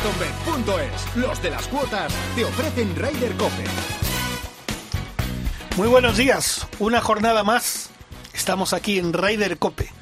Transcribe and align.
MarathonBet.es, 0.00 1.16
los 1.16 1.42
de 1.42 1.50
las 1.50 1.68
cuotas, 1.68 2.10
te 2.34 2.42
ofrecen 2.44 2.96
Ryder 2.96 3.36
Cope. 3.36 3.64
Muy 5.76 5.88
buenos 5.88 6.16
días, 6.16 6.66
una 6.78 7.02
jornada 7.02 7.44
más. 7.44 7.90
Estamos 8.32 8.72
aquí 8.72 8.98
en 8.98 9.12
Ryder 9.12 9.58
Cope. 9.58 9.92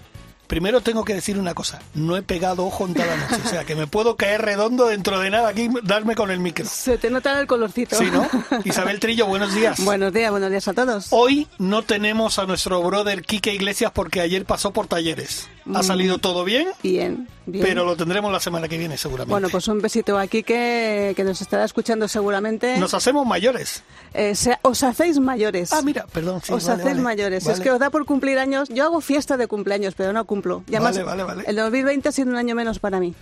Primero 0.46 0.82
tengo 0.82 1.04
que 1.04 1.14
decir 1.14 1.36
una 1.36 1.52
cosa, 1.52 1.80
no 1.94 2.16
he 2.16 2.22
pegado 2.22 2.64
ojo 2.64 2.86
en 2.86 2.94
toda 2.94 3.06
la 3.06 3.16
noche, 3.16 3.42
o 3.44 3.48
sea 3.48 3.64
que 3.64 3.74
me 3.74 3.86
puedo 3.88 4.16
caer 4.16 4.40
redondo 4.42 4.86
dentro 4.86 5.18
de 5.18 5.30
nada 5.30 5.48
aquí, 5.48 5.68
darme 5.82 6.14
con 6.14 6.30
el 6.30 6.38
micro. 6.38 6.64
Se 6.64 6.96
te 6.96 7.10
nota 7.10 7.38
el 7.40 7.48
colorcito. 7.48 7.96
Sí, 7.96 8.08
¿no? 8.10 8.28
Isabel 8.64 9.00
Trillo, 9.00 9.26
buenos 9.26 9.52
días. 9.52 9.84
Buenos 9.84 10.12
días, 10.12 10.30
buenos 10.30 10.50
días 10.50 10.68
a 10.68 10.74
todos. 10.74 11.08
Hoy 11.10 11.48
no 11.58 11.82
tenemos 11.82 12.38
a 12.38 12.46
nuestro 12.46 12.80
brother 12.82 13.22
Quique 13.22 13.52
Iglesias 13.52 13.90
porque 13.92 14.20
ayer 14.20 14.44
pasó 14.44 14.72
por 14.72 14.86
talleres. 14.86 15.48
¿Ha 15.74 15.80
Mm. 15.80 15.82
salido 15.82 16.18
todo 16.18 16.44
bien? 16.44 16.68
Bien, 16.82 17.28
bien. 17.46 17.64
Pero 17.64 17.84
lo 17.84 17.96
tendremos 17.96 18.32
la 18.32 18.40
semana 18.40 18.68
que 18.68 18.78
viene 18.78 18.96
seguramente. 18.96 19.30
Bueno, 19.32 19.48
pues 19.50 19.68
un 19.68 19.80
besito 19.80 20.18
aquí 20.18 20.42
que, 20.42 21.12
que 21.14 21.24
nos 21.24 21.40
estará 21.40 21.64
escuchando 21.64 22.08
seguramente. 22.08 22.78
Nos 22.78 22.94
hacemos 22.94 23.26
mayores. 23.26 23.82
Eh, 24.14 24.34
se- 24.34 24.58
os 24.62 24.82
hacéis 24.82 25.18
mayores. 25.18 25.72
Ah, 25.72 25.82
mira, 25.82 26.06
perdón. 26.12 26.40
sí, 26.42 26.52
os 26.52 26.64
vale, 26.64 26.80
hacéis 26.82 26.94
vale, 26.96 27.02
mayores. 27.04 27.44
vale. 27.44 27.54
Es 27.56 27.60
que 27.60 27.70
os 27.70 27.78
da 27.78 27.90
por 27.90 28.04
cumplir 28.06 28.38
años. 28.38 28.68
Yo 28.70 28.84
hago 28.84 29.00
fiesta 29.00 29.36
de 29.36 29.46
cumpleaños, 29.46 29.94
pero 29.94 30.12
no 30.12 30.24
cumplo. 30.24 30.64
Y 30.68 30.74
además, 30.76 30.94
Vale, 30.96 31.04
vale, 31.04 31.22
vale. 31.24 31.44
El 31.46 31.56
2020 31.56 32.08
ha 32.08 32.12
sido 32.12 32.30
un 32.30 32.36
año 32.36 32.54
menos 32.54 32.78
para 32.78 32.98
mí. 33.00 33.14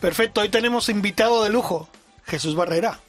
Perfecto, 0.00 0.40
hoy 0.40 0.48
tenemos 0.48 0.88
invitado 0.88 1.44
de 1.44 1.50
lujo, 1.50 1.88
Jesús 2.24 2.54
Barrera. 2.54 3.00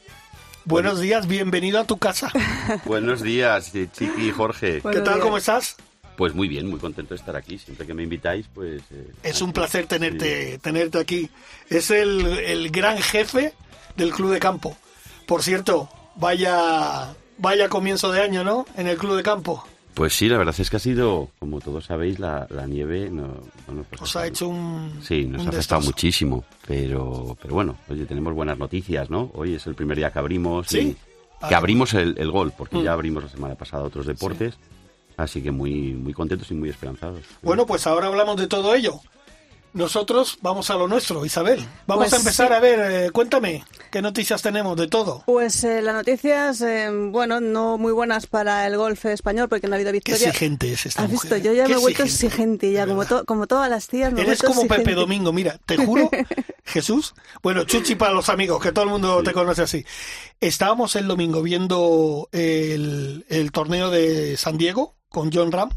Buenos 0.66 1.00
días, 1.00 1.28
bienvenido 1.28 1.80
a 1.80 1.86
tu 1.86 1.98
casa. 1.98 2.32
Buenos 2.86 3.22
días, 3.22 3.74
eh, 3.74 3.88
Chiqui 3.92 4.28
y 4.28 4.32
Jorge. 4.32 4.74
¿Qué 4.76 4.82
Buenos 4.82 5.04
tal? 5.06 5.14
días. 5.16 5.24
¿Cómo 5.26 5.38
estás? 5.38 5.76
Pues 6.22 6.36
muy 6.36 6.48
bien, 6.48 6.70
muy 6.70 6.80
contento 6.80 7.16
de 7.16 7.20
estar 7.20 7.36
aquí. 7.36 7.58
Siempre 7.58 7.88
que 7.88 7.96
me 7.96 8.04
invitáis, 8.04 8.46
pues... 8.54 8.84
eh, 8.92 9.08
Es 9.24 9.42
un 9.42 9.52
placer 9.52 9.88
tenerte, 9.88 10.60
tenerte 10.60 11.00
aquí. 11.00 11.28
Es 11.68 11.90
el, 11.90 12.24
el 12.28 12.70
gran 12.70 13.00
jefe 13.00 13.56
del 13.98 14.12
club 14.12 14.30
de 14.32 14.40
campo. 14.40 14.78
Por 15.26 15.42
cierto, 15.42 15.90
vaya, 16.18 17.12
vaya 17.40 17.70
comienzo 17.70 18.12
de 18.12 18.22
año, 18.22 18.44
¿no? 18.44 18.68
En 18.78 18.86
el 18.86 18.98
club 19.00 19.16
de 19.18 19.24
campo. 19.24 19.66
Pues 19.96 20.14
sí, 20.14 20.30
la 20.30 20.38
verdad 20.38 20.54
es 20.60 20.70
que 20.70 20.76
ha 20.76 20.80
sido, 20.80 21.30
como 21.40 21.60
todos 21.60 21.86
sabéis, 21.86 22.20
la, 22.20 22.46
la 22.52 22.68
nieve... 22.68 23.10
No, 23.10 23.42
pues 23.90 24.00
Os 24.04 24.16
ha 24.16 24.28
hecho 24.28 24.48
un. 24.48 25.00
Sí, 25.02 25.26
nos 25.26 25.42
un 25.42 25.48
ha 25.48 25.50
afectado 25.50 25.82
muchísimo, 25.82 26.46
pero, 26.68 27.36
pero 27.42 27.56
bueno, 27.56 27.78
oye, 27.90 28.06
tenemos 28.06 28.36
buenas 28.36 28.60
noticias, 28.60 29.10
¿no? 29.10 29.32
Hoy 29.34 29.56
es 29.56 29.66
el 29.66 29.74
primer 29.74 29.98
día 29.98 30.12
que 30.12 30.20
abrimos, 30.20 30.68
¿Sí? 30.68 30.78
y- 30.80 30.98
Ah. 31.44 31.50
que 31.50 31.56
abrimos 31.56 31.96
el, 31.96 32.14
el 32.20 32.30
gol, 32.30 32.54
porque 32.56 32.76
Mm. 32.78 32.84
ya 32.84 32.94
abrimos 32.94 33.24
la 33.24 33.30
semana 33.32 33.56
pasada 33.56 33.82
otros 33.82 34.06
deportes, 34.06 34.54
así 35.18 35.42
que 35.42 35.52
muy, 35.52 35.94
muy 35.94 36.14
contentos 36.14 36.50
y 36.52 36.54
muy 36.54 36.70
esperanzados. 36.70 37.22
Bueno, 37.42 37.66
pues 37.66 37.86
ahora 37.88 38.08
hablamos 38.08 38.38
de 38.38 38.48
todo 38.48 38.74
ello. 38.76 39.00
Nosotros 39.74 40.38
vamos 40.42 40.70
a 40.70 40.76
lo 40.76 40.90
nuestro, 40.90 41.26
Isabel. 41.26 41.66
Vamos 41.88 42.04
Pues 42.10 42.14
a 42.14 42.18
empezar 42.18 42.48
sí. 42.50 42.54
a 42.56 42.60
ver, 42.60 43.06
eh, 43.06 43.12
cuéntame, 43.12 43.64
¿qué 43.90 44.02
noticias 44.02 44.42
tenemos 44.42 44.76
de 44.76 44.90
todo? 44.90 45.24
Pues 45.26 45.64
eh, 45.64 45.82
las 45.82 45.96
noticias, 45.96 46.60
eh, 46.60 46.90
bueno, 46.92 47.40
no 47.40 47.78
muy 47.78 47.94
buenas 47.94 48.28
para 48.28 48.68
el 48.68 48.76
golf 48.76 49.06
español 49.06 49.48
porque 49.48 49.68
no 49.68 49.74
ha 49.74 49.76
habido 49.78 49.92
Qué 49.92 49.94
victoria. 49.94 50.28
exigente 50.28 50.74
es 50.74 50.88
esta 50.88 51.04
¿Has 51.04 51.10
mujer. 51.10 51.32
visto? 51.32 51.48
Yo 51.48 51.54
ya 51.54 51.64
Qué 51.68 51.70
me 51.70 51.78
he 51.80 51.82
vuelto 51.82 52.04
exigente, 52.04 52.70
ya, 52.74 52.86
como, 52.86 53.06
to- 53.06 53.24
como 53.24 53.48
todas 53.48 53.70
las 53.70 53.88
tías. 53.88 54.12
Me 54.12 54.20
he 54.20 54.24
Eres 54.26 54.40
vuelto 54.42 54.48
como 54.48 54.62
Pepe 54.64 54.74
exigente. 54.82 55.00
Domingo, 55.00 55.32
mira, 55.32 55.58
te 55.66 55.78
juro, 55.78 56.10
Jesús. 56.66 57.14
Bueno, 57.42 57.64
Chuchi 57.64 57.96
para 57.96 58.12
los 58.12 58.28
amigos, 58.28 58.62
que 58.62 58.74
todo 58.74 58.84
el 58.84 58.92
mundo 58.92 59.24
te 59.24 59.32
conoce 59.32 59.62
así. 59.62 59.86
Estábamos 60.42 60.98
el 60.98 61.08
domingo 61.08 61.42
viendo 61.42 62.28
el, 62.34 63.26
el 63.30 63.52
torneo 63.54 63.90
de 63.90 64.36
San 64.36 64.58
Diego 64.58 64.96
con 65.12 65.32
John 65.32 65.52
Ram 65.52 65.70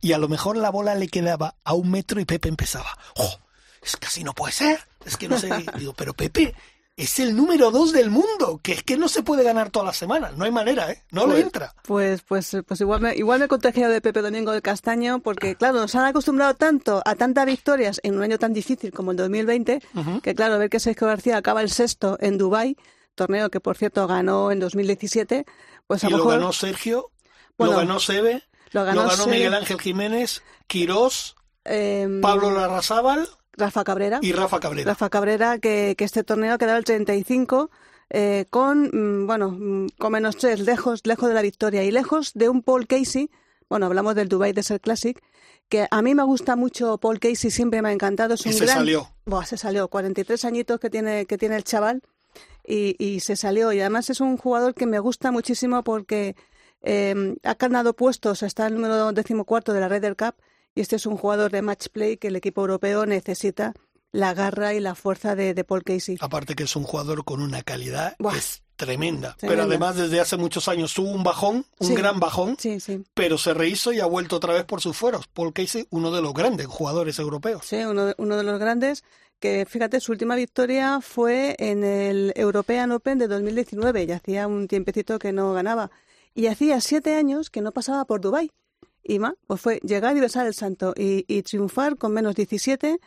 y 0.00 0.12
a 0.12 0.18
lo 0.18 0.28
mejor 0.28 0.56
la 0.58 0.70
bola 0.70 0.94
le 0.94 1.08
quedaba 1.08 1.54
a 1.64 1.72
un 1.72 1.90
metro 1.90 2.20
y 2.20 2.24
Pepe 2.26 2.48
empezaba. 2.48 2.98
¡Oh! 3.16 3.38
Es 3.82 3.96
que 3.96 4.06
así 4.08 4.24
no 4.24 4.34
puede 4.34 4.52
ser. 4.52 4.80
Es 5.04 5.16
que 5.16 5.28
no 5.28 5.38
sé. 5.38 5.48
Digo, 5.78 5.94
pero 5.94 6.12
Pepe 6.12 6.54
es 6.96 7.20
el 7.20 7.36
número 7.36 7.70
dos 7.70 7.92
del 7.92 8.10
mundo, 8.10 8.58
que 8.62 8.72
es 8.72 8.82
que 8.82 8.96
no 8.96 9.06
se 9.08 9.22
puede 9.22 9.44
ganar 9.44 9.70
todas 9.70 9.86
las 9.86 9.96
semanas. 9.98 10.36
No 10.36 10.44
hay 10.46 10.50
manera, 10.50 10.90
¿eh? 10.90 11.04
No 11.12 11.26
le 11.26 11.32
Pues- 11.34 11.44
entra. 11.44 11.74
Pues, 11.82 12.22
pues, 12.22 12.56
pues 12.66 12.80
igual 12.80 13.00
me, 13.02 13.14
igual 13.14 13.38
me 13.38 13.44
he 13.46 13.88
de 13.88 14.00
Pepe 14.00 14.22
Domingo 14.22 14.50
del 14.52 14.62
Castaño, 14.62 15.20
porque 15.20 15.56
claro, 15.56 15.74
nos 15.78 15.94
han 15.94 16.06
acostumbrado 16.06 16.54
tanto 16.54 17.02
a 17.04 17.14
tantas 17.14 17.44
victorias 17.46 18.00
en 18.02 18.16
un 18.16 18.22
año 18.22 18.38
tan 18.38 18.52
difícil 18.52 18.92
como 18.92 19.10
el 19.12 19.16
2020, 19.18 19.82
que 20.22 20.34
claro, 20.34 20.58
ver 20.58 20.70
que 20.70 20.80
Sergio 20.80 21.06
García 21.06 21.36
acaba 21.36 21.60
el 21.62 21.70
sexto 21.70 22.16
en 22.20 22.38
Dubai, 22.38 22.76
torneo 23.14 23.50
que 23.50 23.60
por 23.60 23.76
cierto 23.76 24.06
ganó 24.06 24.50
en 24.50 24.58
2017, 24.58 25.44
pues 25.86 26.02
a 26.02 26.08
Y 26.08 26.10
lo 26.10 26.16
lo 26.18 26.24
mejor 26.24 26.40
ganó 26.40 26.52
Sergio, 26.52 27.10
Bueno, 27.58 27.74
lo 27.74 27.78
ganó 27.80 28.00
Sebe, 28.00 28.42
lo 28.76 28.84
ganó. 28.84 29.26
Miguel 29.26 29.54
Ángel 29.54 29.80
Jiménez, 29.80 30.42
Quirós, 30.66 31.34
em, 31.64 32.20
Pablo 32.20 32.50
Larrazábal 32.50 33.28
Rafa 33.56 33.84
Cabrera. 33.84 34.18
y 34.22 34.32
Rafa 34.32 34.60
Cabrera. 34.60 34.90
Rafa 34.90 35.08
Cabrera, 35.08 35.58
que, 35.58 35.94
que 35.96 36.04
este 36.04 36.22
torneo 36.24 36.54
ha 36.54 36.58
quedado 36.58 36.78
el 36.78 36.84
35 36.84 37.70
eh, 38.10 38.44
con, 38.50 38.90
mm, 38.92 39.26
bueno, 39.26 39.50
mm, 39.50 39.86
con 39.98 40.12
menos 40.12 40.36
tres, 40.36 40.60
lejos, 40.60 41.00
lejos 41.04 41.28
de 41.28 41.34
la 41.34 41.42
victoria 41.42 41.82
y 41.84 41.90
lejos 41.90 42.32
de 42.34 42.48
un 42.48 42.62
Paul 42.62 42.86
Casey, 42.86 43.30
bueno, 43.68 43.86
hablamos 43.86 44.14
del 44.14 44.28
Dubai 44.28 44.52
Desert 44.52 44.82
Classic, 44.82 45.20
que 45.68 45.88
a 45.90 46.02
mí 46.02 46.14
me 46.14 46.22
gusta 46.22 46.54
mucho 46.54 46.98
Paul 46.98 47.18
Casey, 47.18 47.50
siempre 47.50 47.82
me 47.82 47.88
ha 47.88 47.92
encantado, 47.92 48.34
es 48.34 48.46
Y 48.46 48.50
un 48.50 48.54
se 48.54 48.64
gran... 48.66 48.76
salió. 48.78 49.08
Buah, 49.24 49.44
se 49.46 49.56
salió, 49.56 49.88
43 49.88 50.44
añitos 50.44 50.78
que 50.78 50.90
tiene, 50.90 51.26
que 51.26 51.36
tiene 51.38 51.56
el 51.56 51.64
chaval 51.64 52.02
y, 52.64 52.94
y 53.04 53.20
se 53.20 53.34
salió. 53.34 53.72
Y 53.72 53.80
además 53.80 54.08
es 54.10 54.20
un 54.20 54.36
jugador 54.36 54.74
que 54.74 54.86
me 54.86 55.00
gusta 55.00 55.32
muchísimo 55.32 55.82
porque 55.82 56.36
eh, 56.82 57.36
ha 57.42 57.54
ganado 57.54 57.94
puestos, 57.94 58.42
está 58.42 58.66
el 58.66 58.74
número 58.74 59.12
decimocuarto 59.12 59.72
de 59.72 59.80
la 59.80 59.88
Ryder 59.88 60.16
Cup 60.16 60.34
y 60.74 60.80
este 60.80 60.96
es 60.96 61.06
un 61.06 61.16
jugador 61.16 61.50
de 61.50 61.62
match 61.62 61.86
play 61.88 62.16
que 62.16 62.28
el 62.28 62.36
equipo 62.36 62.60
europeo 62.60 63.06
necesita 63.06 63.74
la 64.12 64.34
garra 64.34 64.72
y 64.74 64.80
la 64.80 64.94
fuerza 64.94 65.34
de, 65.34 65.52
de 65.54 65.64
Paul 65.64 65.82
Casey. 65.82 66.16
Aparte 66.20 66.54
que 66.54 66.64
es 66.64 66.76
un 66.76 66.84
jugador 66.84 67.24
con 67.24 67.40
una 67.42 67.62
calidad 67.62 68.14
Buah. 68.18 68.32
que 68.32 68.38
es 68.38 68.62
tremenda. 68.76 69.34
Tremenda. 69.36 69.36
Pero 69.40 69.62
además 69.62 69.96
desde 69.96 70.20
hace 70.20 70.36
muchos 70.36 70.68
años 70.68 70.94
tuvo 70.94 71.10
un 71.10 71.24
bajón, 71.24 71.66
un 71.78 71.86
Sí. 71.86 71.94
gran 71.94 72.20
bajón, 72.20 72.56
Sí, 72.58 72.78
sí. 72.80 73.02
pero 73.14 73.36
se 73.36 73.52
rehizo 73.54 73.92
y 73.92 74.00
ha 74.00 74.06
vuelto 74.06 74.36
otra 74.36 74.52
vez 74.54 74.64
por 74.64 74.80
sus 74.80 74.96
fueros. 74.96 75.26
Paul 75.28 75.52
Casey, 75.52 75.86
uno 75.90 76.10
de 76.10 76.22
los 76.22 76.32
grandes 76.34 76.66
jugadores 76.66 77.18
europeos. 77.18 77.64
Sí, 77.66 77.76
uno 77.76 78.06
de, 78.06 78.14
uno 78.18 78.36
de 78.36 78.42
los 78.42 78.58
grandes 78.58 79.02
que, 79.40 79.66
fíjate, 79.68 80.00
su 80.00 80.12
última 80.12 80.34
victoria 80.34 81.00
fue 81.02 81.56
en 81.58 81.84
el 81.84 82.32
European 82.36 82.92
Open 82.92 83.18
de 83.18 83.28
2019 83.28 84.04
y 84.04 84.12
hacía 84.12 84.46
un 84.46 84.66
tiempecito 84.68 85.18
que 85.18 85.32
no 85.32 85.52
ganaba. 85.52 85.90
Y 86.36 86.46
hacía 86.46 86.80
siete 86.80 87.14
años 87.16 87.50
que 87.50 87.62
no 87.62 87.72
pasaba 87.72 88.04
por 88.04 88.20
Dubái. 88.20 88.50
Y 89.02 89.18
ma, 89.18 89.34
pues 89.48 89.60
fue 89.60 89.80
llegar 89.82 90.16
y 90.16 90.20
besar 90.20 90.46
el 90.46 90.54
santo 90.54 90.92
y, 90.96 91.24
y 91.28 91.42
triunfar 91.42 91.96
con 91.96 92.12
menos 92.12 92.34
17 92.36 93.00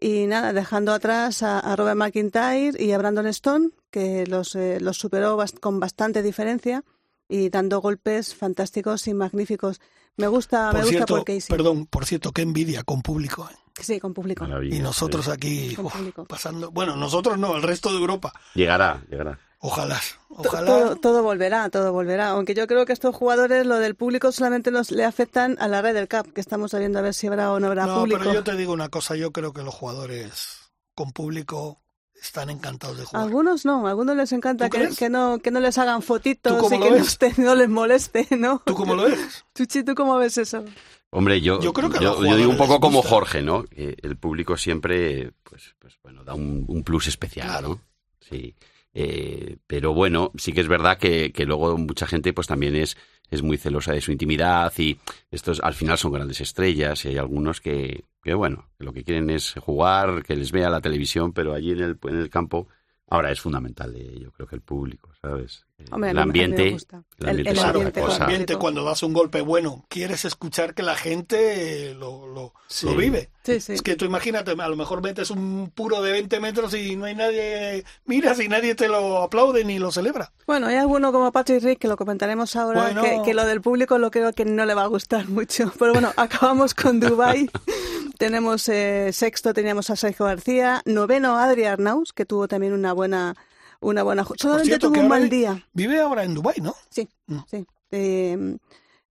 y 0.00 0.26
nada, 0.26 0.52
dejando 0.52 0.92
atrás 0.92 1.42
a, 1.42 1.58
a 1.58 1.74
Robert 1.74 1.96
McIntyre 1.96 2.72
y 2.82 2.92
a 2.92 2.98
Brandon 2.98 3.26
Stone, 3.26 3.70
que 3.90 4.26
los, 4.26 4.54
eh, 4.54 4.78
los 4.80 4.96
superó 4.96 5.36
bast- 5.36 5.58
con 5.58 5.80
bastante 5.80 6.22
diferencia 6.22 6.84
y 7.28 7.48
dando 7.50 7.80
golpes 7.80 8.34
fantásticos 8.34 9.08
y 9.08 9.14
magníficos. 9.14 9.80
Me 10.16 10.28
gusta, 10.28 10.66
me 10.68 10.72
Por 10.72 10.80
gusta 10.82 10.90
cierto, 10.90 11.14
Paul 11.14 11.24
Casey. 11.24 11.48
perdón, 11.56 11.86
por 11.86 12.04
cierto, 12.06 12.30
qué 12.32 12.42
envidia 12.42 12.82
con 12.84 13.02
público. 13.02 13.48
¿eh? 13.50 13.56
Sí, 13.80 13.98
con 13.98 14.12
público. 14.14 14.44
Maravilla, 14.46 14.76
Y 14.76 14.80
nosotros 14.80 15.24
sí. 15.24 15.30
aquí 15.30 15.76
uf, 15.80 15.94
pasando. 16.28 16.70
Bueno, 16.70 16.94
nosotros 16.96 17.38
no, 17.38 17.56
el 17.56 17.62
resto 17.62 17.90
de 17.92 17.98
Europa. 17.98 18.32
Llegará, 18.54 19.02
llegará. 19.10 19.38
Ojalá, 19.60 20.00
ojalá. 20.28 20.66
Todo, 20.66 20.96
todo 20.96 21.22
volverá, 21.24 21.68
todo 21.68 21.92
volverá. 21.92 22.28
Aunque 22.30 22.54
yo 22.54 22.66
creo 22.68 22.86
que 22.86 22.92
estos 22.92 23.14
jugadores, 23.14 23.66
lo 23.66 23.76
del 23.80 23.96
público, 23.96 24.30
solamente 24.30 24.70
los, 24.70 24.92
le 24.92 25.04
afectan 25.04 25.56
a 25.58 25.66
la 25.66 25.82
red 25.82 25.94
del 25.94 26.06
CAP, 26.06 26.28
que 26.28 26.40
estamos 26.40 26.70
sabiendo 26.70 27.00
a 27.00 27.02
ver 27.02 27.12
si 27.14 27.26
habrá 27.26 27.50
o 27.52 27.58
no 27.58 27.66
habrá 27.66 27.86
No, 27.86 28.00
público. 28.00 28.18
pero 28.20 28.34
yo 28.34 28.44
te 28.44 28.54
digo 28.56 28.72
una 28.72 28.88
cosa, 28.88 29.16
yo 29.16 29.32
creo 29.32 29.52
que 29.52 29.62
los 29.62 29.74
jugadores 29.74 30.70
con 30.94 31.10
público 31.12 31.80
están 32.22 32.50
encantados 32.50 32.98
de 32.98 33.04
jugar. 33.04 33.24
Algunos 33.24 33.64
no, 33.64 33.86
a 33.86 33.90
algunos 33.90 34.16
les 34.16 34.30
encanta 34.32 34.68
¿Tú 34.68 34.76
que, 34.78 34.88
que 34.94 35.08
no, 35.08 35.38
que 35.40 35.50
no 35.50 35.58
les 35.60 35.76
hagan 35.78 36.02
fotitos 36.02 36.52
¿Tú 36.56 36.60
cómo 36.62 36.76
y 36.76 36.78
lo 36.78 37.04
que 37.18 37.32
no, 37.38 37.44
no 37.44 37.54
les 37.56 37.68
moleste, 37.68 38.26
¿no? 38.36 38.62
¿Tú 38.64 38.74
cómo 38.74 38.94
lo 38.94 39.04
ves? 39.04 39.44
Chuchi, 39.56 39.82
¿tú 39.82 39.94
cómo 39.96 40.16
ves 40.18 40.38
eso? 40.38 40.64
Hombre, 41.10 41.40
yo, 41.40 41.60
Yo 41.60 41.72
creo 41.72 41.90
que 41.90 41.98
yo, 42.00 42.24
yo 42.24 42.36
digo 42.36 42.50
un 42.50 42.56
poco 42.58 42.80
como. 42.80 43.02
Jorge, 43.02 43.40
¿no? 43.42 43.64
Que 43.64 43.96
el 44.02 44.16
público 44.18 44.56
siempre, 44.56 45.32
pues, 45.42 45.74
pues 45.78 45.94
bueno, 46.02 46.22
da 46.22 46.34
un, 46.34 46.64
un 46.68 46.82
plus 46.84 47.06
especial, 47.08 47.46
Claro. 47.48 47.68
¿no? 47.68 47.80
Sí. 48.20 48.54
Eh, 48.94 49.58
pero 49.66 49.94
bueno, 49.94 50.32
sí 50.36 50.52
que 50.52 50.60
es 50.60 50.68
verdad 50.68 50.98
que, 50.98 51.32
que 51.32 51.44
luego 51.44 51.76
mucha 51.76 52.06
gente 52.06 52.32
pues 52.32 52.46
también 52.46 52.74
es, 52.74 52.96
es 53.30 53.42
muy 53.42 53.56
celosa 53.58 53.92
de 53.92 54.00
su 54.00 54.10
intimidad 54.12 54.72
y 54.78 54.98
estos 55.30 55.60
al 55.60 55.74
final 55.74 55.98
son 55.98 56.12
grandes 56.12 56.40
estrellas 56.40 57.04
y 57.04 57.08
hay 57.08 57.18
algunos 57.18 57.60
que, 57.60 58.04
que 58.22 58.34
bueno, 58.34 58.70
que 58.78 58.84
lo 58.84 58.92
que 58.92 59.04
quieren 59.04 59.30
es 59.30 59.54
jugar, 59.60 60.22
que 60.24 60.36
les 60.36 60.50
vea 60.50 60.70
la 60.70 60.80
televisión, 60.80 61.32
pero 61.32 61.54
allí 61.54 61.72
en 61.72 61.80
el, 61.80 61.98
en 62.02 62.16
el 62.16 62.30
campo 62.30 62.68
Ahora 63.10 63.30
es 63.30 63.40
fundamental, 63.40 63.94
eh, 63.96 64.18
yo 64.20 64.30
creo 64.32 64.46
que 64.46 64.56
el 64.56 64.62
público, 64.62 65.10
¿sabes? 65.20 65.66
Hombre, 65.92 66.10
el 66.10 66.18
ambiente, 66.18 66.70
gusta. 66.72 67.02
el 67.20 67.28
ambiente 67.28 67.50
el 67.52 67.58
ambiente, 67.60 68.00
cosa. 68.00 68.16
El 68.16 68.22
ambiente, 68.22 68.56
cuando 68.56 68.84
das 68.84 69.02
un 69.04 69.12
golpe 69.12 69.40
bueno, 69.42 69.84
quieres 69.88 70.24
escuchar 70.24 70.74
que 70.74 70.82
la 70.82 70.96
gente 70.96 71.94
lo, 71.94 72.26
lo, 72.26 72.52
Sí. 72.66 72.86
lo 72.86 72.96
vive. 72.96 73.30
Sí, 73.44 73.60
sí. 73.60 73.72
Es 73.74 73.82
que 73.82 73.94
tú 73.94 74.04
imagínate, 74.04 74.50
a 74.50 74.68
lo 74.68 74.76
mejor 74.76 75.02
metes 75.02 75.30
un 75.30 75.70
puro 75.74 76.02
de 76.02 76.10
20 76.12 76.40
metros 76.40 76.74
y 76.74 76.96
no 76.96 77.04
hay 77.06 77.14
nadie, 77.14 77.84
miras 78.06 78.40
y 78.40 78.48
nadie 78.48 78.74
te 78.74 78.88
lo 78.88 79.22
aplaude 79.22 79.64
ni 79.64 79.78
lo 79.78 79.92
celebra. 79.92 80.32
Bueno, 80.46 80.66
hay 80.66 80.76
alguno 80.76 81.12
como 81.12 81.30
Patrick 81.32 81.62
Rick, 81.62 81.78
que 81.78 81.88
lo 81.88 81.96
comentaremos 81.96 82.56
ahora, 82.56 82.82
Bueno. 82.82 83.02
que, 83.02 83.20
que 83.24 83.34
lo 83.34 83.46
del 83.46 83.60
público 83.60 83.98
lo 83.98 84.10
creo 84.10 84.32
que 84.32 84.44
no 84.44 84.66
le 84.66 84.74
va 84.74 84.82
a 84.82 84.88
gustar 84.88 85.28
mucho. 85.28 85.72
Pero 85.78 85.92
bueno, 85.92 86.12
acabamos 86.16 86.74
con 86.74 86.98
Dubai. 87.00 87.48
Tenemos 88.18 88.68
eh, 88.68 89.10
sexto, 89.12 89.54
teníamos 89.54 89.90
a 89.90 89.96
Sergio 89.96 90.26
García. 90.26 90.82
Noveno, 90.86 91.38
Adri 91.38 91.64
Arnaus, 91.64 92.12
que 92.12 92.24
tuvo 92.26 92.48
también 92.48 92.72
una 92.72 92.92
buena... 92.92 93.36
Una 93.80 94.02
buena 94.02 94.24
Solamente 94.36 94.70
cierto, 94.70 94.90
tuvo 94.90 95.00
un 95.00 95.08
mal 95.08 95.28
día. 95.28 95.64
Vive 95.72 96.00
ahora 96.00 96.24
en 96.24 96.34
Dubái, 96.34 96.56
¿no? 96.60 96.74
Sí, 96.90 97.08
Mm. 97.26 97.38
sí. 97.50 97.66
Eh, 97.90 98.56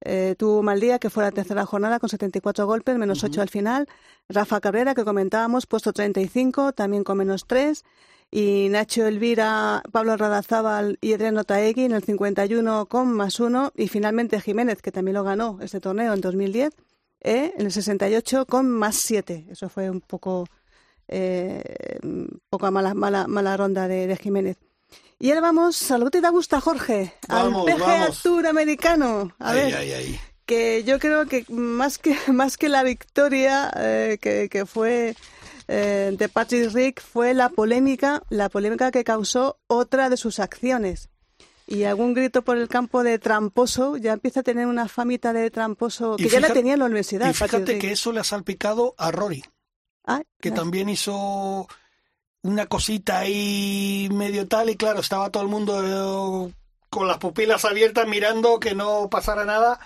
eh, 0.02 0.36
tuvo 0.38 0.60
un 0.60 0.66
mal 0.66 0.80
día, 0.80 1.00
que 1.00 1.10
fue 1.10 1.24
la 1.24 1.32
tercera 1.32 1.66
jornada 1.66 2.00
con 2.00 2.10
74 2.10 2.66
golpes, 2.68 2.98
menos 2.98 3.24
8 3.24 3.42
al 3.42 3.50
final. 3.50 3.88
Rafa 4.30 4.60
Cabrera, 4.60 4.94
que 4.94 5.04
comentábamos, 5.06 5.66
puesto 5.66 5.94
35, 5.94 6.74
también 6.74 7.04
con 7.04 7.18
menos 7.18 7.46
3. 7.48 7.84
Y 8.30 8.68
Nacho 8.70 9.08
Elvira, 9.08 9.82
Pablo 9.92 10.18
Radazábal 10.18 10.98
y 11.00 11.14
Adriano 11.14 11.46
Taegui 11.46 11.86
en 11.86 11.94
el 11.94 12.04
51 12.04 12.86
con 12.88 13.12
más 13.14 13.40
1. 13.40 13.72
Y 13.76 13.88
finalmente 13.88 14.42
Jiménez, 14.42 14.82
que 14.82 14.92
también 14.92 15.16
lo 15.16 15.24
ganó 15.24 15.60
este 15.62 15.80
torneo 15.80 16.14
en 16.14 16.20
2010, 16.22 16.74
eh, 17.22 17.54
en 17.58 17.66
el 17.66 17.72
68 17.72 18.46
con 18.46 18.70
más 18.70 18.98
7. 18.98 19.48
Eso 19.50 19.70
fue 19.70 19.90
un 19.90 20.02
poco, 20.02 20.46
eh, 21.08 22.00
un 22.04 22.42
poco 22.50 22.72
mala, 22.72 22.94
mala, 22.94 23.28
mala 23.28 23.58
ronda 23.58 23.88
de, 23.88 24.08
de 24.08 24.18
Jiménez. 24.18 24.58
Y 25.20 25.30
ahora 25.30 25.42
vamos 25.42 25.90
a 25.92 25.98
lo 25.98 26.10
que 26.10 26.22
te 26.22 26.30
gusta, 26.30 26.62
Jorge, 26.62 27.14
Vamos, 27.28 27.68
al 27.68 27.76
PGA 27.76 27.86
vamos. 27.86 28.22
Tour 28.22 28.46
americano. 28.48 29.34
A 29.40 29.50
ay, 29.52 29.58
ver, 29.58 29.76
ay, 29.76 29.92
ay. 29.94 30.20
que 30.46 30.84
yo 30.84 31.00
creo 31.00 31.26
que 31.26 31.44
más 31.50 31.98
que 31.98 32.16
más 32.32 32.58
que 32.58 32.70
la 32.70 32.84
victoria 32.84 33.72
eh, 33.76 34.18
que, 34.22 34.48
que 34.50 34.66
fue 34.66 35.16
eh, 35.68 36.16
de 36.18 36.30
Patrick 36.30 36.72
Rick 36.72 37.02
fue 37.02 37.34
la 37.34 37.50
polémica, 37.50 38.22
la 38.30 38.50
polémica 38.50 38.92
que 38.92 39.04
causó 39.04 39.60
otra 39.68 40.10
de 40.10 40.18
sus 40.18 40.40
acciones. 40.40 41.10
Y 41.70 41.84
algún 41.84 42.14
grito 42.14 42.44
por 42.44 42.56
el 42.58 42.70
campo 42.70 43.04
de 43.04 43.20
tramposo, 43.20 43.98
ya 43.98 44.14
empieza 44.14 44.40
a 44.40 44.44
tener 44.44 44.68
una 44.68 44.88
famita 44.88 45.34
de 45.34 45.52
tramposo 45.52 46.16
Y 46.18 46.24
que 46.24 46.30
ya 46.30 46.40
la 46.40 46.54
tenía 46.54 46.74
en 46.74 46.80
la 46.80 46.86
universidad. 46.86 47.30
Y 47.30 47.34
fíjate 47.34 47.60
Patrick 47.60 47.82
que 47.82 47.88
Rick. 47.88 47.94
eso 47.94 48.14
le 48.14 48.22
ha 48.22 48.24
salpicado 48.24 48.96
a 48.98 49.12
Rory, 49.12 49.44
Ah, 50.08 50.22
que 50.40 50.52
también 50.52 50.90
hizo 50.90 51.68
una 52.42 52.66
cosita 52.68 53.20
ahí 53.20 54.08
medio 54.12 54.48
tal 54.48 54.70
y 54.70 54.76
claro, 54.76 55.02
estaba 55.02 55.30
todo 55.30 55.44
el 55.44 55.50
mundo 55.50 56.48
eh, 56.48 56.54
con 56.90 57.08
las 57.08 57.18
pupilas 57.18 57.66
abiertas 57.66 58.08
mirando 58.08 58.60
que 58.60 58.74
no 58.74 59.10
pasara 59.10 59.44
nada. 59.46 59.80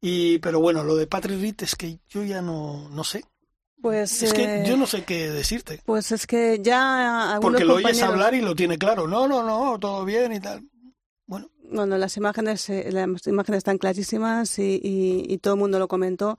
Y, 0.00 0.38
pero 0.40 0.60
bueno, 0.60 0.84
lo 0.84 0.96
de 0.96 1.06
Patrick 1.06 1.40
Reed 1.40 1.54
es 1.62 1.76
que 1.76 1.98
yo 2.10 2.22
ya 2.22 2.42
no, 2.42 2.90
no 2.90 3.04
sé. 3.04 3.24
Pues, 3.80 4.22
Es 4.22 4.34
que 4.34 4.44
eh, 4.44 4.64
yo 4.66 4.76
no 4.76 4.86
sé 4.86 5.04
qué 5.04 5.30
decirte. 5.30 5.80
pues 5.86 6.12
es 6.12 6.26
que 6.26 6.58
ya 6.62 7.38
Porque 7.40 7.64
lo 7.64 7.74
oyes 7.76 8.02
hablar 8.02 8.34
y 8.34 8.42
lo 8.42 8.54
tiene 8.54 8.76
claro. 8.78 9.06
No, 9.08 9.26
no, 9.26 9.42
no, 9.42 9.78
todo 9.78 10.04
bien 10.04 10.32
y 10.34 10.40
tal. 10.40 10.62
Bueno, 11.26 11.48
Bueno, 11.70 11.96
las 11.96 12.16
imágenes, 12.18 12.68
eh, 12.68 12.90
las 12.92 13.26
imágenes 13.26 13.58
están 13.58 13.78
clarísimas 13.78 14.58
y, 14.58 14.78
y- 14.82 15.24
y 15.26 15.38
todo 15.38 15.54
el 15.54 15.60
mundo 15.60 15.78
lo 15.78 15.88
comentó. 15.88 16.38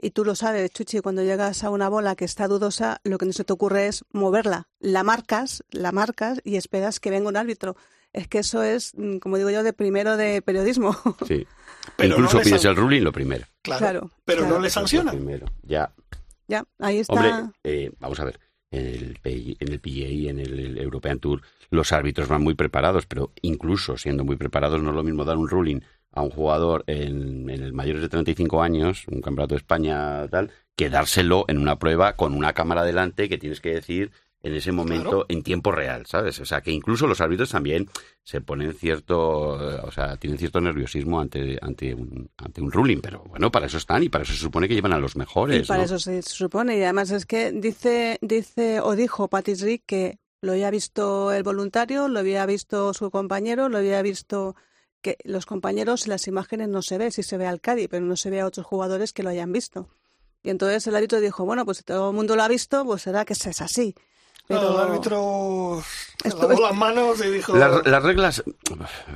Y 0.00 0.10
tú 0.10 0.24
lo 0.24 0.34
sabes, 0.34 0.70
Chuchi, 0.70 1.00
cuando 1.00 1.22
llegas 1.22 1.64
a 1.64 1.70
una 1.70 1.88
bola 1.88 2.16
que 2.16 2.24
está 2.26 2.48
dudosa, 2.48 3.00
lo 3.04 3.16
que 3.18 3.26
no 3.26 3.32
se 3.32 3.44
te 3.44 3.52
ocurre 3.52 3.86
es 3.86 4.04
moverla. 4.12 4.68
La 4.78 5.02
marcas, 5.02 5.64
la 5.70 5.90
marcas 5.92 6.40
y 6.44 6.56
esperas 6.56 7.00
que 7.00 7.10
venga 7.10 7.28
un 7.28 7.36
árbitro. 7.36 7.76
Es 8.12 8.28
que 8.28 8.38
eso 8.38 8.62
es, 8.62 8.92
mm, 8.96 9.18
como 9.18 9.36
digo 9.38 9.50
yo, 9.50 9.62
de 9.62 9.72
primero 9.72 10.16
de 10.16 10.42
periodismo. 10.42 10.96
Sí. 11.26 11.46
Pero 11.96 12.14
Incluso 12.14 12.38
no 12.38 12.42
pides 12.42 12.62
san- 12.62 12.70
el 12.72 12.76
ruling 12.76 13.02
lo 13.02 13.12
primero. 13.12 13.46
claro. 13.62 13.78
Claro, 13.80 14.10
pero 14.24 14.40
claro. 14.40 14.56
no 14.56 14.60
le 14.60 14.70
sanciona. 14.70 15.12
Primero. 15.12 15.46
Ya. 15.62 15.92
ya, 16.48 16.64
ahí 16.80 16.98
está. 16.98 17.12
Hombre, 17.12 17.52
eh, 17.62 17.92
vamos 18.00 18.18
a 18.20 18.24
ver. 18.24 18.40
En 18.72 18.84
el, 18.84 19.18
PI 19.22 19.56
en 19.60 19.72
el 19.72 19.80
PGA 19.80 20.30
en 20.30 20.40
el 20.40 20.78
European 20.78 21.20
Tour 21.20 21.40
los 21.70 21.92
árbitros 21.92 22.26
van 22.28 22.42
muy 22.42 22.54
preparados, 22.54 23.06
pero 23.06 23.32
incluso 23.40 23.96
siendo 23.96 24.24
muy 24.24 24.34
preparados 24.36 24.82
no 24.82 24.90
es 24.90 24.96
lo 24.96 25.04
mismo 25.04 25.24
dar 25.24 25.36
un 25.36 25.48
ruling 25.48 25.80
a 26.16 26.22
un 26.22 26.30
jugador 26.30 26.82
en, 26.88 27.48
en 27.50 27.62
el 27.62 27.72
mayores 27.72 28.02
de 28.02 28.08
35 28.08 28.62
años, 28.62 29.04
un 29.08 29.20
campeonato 29.20 29.54
de 29.54 29.58
España 29.60 30.26
tal, 30.28 30.50
que 30.74 30.90
dárselo 30.90 31.44
en 31.48 31.58
una 31.58 31.78
prueba 31.78 32.16
con 32.16 32.34
una 32.34 32.52
cámara 32.52 32.82
delante 32.84 33.28
que 33.28 33.38
tienes 33.38 33.60
que 33.60 33.74
decir 33.74 34.10
en 34.42 34.54
ese 34.54 34.70
momento 34.70 35.10
Claro. 35.10 35.26
en 35.28 35.42
tiempo 35.42 35.72
real, 35.72 36.06
¿sabes? 36.06 36.38
O 36.40 36.44
sea, 36.44 36.60
que 36.60 36.70
incluso 36.70 37.06
los 37.06 37.20
árbitros 37.20 37.50
también 37.50 37.88
se 38.22 38.40
ponen 38.40 38.74
cierto, 38.74 39.18
o 39.84 39.90
sea, 39.90 40.16
tienen 40.18 40.38
cierto 40.38 40.60
nerviosismo 40.60 41.20
ante 41.20 41.58
ante 41.60 41.94
un, 41.94 42.30
ante 42.36 42.60
un 42.60 42.70
ruling, 42.70 43.00
pero 43.00 43.24
bueno, 43.24 43.50
para 43.50 43.66
eso 43.66 43.78
están 43.78 44.02
y 44.04 44.08
para 44.08 44.22
eso 44.24 44.34
se 44.34 44.38
supone 44.40 44.68
que 44.68 44.74
llevan 44.74 44.92
a 44.92 44.98
los 44.98 45.16
mejores, 45.16 45.64
Y 45.64 45.66
para 45.66 45.80
¿no? 45.80 45.84
eso 45.86 45.98
se 45.98 46.22
supone. 46.22 46.78
Y 46.78 46.82
además 46.82 47.10
es 47.10 47.26
que 47.26 47.50
dice, 47.52 48.18
dice 48.20 48.80
o 48.80 48.94
dijo 48.94 49.28
Patrick 49.28 49.60
Rick 49.62 49.82
que 49.86 50.18
lo 50.42 50.52
había 50.52 50.70
visto 50.70 51.32
el 51.32 51.42
voluntario, 51.42 52.06
lo 52.08 52.20
había 52.20 52.46
visto 52.46 52.94
su 52.94 53.10
compañero, 53.10 53.68
lo 53.68 53.78
había 53.78 54.00
visto 54.02 54.54
que 55.14 55.18
los 55.24 55.46
compañeros 55.46 56.04
en 56.06 56.10
las 56.10 56.26
imágenes 56.26 56.68
no 56.68 56.82
se 56.82 56.98
ve, 56.98 57.10
sí 57.12 57.22
se 57.22 57.36
ve 57.38 57.46
al 57.46 57.60
Cádiz, 57.60 57.86
pero 57.90 58.04
no 58.04 58.16
se 58.16 58.28
ve 58.30 58.40
a 58.40 58.46
otros 58.46 58.66
jugadores 58.66 59.12
que 59.12 59.22
lo 59.22 59.30
hayan 59.30 59.52
visto. 59.52 59.88
Y 60.42 60.50
entonces 60.50 60.86
el 60.86 60.96
árbitro 60.96 61.20
dijo, 61.20 61.44
bueno, 61.44 61.64
pues 61.64 61.78
si 61.78 61.84
todo 61.84 62.10
el 62.10 62.16
mundo 62.16 62.34
lo 62.34 62.42
ha 62.42 62.48
visto, 62.48 62.84
pues 62.84 63.02
será 63.02 63.24
que 63.24 63.32
es 63.34 63.60
así. 63.60 63.94
Pero 64.48 64.74
El 64.74 64.90
árbitro 64.90 65.82
Esto- 66.24 66.38
lavó 66.42 66.52
esto- 66.52 66.62
las 66.68 66.76
manos 66.76 67.20
y 67.24 67.30
dijo... 67.30 67.56
Las, 67.56 67.84
las 67.84 68.02
reglas. 68.02 68.44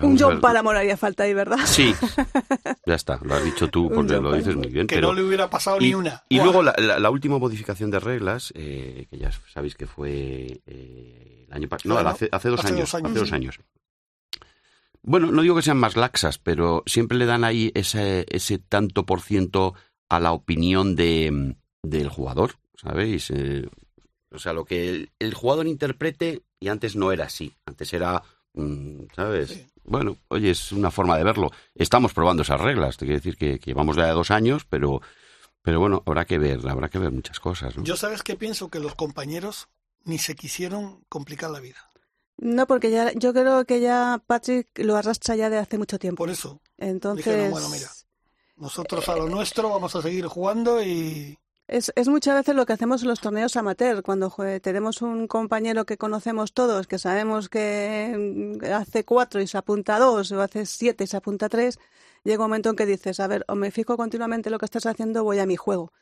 un 0.02 0.18
John. 0.18 0.40
Paramore 0.40 0.78
haría 0.80 0.96
falta 0.96 1.22
ahí, 1.22 1.34
¿verdad? 1.34 1.58
Sí, 1.66 1.94
ya 2.86 2.94
está, 2.96 3.20
lo 3.22 3.34
has 3.36 3.44
dicho 3.44 3.68
tú 3.68 3.88
porque 3.94 4.14
lo 4.14 4.32
dices 4.32 4.56
muy 4.56 4.66
bien. 4.68 4.88
que 4.88 4.96
pero... 4.96 5.08
no 5.08 5.14
le 5.14 5.22
hubiera 5.22 5.48
pasado 5.48 5.76
y, 5.80 5.84
ni 5.88 5.94
una. 5.94 6.24
y 6.28 6.38
luego 6.40 6.62
la, 6.64 6.74
la- 6.78 6.98
la 6.98 7.10
última 7.10 7.38
modificación 7.38 7.90
de 7.92 8.00
reglas, 8.00 8.52
eh, 8.56 9.06
que 9.08 9.18
ya 9.18 9.30
sabéis 9.52 9.76
que 9.76 9.86
fue 9.86 10.60
eh, 10.66 11.44
el 11.46 11.52
año 11.52 11.68
pasado. 11.68 11.90
No, 11.90 11.94
Claro, 12.00 12.08
hace, 12.08 12.28
hace 12.32 12.48
dos 12.48 12.60
hace 12.60 12.68
años. 12.74 12.80
dos 12.90 12.94
años, 12.94 13.10
Hace 13.10 13.18
dos 13.20 13.28
sí. 13.28 13.34
Bueno, 15.02 15.32
no 15.32 15.42
digo 15.42 15.56
que 15.56 15.62
sean 15.62 15.78
más 15.78 15.96
laxas, 15.96 16.38
pero 16.38 16.82
siempre 16.86 17.16
le 17.16 17.26
dan 17.26 17.44
ahí 17.44 17.72
ese, 17.74 18.26
ese 18.28 18.58
tanto 18.58 19.06
por 19.06 19.20
ciento 19.20 19.74
a 20.08 20.20
la 20.20 20.32
opinión 20.32 20.96
de, 20.96 21.56
del 21.82 22.08
jugador, 22.08 22.56
¿sabéis? 22.76 23.30
Eh, 23.30 23.68
o 24.30 24.38
sea, 24.38 24.52
lo 24.52 24.64
que 24.64 24.88
el, 24.88 25.10
el 25.18 25.34
jugador 25.34 25.66
interprete, 25.66 26.42
y 26.60 26.68
antes 26.68 26.96
no 26.96 27.12
era 27.12 27.24
así. 27.24 27.54
Antes 27.64 27.92
era, 27.92 28.22
mm, 28.54 29.04
¿sabes? 29.14 29.50
Sí. 29.50 29.66
Bueno, 29.84 30.18
oye, 30.28 30.50
es 30.50 30.72
una 30.72 30.90
forma 30.90 31.16
de 31.16 31.24
verlo. 31.24 31.50
Estamos 31.74 32.12
probando 32.12 32.42
esas 32.42 32.60
reglas, 32.60 32.96
te 32.96 33.06
quiero 33.06 33.18
decir 33.18 33.36
que, 33.36 33.58
que 33.58 33.70
llevamos 33.70 33.96
ya 33.96 34.12
dos 34.12 34.30
años, 34.30 34.64
pero, 34.68 35.00
pero 35.62 35.80
bueno, 35.80 36.02
habrá 36.06 36.26
que 36.26 36.38
ver, 36.38 36.60
habrá 36.68 36.88
que 36.88 36.98
ver 36.98 37.10
muchas 37.10 37.40
cosas, 37.40 37.76
¿no? 37.76 37.84
Yo 37.84 37.96
sabes 37.96 38.22
que 38.22 38.36
pienso 38.36 38.68
que 38.68 38.78
los 38.78 38.94
compañeros 38.94 39.68
ni 40.04 40.18
se 40.18 40.36
quisieron 40.36 41.04
complicar 41.08 41.50
la 41.50 41.60
vida. 41.60 41.89
No, 42.42 42.66
porque 42.66 42.90
ya, 42.90 43.12
yo 43.12 43.34
creo 43.34 43.66
que 43.66 43.80
ya 43.80 44.22
Patrick 44.26 44.66
lo 44.78 44.96
arrastra 44.96 45.36
ya 45.36 45.50
de 45.50 45.58
hace 45.58 45.76
mucho 45.76 45.98
tiempo. 45.98 46.22
Por 46.22 46.30
eso, 46.30 46.58
Entonces, 46.78 47.26
Dijeron, 47.26 47.50
bueno, 47.50 47.68
mira. 47.68 47.88
nosotros 48.56 49.06
a 49.10 49.16
lo 49.16 49.28
nuestro 49.28 49.68
vamos 49.68 49.94
a 49.94 50.00
seguir 50.00 50.24
jugando 50.26 50.82
y 50.82 51.38
Es, 51.68 51.92
es 51.94 52.08
muchas 52.08 52.34
veces 52.36 52.54
lo 52.56 52.64
que 52.64 52.72
hacemos 52.72 53.02
en 53.02 53.08
los 53.08 53.20
torneos 53.20 53.56
amateur, 53.56 54.02
cuando 54.02 54.34
tenemos 54.62 55.02
un 55.02 55.28
compañero 55.28 55.84
que 55.84 55.98
conocemos 55.98 56.54
todos, 56.54 56.86
que 56.86 56.98
sabemos 56.98 57.50
que 57.50 58.58
mm, 58.58 58.72
hace 58.72 59.04
cuatro 59.04 59.42
y 59.42 59.46
se 59.46 59.58
apunta 59.58 59.96
a 59.96 59.98
dos, 59.98 60.32
o 60.32 60.40
hace 60.40 60.64
siete 60.64 61.04
y 61.04 61.06
se 61.08 61.18
apunta 61.18 61.46
a 61.46 61.48
tres, 61.50 61.78
llega 62.24 62.44
un 62.44 62.50
momento 62.50 62.70
en 62.70 62.76
que 62.76 62.86
dices, 62.86 63.20
a 63.20 63.26
ver, 63.26 63.44
o 63.48 63.54
me 63.54 63.70
fijo 63.70 63.96
continuamente 63.96 64.48
en 64.48 64.52
lo 64.52 64.58
que 64.58 64.64
estás 64.66 64.86
haciendo, 64.86 65.24
voy 65.24 65.38
a 65.38 65.46
mi 65.46 65.56
juego. 65.56 65.92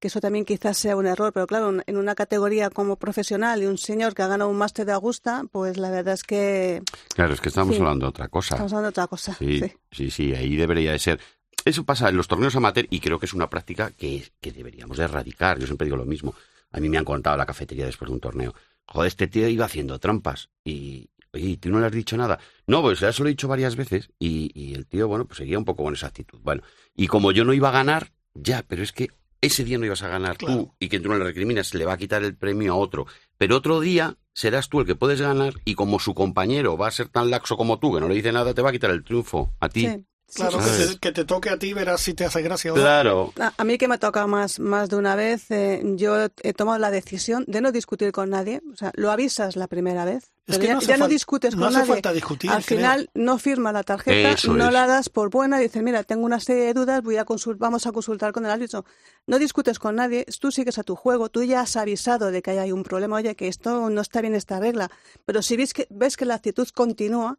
Que 0.00 0.06
eso 0.08 0.20
también 0.20 0.44
quizás 0.44 0.76
sea 0.76 0.94
un 0.96 1.06
error, 1.06 1.32
pero 1.32 1.46
claro, 1.48 1.80
en- 1.84 1.96
una 1.96 2.14
categoría 2.14 2.70
como 2.70 2.96
profesional 2.96 3.62
y 3.62 3.66
un 3.66 3.78
señor 3.78 4.14
que 4.14 4.22
ha 4.22 4.28
ganado 4.28 4.48
un 4.48 4.56
máster 4.56 4.86
de 4.86 4.92
Augusta, 4.92 5.42
pues 5.50 5.76
la 5.76 5.90
verdad 5.90 6.14
es 6.14 6.22
que 6.22 6.82
Claro, 7.14 7.34
es 7.34 7.40
que 7.40 7.48
estamos 7.48 7.74
Sí. 7.74 7.80
hablando 7.80 8.06
de 8.06 8.10
otra 8.10 8.28
cosa. 8.28 8.54
estamos 8.54 8.72
hablando 8.72 8.86
de 8.86 8.90
otra 8.90 9.06
cosa. 9.08 9.34
Sí, 9.34 9.58
sí. 9.58 9.72
sí, 9.90 10.10
sí, 10.10 10.34
ahí 10.34 10.54
debería 10.56 10.92
de 10.92 10.98
ser. 11.00 11.20
Eso 11.64 11.84
pasa 11.84 12.08
en 12.08 12.16
los 12.16 12.28
torneos 12.28 12.54
amateur 12.54 12.86
y 12.90 13.00
creo 13.00 13.18
que 13.18 13.26
es 13.26 13.34
una 13.34 13.50
práctica 13.50 13.90
que, 13.90 14.30
que 14.40 14.52
deberíamos 14.52 14.96
de 14.98 15.04
erradicar. 15.04 15.58
Yo 15.58 15.66
siempre 15.66 15.86
digo 15.86 15.96
lo 15.96 16.06
mismo. 16.06 16.32
A 16.70 16.78
mí 16.78 16.88
me 16.88 16.96
han 16.98 17.04
contado 17.04 17.36
la 17.36 17.44
cafetería 17.46 17.84
después 17.86 18.08
de 18.08 18.14
un 18.14 18.20
torneo. 18.20 18.54
Joder, 18.86 19.08
este 19.08 19.26
tío 19.26 19.48
iba 19.48 19.64
haciendo 19.66 19.98
trampas 19.98 20.48
y, 20.64 21.10
oye, 21.38 21.50
¿y 21.50 21.56
¿tú 21.56 21.70
no 21.70 21.80
le 21.80 21.86
has 21.86 21.92
dicho 21.92 22.16
nada? 22.16 22.38
No, 22.66 22.82
pues 22.82 23.00
ya 23.00 23.12
se 23.12 23.22
lo 23.22 23.28
he 23.28 23.32
dicho 23.32 23.48
varias 23.48 23.76
veces 23.76 24.10
y, 24.18 24.50
y 24.54 24.74
el 24.74 24.86
tío, 24.86 25.08
bueno, 25.08 25.24
pues 25.26 25.38
seguía 25.38 25.58
un 25.58 25.64
poco 25.64 25.84
con 25.84 25.94
esa 25.94 26.08
actitud. 26.08 26.38
Bueno, 26.42 26.62
y 26.94 27.06
como 27.06 27.32
yo 27.32 27.44
no 27.44 27.52
iba 27.54 27.68
a 27.68 27.72
ganar, 27.72 28.12
ya, 28.34 28.64
pero 28.66 28.82
es 28.82 28.92
que 28.92 29.08
ese 29.40 29.64
día 29.64 29.78
no 29.78 29.86
ibas 29.86 30.02
a 30.02 30.08
ganar 30.08 30.36
Claro. 30.36 30.54
tú 30.54 30.74
y 30.80 30.88
que 30.88 30.98
tú 31.00 31.08
no 31.08 31.16
le 31.16 31.24
recriminas, 31.24 31.72
le 31.74 31.84
va 31.84 31.92
a 31.94 31.96
quitar 31.98 32.22
el 32.24 32.36
premio 32.36 32.72
a 32.72 32.76
otro. 32.76 33.06
Pero 33.36 33.56
otro 33.56 33.80
día 33.80 34.16
serás 34.34 34.68
tú 34.68 34.80
el 34.80 34.86
que 34.86 34.96
puedes 34.96 35.20
ganar 35.20 35.54
y 35.64 35.74
como 35.74 35.98
su 36.00 36.12
compañero 36.14 36.76
va 36.76 36.88
a 36.88 36.90
ser 36.92 37.08
tan 37.08 37.30
laxo 37.30 37.56
como 37.56 37.78
tú, 37.78 37.94
que 37.94 38.00
no 38.00 38.08
le 38.08 38.14
dice 38.16 38.32
nada, 38.32 38.52
te 38.54 38.62
va 38.62 38.70
a 38.70 38.72
quitar 38.72 38.90
el 38.90 39.04
triunfo 39.04 39.52
a 39.60 39.68
ti. 39.68 39.86
Sí, 39.86 40.04
Claro, 40.34 40.60
sí, 40.62 40.68
que 40.68 40.86
te, 40.92 40.98
que 40.98 41.12
te 41.12 41.24
toque 41.24 41.48
a 41.50 41.58
ti, 41.58 41.72
verás 41.72 42.02
si 42.02 42.12
te 42.12 42.24
hace 42.26 42.42
gracia 42.42 42.72
o 42.72 42.76
no. 42.76 42.82
Claro. 42.82 43.32
A 43.40 43.52
a 43.56 43.64
mí 43.64 43.78
que 43.78 43.88
me 43.88 43.94
ha 43.94 43.98
tocado 43.98 44.28
más, 44.28 44.60
más 44.60 44.90
de 44.90 44.96
una 44.96 45.16
vez, 45.16 45.50
eh, 45.50 45.80
yo 45.96 46.16
he 46.42 46.52
tomado 46.52 46.78
la 46.78 46.90
decisión 46.90 47.44
de 47.46 47.60
no 47.62 47.72
discutir 47.72 48.12
con 48.12 48.28
nadie. 48.30 48.60
O 48.72 48.76
sea, 48.76 48.92
lo 48.94 49.10
avisas 49.10 49.56
la 49.56 49.68
primera 49.68 50.04
vez, 50.04 50.24
Es 50.46 50.56
pero 50.56 50.60
que 50.60 50.66
ya, 50.66 50.74
no 50.74 50.80
ya 50.82 50.96
no 50.98 51.08
discutes 51.08 51.54
no 51.56 51.60
con 51.62 51.68
hace 51.68 51.78
nadie. 51.78 51.92
falta 51.94 52.12
discutir, 52.12 52.50
Al 52.50 52.62
creo. 52.62 52.78
final 52.78 53.10
no 53.14 53.38
firma 53.38 53.72
la 53.72 53.82
tarjeta, 53.84 54.32
Eso 54.32 54.52
no 54.52 54.66
es. 54.66 54.72
la 54.72 54.86
das 54.86 55.08
por 55.08 55.30
buena, 55.30 55.58
dices, 55.58 55.82
mira, 55.82 56.02
tengo 56.04 56.26
una 56.26 56.40
serie 56.40 56.64
de 56.64 56.74
dudas, 56.74 57.02
voy 57.02 57.16
a 57.16 57.24
consul- 57.24 57.56
vamos 57.56 57.86
a 57.86 57.92
consultar 57.92 58.32
con 58.32 58.44
el 58.44 58.50
árbitro. 58.50 58.84
No 59.26 59.38
discutes 59.38 59.78
con 59.78 59.96
nadie, 59.96 60.26
tú 60.40 60.52
sigues 60.52 60.78
a 60.78 60.82
tu 60.82 60.94
juego, 60.94 61.30
tú 61.30 61.42
ya 61.42 61.62
has 61.62 61.74
avisado 61.76 62.30
de 62.30 62.42
que 62.42 62.50
hay 62.50 62.70
un 62.70 62.82
problema, 62.82 63.16
oye, 63.16 63.34
que 63.34 63.48
esto 63.48 63.88
no 63.88 64.00
está 64.02 64.20
bien 64.20 64.34
esta 64.34 64.60
regla. 64.60 64.90
Pero 65.24 65.40
si 65.40 65.56
ves 65.56 65.72
que, 65.72 65.86
ves 65.88 66.18
que 66.18 66.26
la 66.26 66.34
actitud 66.34 66.68
continúa, 66.74 67.38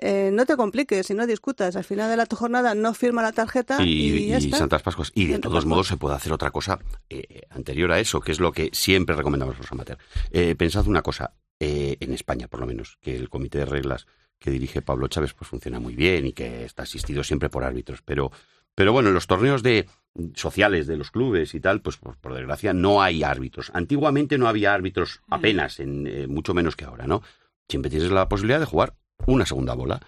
eh, 0.00 0.30
no 0.32 0.46
te 0.46 0.56
compliques 0.56 1.10
y 1.10 1.14
no 1.14 1.26
discutas. 1.26 1.76
Al 1.76 1.84
final 1.84 2.10
de 2.10 2.16
la 2.16 2.26
jornada 2.30 2.74
no 2.74 2.94
firma 2.94 3.22
la 3.22 3.32
tarjeta 3.32 3.82
y, 3.82 4.10
y, 4.10 4.26
ya 4.28 4.38
y 4.38 4.44
está. 4.44 4.58
Santas 4.58 4.82
Pascuas. 4.82 5.12
Y 5.14 5.26
de 5.26 5.32
Santas 5.34 5.50
todos 5.50 5.56
Pascuas. 5.60 5.70
modos 5.70 5.86
se 5.88 5.96
puede 5.96 6.14
hacer 6.16 6.32
otra 6.32 6.50
cosa 6.50 6.78
eh, 7.08 7.42
anterior 7.50 7.92
a 7.92 8.00
eso, 8.00 8.20
que 8.20 8.32
es 8.32 8.40
lo 8.40 8.52
que 8.52 8.70
siempre 8.72 9.14
recomendamos 9.14 9.58
los 9.58 9.70
amateurs. 9.72 10.02
Eh, 10.30 10.54
pensad 10.54 10.86
una 10.86 11.02
cosa, 11.02 11.34
eh, 11.60 11.96
en 12.00 12.12
España 12.12 12.48
por 12.48 12.60
lo 12.60 12.66
menos, 12.66 12.98
que 13.00 13.16
el 13.16 13.28
comité 13.28 13.58
de 13.58 13.66
reglas 13.66 14.06
que 14.38 14.50
dirige 14.50 14.82
Pablo 14.82 15.06
Chávez 15.08 15.34
pues 15.34 15.48
funciona 15.48 15.78
muy 15.78 15.94
bien 15.94 16.26
y 16.26 16.32
que 16.32 16.64
está 16.64 16.82
asistido 16.82 17.22
siempre 17.22 17.48
por 17.48 17.62
árbitros. 17.62 18.02
Pero, 18.02 18.32
pero 18.74 18.92
bueno, 18.92 19.08
en 19.10 19.14
los 19.14 19.28
torneos 19.28 19.62
de 19.62 19.86
sociales 20.34 20.86
de 20.86 20.96
los 20.96 21.10
clubes 21.10 21.54
y 21.54 21.60
tal, 21.60 21.80
pues 21.80 21.96
por, 21.96 22.16
por 22.16 22.34
desgracia 22.34 22.72
no 22.72 23.02
hay 23.02 23.22
árbitros. 23.22 23.70
Antiguamente 23.72 24.38
no 24.38 24.48
había 24.48 24.74
árbitros 24.74 25.20
apenas, 25.28 25.80
en, 25.80 26.06
eh, 26.06 26.26
mucho 26.26 26.54
menos 26.54 26.76
que 26.76 26.84
ahora, 26.84 27.06
¿no? 27.06 27.22
Siempre 27.68 27.90
tienes 27.90 28.10
la 28.10 28.28
posibilidad 28.28 28.60
de 28.60 28.66
jugar 28.66 28.94
una 29.26 29.46
segunda 29.46 29.74
bola 29.74 30.00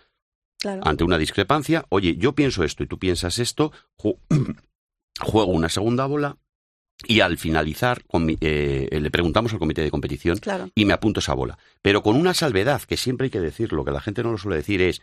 Claro. 0.58 0.80
ante 0.86 1.04
una 1.04 1.18
discrepancia, 1.18 1.84
oye, 1.90 2.16
yo 2.16 2.32
pienso 2.34 2.64
esto 2.64 2.82
y 2.82 2.86
tú 2.86 2.98
piensas 2.98 3.38
esto, 3.38 3.70
ju- 3.98 4.18
juego 5.20 5.52
una 5.52 5.68
segunda 5.68 6.06
bola 6.06 6.36
y 7.06 7.20
al 7.20 7.36
finalizar 7.38 8.04
con 8.06 8.24
mi- 8.24 8.38
eh, 8.40 8.88
le 9.00 9.10
preguntamos 9.10 9.52
al 9.52 9.58
comité 9.58 9.82
de 9.82 9.90
competición 9.90 10.38
Claro. 10.38 10.70
y 10.74 10.84
me 10.86 10.92
apunto 10.94 11.20
esa 11.20 11.34
bola. 11.34 11.58
Pero 11.82 12.02
con 12.02 12.16
una 12.16 12.32
salvedad, 12.34 12.80
que 12.82 12.96
siempre 12.96 13.26
hay 13.26 13.30
que 13.30 13.40
decirlo, 13.40 13.84
que 13.84 13.90
la 13.90 14.00
gente 14.00 14.22
no 14.22 14.30
lo 14.32 14.38
suele 14.38 14.56
decir, 14.56 14.80
es, 14.80 15.02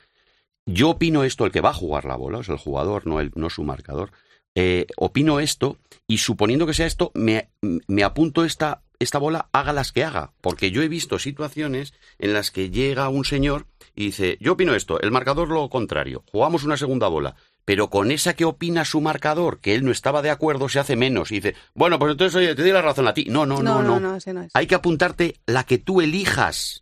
yo 0.65 0.89
opino 0.91 1.23
esto, 1.23 1.45
el 1.45 1.51
que 1.51 1.61
va 1.61 1.69
a 1.69 1.73
jugar 1.75 2.05
la 2.05 2.15
bola, 2.15 2.39
o 2.39 2.43
sea, 2.43 2.55
el 2.55 2.59
jugador, 2.61 3.05
no, 3.05 3.19
el, 3.19 3.31
no 3.35 3.49
su 3.49 3.63
marcador, 3.63 4.11
eh, 4.55 4.87
opino 4.97 5.39
esto 5.39 5.77
y 6.07 6.17
suponiendo 6.19 6.65
que 6.65 6.73
sea 6.73 6.85
esto, 6.87 7.11
me, 7.13 7.49
me 7.61 8.03
apunto 8.03 8.43
esta, 8.45 8.81
esta 9.03 9.17
bola, 9.17 9.49
haga 9.51 9.73
las 9.73 9.91
que 9.91 10.03
haga. 10.03 10.33
Porque 10.41 10.71
yo 10.71 10.81
he 10.81 10.87
visto 10.87 11.19
situaciones 11.19 11.93
en 12.19 12.33
las 12.33 12.51
que 12.51 12.69
llega 12.69 13.09
un 13.09 13.25
señor 13.25 13.67
y 13.95 14.05
dice, 14.05 14.37
yo 14.39 14.53
opino 14.53 14.75
esto, 14.75 14.99
el 15.01 15.11
marcador 15.11 15.49
lo 15.49 15.69
contrario, 15.69 16.23
jugamos 16.31 16.63
una 16.63 16.77
segunda 16.77 17.07
bola. 17.07 17.35
Pero 17.65 17.89
con 17.89 18.11
esa 18.11 18.33
que 18.33 18.45
opina 18.45 18.85
su 18.85 19.01
marcador, 19.01 19.59
que 19.59 19.75
él 19.75 19.85
no 19.85 19.91
estaba 19.91 20.21
de 20.21 20.31
acuerdo, 20.31 20.67
se 20.67 20.79
hace 20.79 20.95
menos. 20.95 21.31
Y 21.31 21.35
dice, 21.35 21.55
bueno, 21.75 21.99
pues 21.99 22.11
entonces, 22.11 22.35
oye, 22.35 22.55
te 22.55 22.63
doy 22.63 22.71
la 22.71 22.81
razón 22.81 23.07
a 23.07 23.13
ti. 23.13 23.25
No, 23.29 23.45
no, 23.45 23.61
no, 23.61 23.83
no. 23.83 23.99
no, 23.99 23.99
no 23.99 24.15
es. 24.15 24.25
Hay 24.53 24.67
que 24.67 24.75
apuntarte 24.75 25.35
la 25.45 25.63
que 25.63 25.77
tú 25.77 26.01
elijas. 26.01 26.80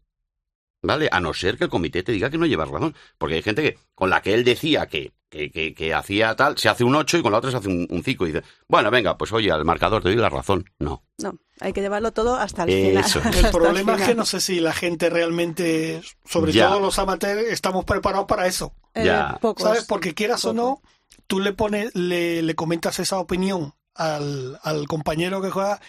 ¿Vale? 0.81 1.09
A 1.11 1.19
no 1.19 1.33
ser 1.33 1.57
que 1.57 1.65
el 1.65 1.69
comité 1.69 2.03
te 2.03 2.11
diga 2.13 2.29
que 2.29 2.37
no 2.37 2.45
llevas 2.45 2.69
razón. 2.69 2.95
Porque 3.17 3.35
hay 3.35 3.41
gente 3.41 3.61
que, 3.61 3.77
con 3.95 4.09
la 4.09 4.21
que 4.21 4.33
él 4.33 4.45
decía 4.45 4.87
que, 4.87 5.11
que, 5.29 5.51
que, 5.51 5.73
que 5.73 5.93
hacía 5.93 6.35
tal, 6.37 6.57
se 6.57 6.69
hace 6.69 6.85
un 6.85 6.95
8 6.95 7.17
y 7.17 7.21
con 7.21 7.33
la 7.33 7.39
otra 7.39 7.51
se 7.51 7.57
hace 7.57 7.67
un, 7.67 7.85
un 7.89 8.01
5. 8.03 8.25
Y 8.27 8.31
dice, 8.31 8.45
bueno, 8.67 8.89
venga, 8.89 9.17
pues 9.17 9.33
oye, 9.33 9.51
al 9.51 9.65
marcador 9.65 10.01
te 10.01 10.09
doy 10.09 10.17
la 10.17 10.29
razón. 10.29 10.69
No. 10.79 11.03
No, 11.17 11.35
hay 11.59 11.73
que 11.73 11.81
llevarlo 11.81 12.13
todo 12.13 12.35
hasta 12.37 12.63
el 12.63 12.69
Eso. 12.97 13.19
final. 13.19 13.33
El 13.37 13.45
hasta 13.45 13.57
problema 13.57 13.95
es 13.95 14.07
que 14.07 14.15
no 14.15 14.25
sé 14.25 14.39
si 14.39 14.61
la 14.61 14.71
gente 14.73 15.09
realmente, 15.09 16.01
sobre 16.25 16.53
Ya. 16.53 16.69
todo 16.69 16.79
los 16.79 16.97
amateurs, 16.97 17.41
estamos 17.49 17.83
preparados 17.83 18.25
para 18.27 18.47
eso. 18.47 18.73
Eh, 18.93 19.03
Ya. 19.05 19.37
pocos. 19.41 19.63
¿Sabes? 19.63 19.83
Porque 19.83 20.13
quieras 20.13 20.45
o 20.45 20.53
no, 20.53 20.81
tú 21.27 21.41
le 21.41 21.51
pones, 21.51 21.93
le, 21.93 22.41
le 22.41 22.55
comentas 22.55 22.99
esa 22.99 23.19
opinión 23.19 23.73
al, 23.95 24.57
al 24.63 24.87
compañero 24.87 25.41
que 25.41 25.49
juega 25.49 25.81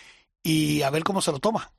y 0.43 0.83
a 0.83 0.91
ver 0.91 1.05
cómo 1.05 1.23
se 1.23 1.31
lo 1.31 1.39
toma. 1.39 1.71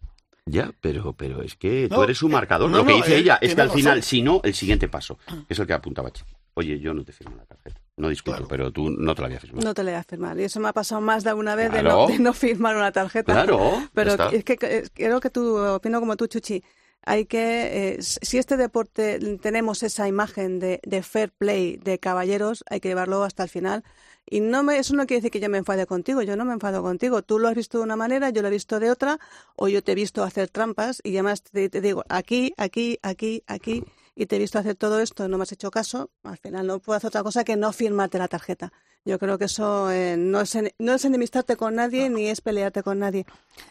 Ya, 0.45 0.71
pero, 0.81 1.13
pero 1.13 1.41
es 1.43 1.55
que 1.55 1.87
tú 1.87 1.95
No, 1.95 2.03
eres 2.03 2.17
su 2.17 2.27
eh, 2.27 2.31
marcador. 2.31 2.69
no, 2.69 2.77
Lo 2.77 2.85
que 2.85 2.91
no, 2.91 2.97
dice 2.97 3.15
eh, 3.15 3.19
ella 3.19 3.37
es 3.41 3.53
que 3.55 3.61
al 3.61 3.69
final, 3.71 4.01
si 4.03 4.21
no, 4.21 4.41
el 4.43 4.53
siguiente 4.53 4.87
paso, 4.87 5.17
que 5.47 5.53
es 5.53 5.59
el 5.59 5.67
que 5.67 5.73
apuntaba 5.73 6.11
Chiqui. 6.11 6.33
Oye, 6.55 6.79
yo 6.79 6.93
no 6.93 7.05
te 7.05 7.13
firmo 7.13 7.37
la 7.37 7.45
tarjeta. 7.45 7.79
No 7.95 8.09
discuto, 8.09 8.37
Claro. 8.37 8.47
pero 8.49 8.71
tú 8.71 8.89
no 8.89 9.15
te 9.15 9.21
la 9.21 9.27
había 9.27 9.39
firmado. 9.39 9.65
No 9.65 9.73
te 9.73 9.83
le 9.83 9.91
voy 9.91 9.99
a 9.99 10.03
firmar. 10.03 10.37
Y 10.39 10.43
eso 10.43 10.59
me 10.59 10.67
ha 10.67 10.73
pasado 10.73 10.99
más 10.99 11.23
de 11.23 11.33
una 11.33 11.55
vez 11.55 11.71
de, 11.71 11.81
no, 11.83 12.07
de 12.07 12.19
no 12.19 12.33
firmar 12.33 12.75
una 12.75 12.91
tarjeta. 12.91 13.31
Claro, 13.31 13.81
Pero 13.93 14.11
está. 14.11 14.29
es 14.29 14.43
que 14.43 14.57
eh, 14.61 14.83
creo 14.93 15.19
que 15.21 15.29
tú, 15.29 15.57
opino 15.57 15.99
como 15.99 16.17
tú, 16.17 16.27
Chuchi. 16.27 16.61
Hay 17.05 17.25
que, 17.25 17.93
eh, 17.95 17.97
si 18.01 18.37
este 18.37 18.57
deporte 18.57 19.17
tenemos 19.41 19.81
esa 19.81 20.07
imagen 20.07 20.59
de, 20.59 20.79
de 20.83 21.01
fair 21.01 21.31
play, 21.31 21.77
de 21.77 21.97
caballeros, 21.99 22.63
hay 22.69 22.79
que 22.79 22.89
llevarlo 22.89 23.23
hasta 23.23 23.43
el 23.43 23.49
final. 23.49 23.83
Y 24.31 24.39
no 24.39 24.63
me, 24.63 24.77
eso 24.77 24.95
no 24.95 25.05
quiere 25.05 25.19
decir 25.19 25.29
que 25.29 25.41
yo 25.41 25.49
me 25.49 25.57
enfade 25.57 25.85
contigo, 25.85 26.21
yo 26.21 26.37
no 26.37 26.45
me 26.45 26.53
enfado 26.53 26.81
contigo. 26.81 27.21
Tú 27.21 27.37
lo 27.37 27.49
has 27.49 27.53
visto 27.53 27.79
de 27.79 27.83
una 27.83 27.97
manera, 27.97 28.29
yo 28.29 28.41
lo 28.41 28.47
he 28.47 28.51
visto 28.51 28.79
de 28.79 28.89
otra, 28.89 29.19
o 29.57 29.67
yo 29.67 29.83
te 29.83 29.91
he 29.91 29.95
visto 29.95 30.23
hacer 30.23 30.47
trampas 30.47 31.01
y 31.03 31.11
además 31.15 31.43
te, 31.43 31.67
te 31.67 31.81
digo 31.81 32.05
aquí, 32.07 32.53
aquí, 32.55 32.97
aquí, 33.01 33.43
aquí, 33.45 33.83
y 34.15 34.27
te 34.27 34.37
he 34.37 34.39
visto 34.39 34.57
hacer 34.57 34.75
todo 34.75 35.01
esto, 35.01 35.27
no 35.27 35.37
me 35.37 35.43
has 35.43 35.51
hecho 35.51 35.69
caso, 35.69 36.11
al 36.23 36.37
final 36.37 36.65
no 36.65 36.79
puedo 36.79 36.95
hacer 36.95 37.09
otra 37.09 37.23
cosa 37.23 37.43
que 37.43 37.57
no 37.57 37.73
firmarte 37.73 38.19
la 38.19 38.29
tarjeta. 38.29 38.71
Yo 39.03 39.19
creo 39.19 39.37
que 39.37 39.45
eso 39.45 39.91
eh, 39.91 40.15
no, 40.15 40.39
es, 40.39 40.57
no 40.79 40.93
es 40.93 41.03
enemistarte 41.03 41.57
con 41.57 41.75
nadie 41.75 42.09
ni 42.09 42.27
es 42.27 42.39
pelearte 42.39 42.83
con 42.83 42.99
nadie. 42.99 43.25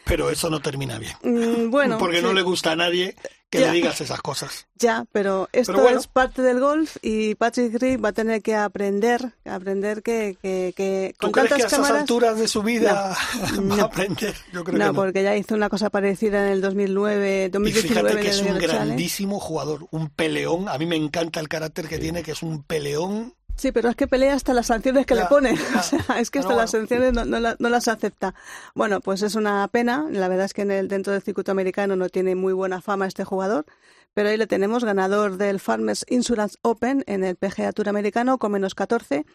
Pero 0.05 0.29
eso 0.29 0.51
no 0.51 0.59
termina 0.59 0.99
bien. 0.99 1.15
Mm, 1.23 1.71
bueno, 1.71 1.97
porque 1.99 2.21
no 2.21 2.33
le 2.33 2.43
gusta 2.43 2.73
a 2.73 2.75
nadie 2.75 3.15
que 3.51 3.59
Ya. 3.59 3.67
le 3.67 3.73
digas 3.73 3.99
esas 4.01 4.21
cosas. 4.21 4.65
Ya, 4.79 5.05
pero 5.11 5.47
esto 5.51 5.73
Pero 5.73 5.83
bueno. 5.83 5.99
es 5.99 6.07
parte 6.07 6.41
del 6.41 6.59
golf 6.59 6.97
y 7.03 7.35
Patrick 7.35 7.75
Reed 7.79 7.99
va 8.01 8.09
a 8.09 8.13
tener 8.13 8.41
que 8.41 8.55
aprender, 8.55 9.33
aprender 9.45 10.01
que, 10.01 10.37
que, 10.41 10.73
que 10.75 11.13
¿Tú 11.19 11.27
con 11.27 11.33
crees 11.33 11.49
que 11.49 11.53
a 11.55 11.57
tantas 11.67 11.79
esas 11.87 11.91
alturas 11.99 12.39
de 12.39 12.47
su 12.47 12.63
vida 12.63 13.15
va 13.43 13.61
No. 13.61 13.75
a 13.75 13.81
aprender? 13.83 14.33
Yo 14.53 14.63
creo 14.63 14.77
no, 14.79 14.85
que 14.85 14.87
no. 14.87 14.93
porque 14.95 15.21
ya 15.21 15.35
hizo 15.35 15.53
una 15.53 15.69
cosa 15.69 15.89
parecida 15.91 16.47
en 16.47 16.53
el 16.53 16.61
2009, 16.61 17.45
Y 17.45 17.49
2019 17.49 18.09
fíjate 18.09 18.23
que 18.23 18.29
es 18.29 18.39
un 18.39 18.47
Challenge. 18.47 18.67
grandísimo 18.67 19.39
jugador, 19.39 19.85
un 19.91 20.09
peleón. 20.09 20.67
A 20.69 20.77
mí 20.79 20.85
me 20.87 20.95
encanta 20.95 21.39
el 21.41 21.47
carácter 21.49 21.87
que 21.87 21.99
tiene, 21.99 22.23
que 22.23 22.31
es 22.31 22.41
un 22.41 22.63
peleón. 22.63 23.35
Sí, 23.61 23.71
pero 23.71 23.89
es 23.89 23.95
que 23.95 24.07
pelea 24.07 24.33
hasta 24.33 24.53
las 24.55 24.65
sanciones 24.65 25.05
que 25.05 25.13
Ya, 25.13 25.21
le 25.23 25.27
ponen. 25.27 25.55
ya. 25.55 25.61
O 25.79 25.83
sea, 25.83 26.19
es 26.19 26.31
que 26.31 26.39
hasta 26.39 26.55
las 26.55 26.71
sanciones 26.71 27.13
no, 27.13 27.25
no 27.25 27.39
la- 27.39 27.55
no 27.59 27.69
las 27.69 27.87
acepta. 27.87 28.33
Bueno, 28.73 29.01
pues 29.01 29.21
es 29.21 29.35
una 29.35 29.67
pena. 29.67 30.07
La 30.09 30.27
verdad 30.27 30.45
es 30.45 30.53
que 30.55 30.63
en 30.63 30.71
el, 30.71 30.87
dentro 30.87 31.13
del 31.13 31.21
circuito 31.21 31.51
americano 31.51 31.95
no 31.95 32.09
tiene 32.09 32.33
muy 32.35 32.53
buena 32.53 32.81
fama 32.81 33.05
este 33.05 33.23
jugador. 33.23 33.65
Pero 34.13 34.29
ahí 34.29 34.35
le 34.35 34.47
tenemos 34.47 34.83
ganador 34.83 35.37
del 35.37 35.59
Farmers 35.59 36.05
Insurance 36.09 36.57
Open 36.63 37.03
en 37.07 37.23
el 37.23 37.35
PGA 37.37 37.71
Tour 37.71 37.87
americano 37.87 38.39
con 38.39 38.51
menos 38.51 38.73
14. 38.75 39.25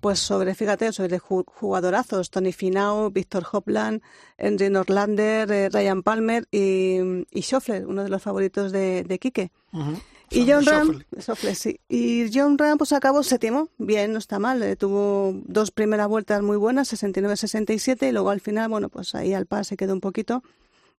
Pues 0.00 0.20
sobre, 0.20 0.54
fíjate, 0.54 0.92
sobre 0.92 1.18
ju- 1.18 1.44
jugadorazos. 1.46 2.30
Tony 2.30 2.52
Finau, 2.52 3.10
Víctor 3.10 3.44
Hopland, 3.50 4.00
Henry 4.38 4.70
Norlander, 4.70 5.50
eh, 5.50 5.68
Ryan 5.70 6.02
Palmer 6.02 6.46
y, 6.50 6.98
y 7.30 7.42
Scheffler, 7.42 7.84
uno 7.86 8.04
de 8.04 8.08
los 8.10 8.22
favoritos 8.22 8.70
de, 8.70 9.02
de 9.02 9.18
Quique. 9.18 9.50
Ujú. 9.72 9.98
Y 10.34 10.50
John. 10.50 10.64
Ram, 10.64 11.02
Shuffle, 11.18 11.54
sí. 11.54 11.80
Y 11.88 12.30
John 12.32 12.56
Ram 12.58 12.78
pues 12.78 12.92
acabó 12.92 13.22
séptimo, 13.22 13.68
bien, 13.78 14.12
no 14.12 14.18
está 14.18 14.38
mal, 14.38 14.62
eh, 14.62 14.76
tuvo 14.76 15.32
dos 15.44 15.70
primeras 15.70 16.08
vueltas 16.08 16.42
muy 16.42 16.56
buenas, 16.56 16.92
69-67 16.92 18.08
y 18.08 18.12
luego 18.12 18.30
al 18.30 18.40
final, 18.40 18.68
bueno, 18.68 18.88
pues 18.88 19.14
ahí 19.14 19.34
al 19.34 19.46
par 19.46 19.64
se 19.64 19.76
quedó 19.76 19.92
un 19.92 20.00
poquito. 20.00 20.42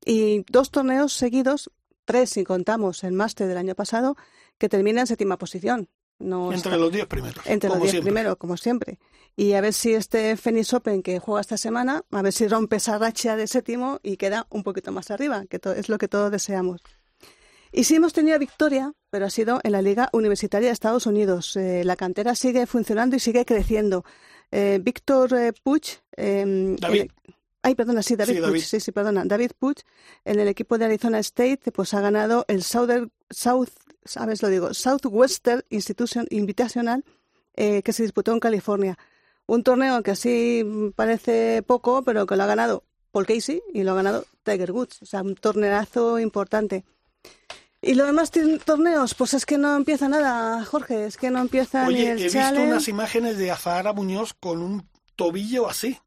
Y 0.05 0.43
dos 0.51 0.69
torneos 0.71 1.13
seguidos, 1.13 1.71
tres 2.05 2.29
si 2.31 2.43
contamos 2.43 3.03
el 3.03 3.13
máster 3.13 3.47
del 3.47 3.57
año 3.57 3.75
pasado, 3.75 4.15
que 4.57 4.69
termina 4.69 5.01
en 5.01 5.07
séptima 5.07 5.37
posición. 5.37 5.89
No 6.19 6.45
Entre 6.53 6.69
está- 6.69 6.77
los 6.77 6.91
diez 6.91 7.05
primeros. 7.07 7.43
entre 7.45 7.67
los 7.69 7.73
como 7.75 7.83
diez 7.85 7.91
siempre. 7.91 8.11
primeros, 8.11 8.37
como 8.37 8.55
siempre. 8.57 8.99
Y 9.35 9.53
a 9.53 9.61
ver 9.61 9.73
si 9.73 9.93
este 9.93 10.37
Phoenix 10.37 10.73
Open 10.73 11.01
que 11.01 11.19
juega 11.19 11.41
esta 11.41 11.57
semana, 11.57 12.03
a 12.11 12.21
ver 12.21 12.31
si 12.31 12.47
rompe 12.47 12.75
esa 12.75 12.97
racha 12.99 13.35
de 13.35 13.47
séptimo 13.47 13.99
y 14.03 14.17
queda 14.17 14.45
un 14.51 14.61
poquito 14.63 14.91
más 14.91 15.09
arriba, 15.09 15.45
que 15.49 15.59
es 15.75 15.89
lo 15.89 15.97
que 15.97 16.07
todos 16.07 16.31
deseamos. 16.31 16.81
Y 17.75 17.85
sí 17.85 17.95
hemos 17.95 18.13
tenido 18.13 18.37
victoria, 18.37 18.93
pero 19.09 19.25
ha 19.25 19.29
sido 19.31 19.59
en 19.63 19.71
la 19.71 19.81
Liga 19.81 20.07
Universitaria 20.13 20.67
de 20.69 20.73
Estados 20.73 21.07
Unidos. 21.07 21.55
Eh, 21.57 21.83
la 21.83 21.95
cantera 21.95 22.35
sigue 22.35 22.67
funcionando 22.67 23.15
y 23.15 23.19
sigue 23.19 23.45
creciendo. 23.45 24.05
Eh, 24.51 24.79
Víctor 24.81 25.33
eh, 25.33 25.53
Puig. 25.63 25.83
eh, 26.15 26.75
David. 26.79 27.01
eh, 27.01 27.07
ay, 27.63 27.73
perdona, 27.73 28.03
sí, 28.03 28.15
David 28.15 28.35
Sí. 28.35 28.39
David. 28.39 28.61
Sí, 28.61 28.79
sí, 28.79 28.91
perdona. 28.91 29.23
David 29.25 29.51
Puig, 29.57 29.77
en 30.23 30.39
el 30.39 30.47
equipo 30.47 30.77
de 30.77 30.85
Arizona 30.85 31.17
State, 31.19 31.71
pues 31.71 31.95
ha 31.95 32.01
ganado 32.01 32.45
el 32.47 32.61
Southern, 32.61 33.11
South, 33.31 33.69
¿sabes 34.05 34.43
lo 34.43 34.49
digo? 34.49 34.73
Southwestern 34.75 35.63
Institution 35.69 36.27
Invitational, 36.29 37.03
eh, 37.55 37.81
que 37.81 37.91
se 37.93 38.03
disputó 38.03 38.33
en 38.33 38.39
California. 38.39 38.99
Un 39.47 39.63
torneo 39.63 40.03
que 40.03 40.11
así 40.11 40.63
parece 40.95 41.63
poco, 41.63 42.03
pero 42.03 42.27
que 42.27 42.35
lo 42.35 42.43
ha 42.43 42.47
ganado 42.47 42.83
Paul 43.11 43.25
Casey 43.25 43.63
y 43.73 43.81
lo 43.83 43.93
ha 43.93 43.95
ganado 43.95 44.25
Tiger 44.43 44.71
Woods. 44.71 45.01
O 45.01 45.05
sea, 45.07 45.23
un 45.23 45.33
torneazo 45.35 46.19
importante. 46.19 46.85
Y 47.83 47.95
los 47.95 48.07
demás 48.07 48.31
torneos, 48.65 49.13
pues 49.13 49.33
es 49.33 49.45
que 49.45 49.57
no 49.57 49.75
empieza 49.75 50.07
nada, 50.07 50.63
Jorge, 50.63 51.05
es 51.05 51.17
que 51.17 51.29
no 51.29 51.39
empieza 51.39 51.83
ni 51.87 51.95
Oye, 51.95 52.11
el 52.11 52.19
he 52.19 52.23
visto 52.23 52.39
Challenge. 52.39 52.67
unas 52.71 52.87
imágenes 52.87 53.37
de 53.37 53.51
Azahara 53.51 53.91
Muñoz 53.93 54.33
con 54.39 54.61
un 54.63 54.87
tobillo 55.15 55.69
así. 55.69 55.99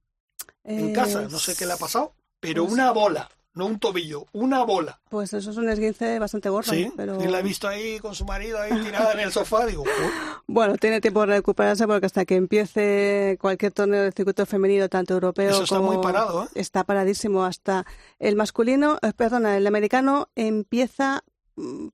en 0.65 0.89
Eh, 0.89 0.93
casa. 0.93 1.23
No 1.31 1.39
sé 1.39 1.55
qué 1.55 1.67
le 1.67 1.75
ha 1.75 1.77
pasado, 1.77 2.15
pero 2.41 2.65
una 2.65 2.91
bola, 2.93 3.29
no 3.55 3.67
un 3.67 3.79
tobillo, 3.79 4.27
una 4.33 4.65
bola. 4.65 5.01
Pues 5.11 5.33
eso 5.35 5.51
es 5.51 5.57
un 5.59 5.69
esguince 5.69 6.19
bastante 6.19 6.49
gordo. 6.49 6.73
Sí, 6.73 6.91
pero... 6.97 7.23
y 7.23 7.27
la 7.29 7.39
he 7.41 7.43
visto 7.43 7.69
ahí 7.69 7.99
con 8.01 8.15
su 8.15 8.25
marido 8.25 8.59
ahí 8.61 8.73
tirada 8.83 9.13
en 9.13 9.21
el 9.21 9.31
sofá. 9.33 9.67
Digo, 9.67 9.83
"Uy". 9.83 9.89
Bueno, 10.49 10.77
tiene 10.79 11.01
tiempo 11.03 11.21
de 11.21 11.27
recuperarse 11.27 11.87
porque 11.87 12.07
hasta 12.07 12.25
que 12.25 12.37
empiece 12.37 13.37
cualquier 13.41 13.73
torneo 13.73 14.03
de 14.03 14.13
circuito 14.13 14.47
femenino, 14.47 14.89
tanto 14.89 15.13
europeo 15.15 15.51
Eso 15.51 15.65
está 15.65 15.77
como... 15.77 15.93
muy 15.93 16.03
parado, 16.03 16.45
¿eh? 16.45 16.49
Está 16.55 16.85
paradísimo 16.85 17.45
hasta 17.45 17.85
el 18.19 18.35
masculino, 18.35 18.99
eh, 19.03 19.13
perdona, 19.15 19.57
el 19.57 19.67
americano 19.67 20.31
empieza 20.35 21.23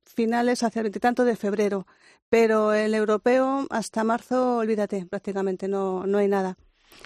finales 0.04 0.62
hacia 0.62 0.80
el 0.80 0.84
veintitanto 0.84 1.24
de 1.24 1.36
febrero, 1.36 1.86
pero 2.28 2.72
el 2.74 2.94
europeo 2.94 3.66
hasta 3.70 4.04
marzo, 4.04 4.58
olvídate, 4.58 5.06
prácticamente 5.06 5.68
no, 5.68 6.06
no 6.06 6.18
hay 6.18 6.28
nada. 6.28 6.56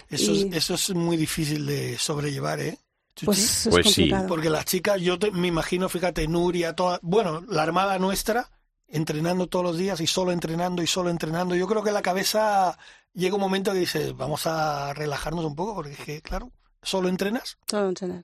eso, 0.09 0.31
Y- 0.31 0.47
es, 0.49 0.55
eso 0.55 0.73
es 0.75 0.93
muy 0.95 1.17
difícil 1.17 1.65
de 1.65 1.97
sobrellevar, 1.97 2.59
¿eh? 2.59 2.77
Chuchi? 3.15 3.25
Pues 3.25 3.67
es 3.67 3.71
Pues 3.71 3.91
sí. 3.93 4.11
Porque 4.27 4.49
las 4.49 4.65
chicas, 4.65 5.01
yo 5.01 5.17
te- 5.17 5.31
me 5.31 5.47
imagino, 5.47 5.89
fíjate, 5.89 6.27
Nuria, 6.27 6.73
toda, 6.75 6.99
bueno, 7.01 7.43
la 7.49 7.63
armada 7.63 7.97
nuestra, 7.99 8.49
entrenando 8.87 9.47
todos 9.47 9.65
los 9.65 9.77
días 9.77 9.99
y 10.01 10.07
solo 10.07 10.31
entrenando 10.31 10.81
y 10.83 10.87
solo 10.87 11.09
entrenando. 11.09 11.55
Yo 11.55 11.67
creo 11.67 11.83
que 11.83 11.91
la 11.91 12.01
cabeza 12.01 12.77
llega 13.13 13.35
un 13.35 13.41
momento 13.41 13.73
que 13.73 13.79
dice, 13.79 14.13
vamos 14.13 14.45
a 14.45 14.93
relajarnos 14.93 15.43
un 15.45 15.55
poco, 15.55 15.75
porque 15.75 15.93
es 15.93 15.99
que, 15.99 16.21
claro, 16.21 16.51
solo 16.81 17.09
entrenas. 17.09 17.57
Solo 17.67 17.89
entrenar. 17.89 18.23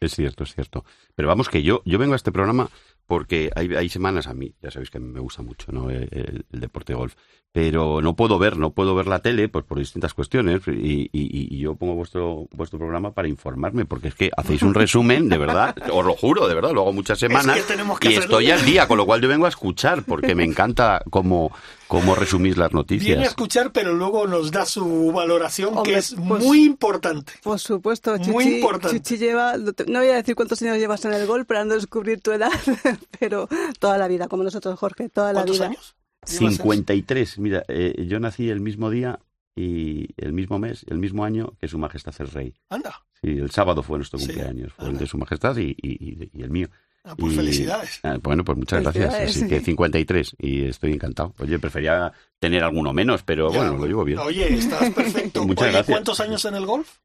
Es 0.00 0.14
cierto, 0.14 0.42
es 0.44 0.52
cierto. 0.54 0.84
Pero 1.14 1.28
vamos, 1.28 1.48
que 1.48 1.62
yo, 1.62 1.80
yo 1.84 1.98
vengo 1.98 2.14
a 2.14 2.16
este 2.16 2.32
programa 2.32 2.68
porque 3.06 3.50
hay, 3.54 3.74
hay 3.74 3.88
semanas 3.88 4.26
a 4.26 4.34
mí, 4.34 4.54
ya 4.62 4.70
sabéis 4.70 4.90
que 4.90 4.98
me 5.00 5.20
gusta 5.20 5.42
mucho 5.42 5.72
¿no? 5.72 5.90
el, 5.90 6.08
el- 6.10 6.60
deporte 6.60 6.92
de 6.92 6.98
golf, 6.98 7.14
pero 7.54 8.02
no 8.02 8.16
puedo 8.16 8.36
ver, 8.40 8.56
no 8.56 8.70
puedo 8.70 8.96
ver 8.96 9.06
la 9.06 9.20
tele 9.20 9.48
pues 9.48 9.64
por 9.64 9.78
distintas 9.78 10.12
cuestiones 10.12 10.62
y, 10.66 11.08
y- 11.12 11.56
yo 11.56 11.76
pongo 11.76 11.94
vuestro, 11.94 12.48
vuestro 12.50 12.80
programa 12.80 13.12
para 13.12 13.28
informarme, 13.28 13.84
porque 13.84 14.08
es 14.08 14.16
que 14.16 14.28
hacéis 14.36 14.62
un 14.62 14.74
resumen, 14.74 15.28
de 15.28 15.38
verdad, 15.38 15.72
os 15.92 16.04
lo 16.04 16.14
juro, 16.16 16.48
de 16.48 16.54
verdad, 16.56 16.72
lo 16.72 16.80
hago 16.80 16.92
muchas 16.92 17.16
semanas 17.16 17.56
Es 17.56 17.62
que 17.64 17.72
tenemos 17.74 18.00
que 18.00 18.10
y 18.10 18.16
estoy 18.16 18.50
al 18.50 18.64
día, 18.64 18.88
con 18.88 18.98
lo 18.98 19.06
cual 19.06 19.20
yo 19.20 19.28
vengo 19.28 19.46
a 19.46 19.50
escuchar, 19.50 20.02
porque 20.02 20.34
me 20.34 20.42
encanta 20.42 21.00
cómo, 21.10 21.52
cómo 21.86 22.16
resumís 22.16 22.56
las 22.56 22.70
Viene 22.70 22.74
a 22.74 22.82
noticias. 22.82 23.22
escuchar, 23.28 23.70
pero 23.70 23.94
luego 23.94 24.26
nos 24.26 24.50
da 24.50 24.66
su 24.66 25.12
valoración, 25.12 25.76
Hombre, 25.78 25.92
que 25.92 25.98
es 26.00 26.16
pues- 26.26 26.42
muy 26.44 26.64
importante. 26.64 27.34
Por 27.44 27.60
supuesto, 27.60 28.18
Chuchi, 28.18 28.30
Muy 28.32 28.44
importante. 28.56 28.96
Chuchi 28.98 29.16
lleva, 29.16 29.56
no 29.56 30.00
voy 30.00 30.08
a 30.08 30.14
decir 30.16 30.34
cuántos 30.34 30.60
años 30.62 30.78
llevas 30.78 31.04
en 31.04 31.14
el 31.14 31.24
golf, 31.28 31.46
para 31.46 31.64
no 31.64 31.74
descubrir 31.74 32.20
tu 32.20 32.32
edad, 32.32 32.50
pero 33.20 33.48
toda 33.78 33.96
la 33.96 34.08
vida, 34.08 34.26
como 34.26 34.42
nosotros, 34.42 34.76
Jorge, 34.76 35.08
toda 35.08 35.28
la 35.32 35.42
¿Cuántos 35.42 35.56
vida. 35.58 35.66
años? 35.66 35.94
Llevas? 36.26 36.54
53, 36.56 37.38
mira, 37.38 37.62
eh, 37.68 38.04
yo 38.08 38.18
nací 38.20 38.48
el 38.50 38.60
mismo 38.60 38.90
día 38.90 39.18
y 39.56 40.08
el 40.16 40.32
mismo 40.32 40.58
mes, 40.58 40.84
el 40.88 40.98
mismo 40.98 41.24
año 41.24 41.52
que 41.60 41.68
Su 41.68 41.78
Majestad 41.78 42.14
el 42.20 42.28
Rey. 42.30 42.54
Anda, 42.70 43.02
Sí, 43.22 43.30
el 43.30 43.50
sábado 43.50 43.82
fue 43.82 43.98
nuestro 43.98 44.18
Sí. 44.18 44.26
cumpleaños, 44.26 44.72
fue 44.74 44.88
el 44.90 44.98
de 44.98 45.06
Su 45.06 45.16
Majestad 45.16 45.56
y, 45.56 45.74
y- 45.80 46.30
y 46.32 46.42
el 46.42 46.50
mío. 46.50 46.68
Ah, 47.04 47.14
pues 47.16 47.32
Y- 47.32 47.36
felicidades. 47.36 48.00
Ah, 48.02 48.18
Bueno, 48.22 48.44
pues 48.44 48.56
muchas 48.58 48.82
gracias. 48.82 49.14
Así 49.14 49.46
que 49.46 49.60
53 49.60 50.34
y 50.38 50.64
estoy 50.64 50.92
encantado. 50.94 51.34
Oye, 51.38 51.58
prefería 51.58 52.12
tener 52.38 52.62
alguno 52.64 52.92
menos, 52.92 53.22
pero 53.22 53.50
Ya, 53.52 53.58
bueno, 53.58 53.76
lo 53.76 53.86
llevo 53.86 54.04
bien. 54.04 54.18
Oye, 54.20 54.54
estás 54.54 54.90
perfecto. 54.94 55.44
Muchas 55.46 55.64
Oye, 55.64 55.72
gracias. 55.72 55.94
¿cuántos 55.94 56.20
años 56.20 56.44
en 56.46 56.54
el 56.54 56.66
golf? 56.66 56.98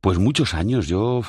Pues 0.00 0.18
muchos 0.18 0.52
años, 0.54 0.86
yo, 0.88 1.22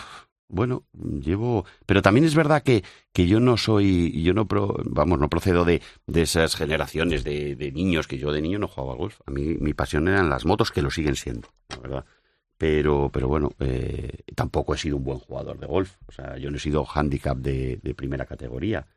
bueno, 0.48 0.86
llevo, 0.94 1.66
pero 1.86 2.02
también 2.02 2.26
es 2.26 2.36
verdad 2.36 2.62
que, 2.64 2.84
que 3.14 3.28
yo 3.28 3.40
no 3.40 3.58
soy, 3.58 4.22
yo 4.24 4.34
no, 4.34 4.48
pro- 4.48 4.78
vamos, 4.86 5.20
no 5.20 5.30
procedo 5.30 5.66
de, 5.66 5.82
de 6.08 6.22
esas 6.22 6.56
generaciones 6.56 7.24
de, 7.24 7.56
de 7.56 7.72
niños 7.72 8.08
que 8.08 8.18
yo 8.18 8.32
de 8.32 8.42
niño 8.42 8.60
no 8.60 8.68
jugaba 8.68 8.94
al 8.94 9.00
golf. 9.00 9.20
A 9.26 9.32
mí 9.32 9.56
mi 9.60 9.74
pasión 9.74 10.08
eran 10.08 10.30
las 10.30 10.46
motos, 10.46 10.72
que 10.72 10.82
lo 10.82 10.92
siguen 10.92 11.16
siendo, 11.16 11.50
la 11.70 11.78
verdad. 11.78 12.06
Pero, 12.58 13.10
pero 13.12 13.28
bueno, 13.28 13.52
eh, 13.60 14.24
tampoco 14.36 14.74
he 14.74 14.78
sido 14.78 14.98
un 14.98 15.04
buen 15.04 15.20
jugador 15.20 15.60
de 15.60 15.68
golf. 15.68 15.96
O 16.08 16.12
sea, 16.12 16.38
yo 16.38 16.50
no 16.52 16.58
he 16.58 16.60
sido 16.60 16.86
handicap 16.86 17.38
de, 17.38 17.80
de 17.84 17.94
primera 17.96 18.26
categoría, 18.26 18.88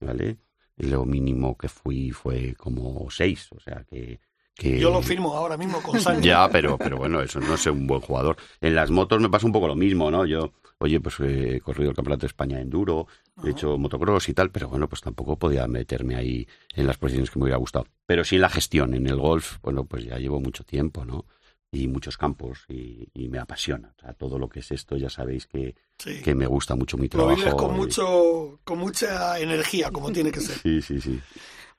¿vale? 0.00 0.38
Lo 0.76 1.04
mínimo 1.04 1.56
que 1.56 1.68
fui 1.68 2.10
fue 2.10 2.54
como 2.54 3.08
seis, 3.10 3.48
o 3.52 3.60
sea 3.60 3.84
que... 3.84 4.20
que 4.54 4.78
Yo 4.78 4.90
lo 4.90 5.02
firmo 5.02 5.34
ahora 5.36 5.56
mismo 5.56 5.82
con 5.82 5.98
sangre. 6.00 6.26
ya, 6.26 6.48
pero, 6.48 6.78
pero 6.78 6.96
bueno, 6.96 7.20
eso 7.20 7.40
no 7.40 7.54
es 7.54 7.66
un 7.66 7.86
buen 7.86 8.00
jugador. 8.00 8.36
En 8.60 8.74
las 8.74 8.90
motos 8.90 9.20
me 9.20 9.28
pasa 9.28 9.46
un 9.46 9.52
poco 9.52 9.66
lo 9.68 9.74
mismo, 9.74 10.10
¿no? 10.10 10.24
Yo, 10.26 10.52
oye, 10.78 11.00
pues 11.00 11.18
eh, 11.20 11.56
he 11.56 11.60
corrido 11.60 11.90
el 11.90 11.96
Campeonato 11.96 12.22
de 12.22 12.28
España 12.28 12.56
en 12.56 12.62
Enduro, 12.62 13.06
he 13.44 13.50
hecho 13.50 13.76
motocross 13.78 14.28
y 14.28 14.34
tal, 14.34 14.50
pero 14.50 14.68
bueno, 14.68 14.88
pues 14.88 15.00
tampoco 15.00 15.36
podía 15.36 15.66
meterme 15.66 16.14
ahí 16.16 16.46
en 16.74 16.86
las 16.86 16.96
posiciones 16.98 17.30
que 17.30 17.38
me 17.38 17.44
hubiera 17.44 17.58
gustado. 17.58 17.86
Pero 18.06 18.24
sí 18.24 18.36
en 18.36 18.42
la 18.42 18.48
gestión, 18.50 18.94
en 18.94 19.06
el 19.08 19.16
golf, 19.16 19.58
bueno, 19.62 19.84
pues 19.84 20.04
ya 20.04 20.18
llevo 20.18 20.40
mucho 20.40 20.62
tiempo, 20.64 21.04
¿no? 21.04 21.24
Y 21.72 21.88
muchos 21.88 22.16
campos 22.16 22.60
y, 22.68 23.08
y 23.14 23.28
me 23.28 23.40
apasiona. 23.40 23.92
O 23.98 24.00
sea, 24.00 24.12
todo 24.12 24.38
lo 24.38 24.48
que 24.48 24.60
es 24.60 24.70
esto 24.70 24.96
ya 24.96 25.10
sabéis 25.10 25.48
que, 25.48 25.74
Sí. 25.98 26.22
que 26.22 26.34
me 26.36 26.46
gusta 26.46 26.76
mucho 26.76 26.96
mi 26.96 27.04
Lo 27.04 27.10
trabajo. 27.10 27.36
vives 27.36 27.54
con 27.54 27.74
y- 27.74 27.78
mucho, 27.78 28.60
con 28.62 28.78
mucha 28.78 29.40
energía, 29.40 29.90
como 29.90 30.12
tiene 30.12 30.30
que 30.30 30.40
ser. 30.40 30.56
Sí, 30.58 30.80
sí, 30.80 31.00
sí. 31.00 31.20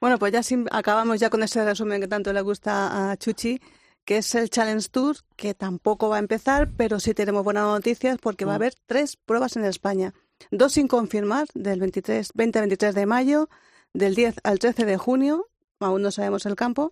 Bueno, 0.02 0.20
pues 0.20 0.32
ya 0.34 0.44
sim- 0.44 0.68
acabamos 0.72 1.20
ya 1.20 1.30
con 1.30 1.44
ese 1.44 1.64
resumen 1.64 2.02
que 2.02 2.08
tanto 2.08 2.34
le 2.34 2.42
gusta 2.42 3.12
a 3.12 3.18
Chuchi, 3.18 3.60
que 4.04 4.18
es 4.18 4.36
el 4.36 4.50
Challenge 4.50 4.88
Tour, 4.90 5.18
que 5.36 5.54
tampoco 5.54 6.10
va 6.10 6.18
a 6.18 6.20
empezar, 6.20 6.70
pero 6.78 7.00
sí 7.00 7.14
tenemos 7.14 7.44
buenas 7.44 7.64
noticias 7.66 8.18
porque 8.22 8.46
va 8.46 8.52
a 8.54 8.56
Mm. 8.56 8.62
haber 8.62 8.74
tres 8.86 9.18
pruebas 9.18 9.56
en 9.56 9.66
España. 9.66 10.14
Dos 10.52 10.74
sin 10.74 10.88
confirmar, 10.88 11.48
del 11.54 11.80
23, 11.80 12.30
20 12.36 12.60
al 12.60 12.64
23 12.64 12.94
de 12.94 13.06
mayo, 13.06 13.50
del 13.94 14.14
10 14.16 14.36
al 14.44 14.60
13 14.60 14.86
de 14.86 14.98
junio, 14.98 15.48
aún 15.80 16.02
no 16.02 16.12
sabemos 16.12 16.46
el 16.46 16.56
campo, 16.56 16.92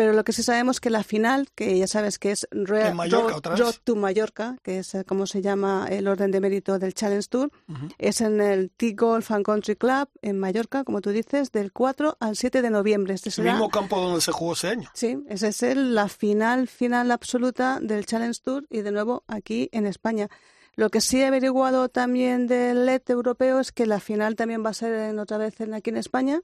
pero 0.00 0.14
lo 0.14 0.24
que 0.24 0.32
sí 0.32 0.42
sabemos 0.42 0.76
es 0.76 0.80
que 0.80 0.88
la 0.88 1.02
final, 1.04 1.48
que 1.54 1.76
ya 1.76 1.86
sabes 1.86 2.18
que 2.18 2.30
es 2.30 2.48
Re- 2.50 2.88
En 2.88 2.96
Mallorca, 2.96 3.54
Road, 3.54 3.74
to 3.84 3.96
Mallorca, 3.96 4.56
que 4.62 4.78
es 4.78 4.94
eh, 4.94 5.04
como 5.04 5.26
se 5.26 5.42
llama 5.42 5.86
el 5.90 6.08
orden 6.08 6.30
de 6.30 6.40
mérito 6.40 6.78
del 6.78 6.94
Challenge 6.94 7.26
Tour, 7.28 7.50
es 7.98 8.22
en 8.22 8.40
el 8.40 8.70
T-Golf 8.70 9.30
and 9.30 9.44
Country 9.44 9.76
Club 9.76 10.08
en 10.22 10.38
Mallorca, 10.38 10.84
como 10.84 11.02
tú 11.02 11.10
dices, 11.10 11.52
del 11.52 11.70
4 11.72 12.16
al 12.18 12.34
7 12.34 12.62
de 12.62 12.70
noviembre. 12.70 13.12
Este 13.12 13.28
El 13.42 13.48
mismo 13.48 13.68
campo 13.68 14.00
donde 14.00 14.22
se 14.22 14.32
jugó 14.32 14.54
ese 14.54 14.68
año. 14.68 14.88
sí, 14.94 15.18
esa 15.28 15.48
es 15.48 15.62
el- 15.62 15.94
la 15.94 16.08
final, 16.08 16.66
final 16.66 17.10
absoluta 17.10 17.78
del 17.82 18.06
Challenge 18.06 18.40
Tour 18.42 18.66
y 18.70 18.80
de 18.80 18.92
nuevo 18.92 19.24
aquí 19.28 19.68
en 19.72 19.84
España. 19.86 20.28
Lo 20.76 20.88
que 20.88 21.02
sí 21.02 21.20
he 21.20 21.26
averiguado 21.26 21.90
también 21.90 22.46
del 22.46 22.86
LED 22.86 23.02
europeo 23.08 23.60
es 23.60 23.70
que 23.70 23.84
la 23.84 24.00
final 24.00 24.34
también 24.34 24.64
va 24.64 24.70
a 24.70 24.72
ser 24.74 24.94
en, 24.94 25.18
otra 25.18 25.36
vez 25.36 25.60
en, 25.60 25.74
aquí 25.74 25.90
en 25.90 25.98
España, 25.98 26.40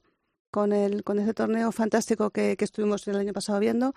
con, 0.51 0.73
el, 0.73 1.03
con 1.03 1.19
ese 1.19 1.33
torneo 1.33 1.71
fantástico 1.71 2.29
que, 2.31 2.55
que 2.57 2.65
estuvimos 2.65 3.07
el 3.07 3.17
año 3.17 3.33
pasado 3.33 3.59
viendo, 3.59 3.93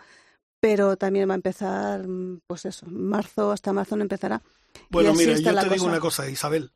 pero 0.60 0.96
también 0.96 1.28
va 1.28 1.34
a 1.34 1.36
empezar, 1.36 2.06
mm, 2.06 2.40
pues 2.46 2.64
eso, 2.66 2.86
marzo, 2.88 3.50
hasta 3.52 3.72
marzo 3.72 3.96
no 3.96 4.02
empezará. 4.02 4.42
Bueno, 4.90 5.14
mira, 5.14 5.36
yo 5.36 5.42
te 5.54 5.64
digo 5.64 5.74
cosa. 5.76 5.86
una 5.86 6.00
cosa, 6.00 6.28
Isabel. 6.30 6.70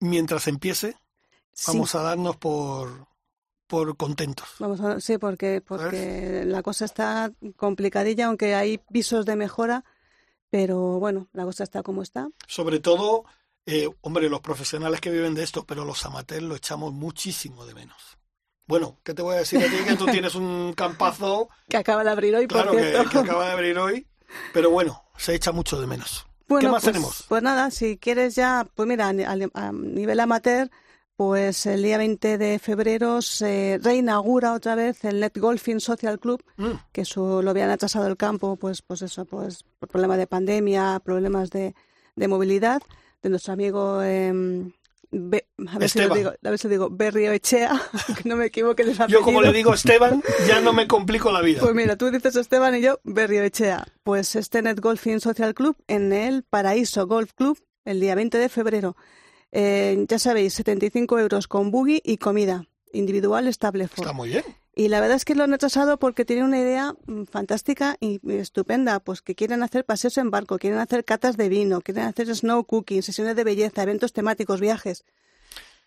Mientras 0.00 0.46
empiece, 0.46 0.96
Sí. 1.52 1.72
vamos 1.72 1.94
a 1.94 2.02
darnos 2.02 2.36
por, 2.36 3.06
por 3.66 3.96
contentos. 3.96 4.48
Vamos 4.58 4.80
a, 4.80 5.00
sí, 5.00 5.18
porque, 5.18 5.60
porque 5.66 6.44
la 6.46 6.62
cosa 6.62 6.84
está 6.84 7.32
complicadilla, 7.56 8.26
aunque 8.26 8.54
hay 8.54 8.80
visos 8.88 9.26
de 9.26 9.36
mejora, 9.36 9.84
pero 10.50 10.98
bueno, 10.98 11.28
la 11.32 11.44
cosa 11.44 11.64
está 11.64 11.82
como 11.82 12.02
está. 12.02 12.28
Sobre 12.46 12.80
todo, 12.80 13.24
eh, 13.66 13.88
hombre, 14.00 14.28
los 14.28 14.40
profesionales 14.40 15.00
que 15.00 15.10
viven 15.10 15.34
de 15.34 15.42
esto, 15.42 15.64
pero 15.64 15.84
los 15.84 16.04
amateurs 16.06 16.42
lo 16.42 16.56
echamos 16.56 16.92
muchísimo 16.92 17.66
de 17.66 17.74
menos. 17.74 18.16
Bueno, 18.70 18.98
¿qué 19.04 19.12
te 19.12 19.20
voy 19.22 19.34
a 19.34 19.38
decir 19.40 19.58
a 19.62 19.66
ti? 19.68 19.76
Que 19.86 19.96
tú 19.96 20.06
tienes 20.06 20.34
un 20.34 20.72
campazo, 20.74 21.48
Que 21.68 21.76
acaba 21.76 22.02
de 22.04 22.10
abrir 22.10 22.34
hoy, 22.34 22.46
por 22.46 22.62
claro, 22.62 22.72
que, 22.72 22.90
cierto. 22.90 23.10
que 23.10 23.18
acaba 23.18 23.46
de 23.46 23.52
abrir 23.52 23.78
hoy, 23.78 24.06
pero 24.54 24.70
bueno, 24.70 25.02
se 25.18 25.34
echa 25.34 25.52
mucho 25.52 25.78
de 25.80 25.86
menos. 25.86 26.26
Bueno, 26.48 26.68
¿Qué 26.68 26.72
más 26.72 26.82
pues, 26.82 26.92
tenemos? 26.94 27.24
Pues 27.28 27.42
nada, 27.42 27.70
si 27.70 27.98
quieres 27.98 28.34
ya, 28.34 28.66
pues 28.74 28.88
mira, 28.88 29.08
a, 29.08 29.12
ni- 29.12 29.24
a 29.24 29.36
ni- 29.36 29.46
a 29.52 29.70
nivel 29.72 30.18
amateur, 30.20 30.70
pues 31.16 31.66
el 31.66 31.82
día 31.82 31.98
20 31.98 32.38
de 32.38 32.58
febrero 32.58 33.20
se 33.22 33.78
reinaugura 33.82 34.54
otra 34.54 34.74
vez 34.74 35.04
el 35.04 35.20
Net 35.20 35.36
Golfing 35.36 35.78
Social 35.80 36.18
Club, 36.18 36.42
Mm, 36.56 36.70
que 36.92 37.04
su, 37.04 37.42
lo 37.42 37.50
habían 37.50 37.70
atrasado 37.70 38.06
el 38.06 38.16
campo, 38.16 38.56
pues, 38.56 38.80
pues 38.82 39.02
eso, 39.02 39.26
pues 39.26 39.64
por 39.78 39.88
problemas 39.90 40.16
de 40.16 40.26
pandemia, 40.26 40.98
problemas 41.04 41.50
de, 41.50 41.74
de 42.16 42.28
movilidad, 42.28 42.80
de 43.22 43.28
nuestro 43.28 43.52
amigo, 43.52 44.02
em, 44.02 44.72
Be- 45.12 45.48
a, 45.66 45.78
ver 45.78 45.90
si 45.90 45.98
lo 45.98 46.14
digo, 46.14 46.30
a 46.30 46.50
ver 46.50 46.58
si 46.58 46.68
lo 46.68 46.70
digo, 46.72 46.88
Berrio 46.90 47.32
Echea, 47.32 47.80
que 48.22 48.28
no 48.28 48.36
me 48.36 48.46
equivoque 48.46 48.82
el 48.82 48.96
Yo 49.08 49.22
como 49.22 49.40
le 49.42 49.48
apellido. 49.48 49.52
digo 49.52 49.74
Esteban, 49.74 50.22
ya 50.46 50.60
no 50.60 50.72
me 50.72 50.86
complico 50.86 51.32
la 51.32 51.40
vida. 51.40 51.60
Pues 51.60 51.74
mira, 51.74 51.96
tú 51.96 52.10
dices 52.10 52.36
Esteban 52.36 52.76
y 52.76 52.80
yo 52.80 53.00
Berrio 53.02 53.42
Echea. 53.42 53.86
Pues 54.04 54.36
este 54.36 54.62
Net 54.62 54.78
Golfing 54.80 55.18
Social 55.20 55.54
Club 55.54 55.76
en 55.88 56.12
el 56.12 56.44
Paraíso 56.44 57.06
Golf 57.08 57.32
Club 57.34 57.58
el 57.84 57.98
día 57.98 58.14
20 58.14 58.38
de 58.38 58.48
febrero. 58.48 58.96
Eh, 59.52 60.04
ya 60.08 60.18
sabéis, 60.20 60.54
75 60.54 61.18
euros 61.18 61.48
con 61.48 61.72
buggy 61.72 62.00
y 62.04 62.18
comida 62.18 62.66
individual 62.92 63.48
estable 63.48 63.84
Está 63.84 64.12
muy 64.12 64.28
bien. 64.28 64.44
Y 64.74 64.88
la 64.88 65.00
verdad 65.00 65.16
es 65.16 65.24
que 65.24 65.34
lo 65.34 65.44
han 65.44 65.50
retrasado 65.50 65.98
porque 65.98 66.24
tienen 66.24 66.44
una 66.46 66.58
idea 66.58 66.94
mm, 67.06 67.24
fantástica 67.24 67.96
y 68.00 68.20
estupenda, 68.32 69.00
pues 69.00 69.20
que 69.22 69.34
quieren 69.34 69.62
hacer 69.62 69.84
paseos 69.84 70.16
en 70.18 70.30
barco, 70.30 70.58
quieren 70.58 70.78
hacer 70.78 71.04
catas 71.04 71.36
de 71.36 71.48
vino, 71.48 71.80
quieren 71.80 72.04
hacer 72.04 72.34
snow 72.34 72.64
cooking, 72.64 73.02
sesiones 73.02 73.36
de 73.36 73.44
belleza, 73.44 73.82
eventos 73.82 74.12
temáticos, 74.12 74.60
viajes. 74.60 75.04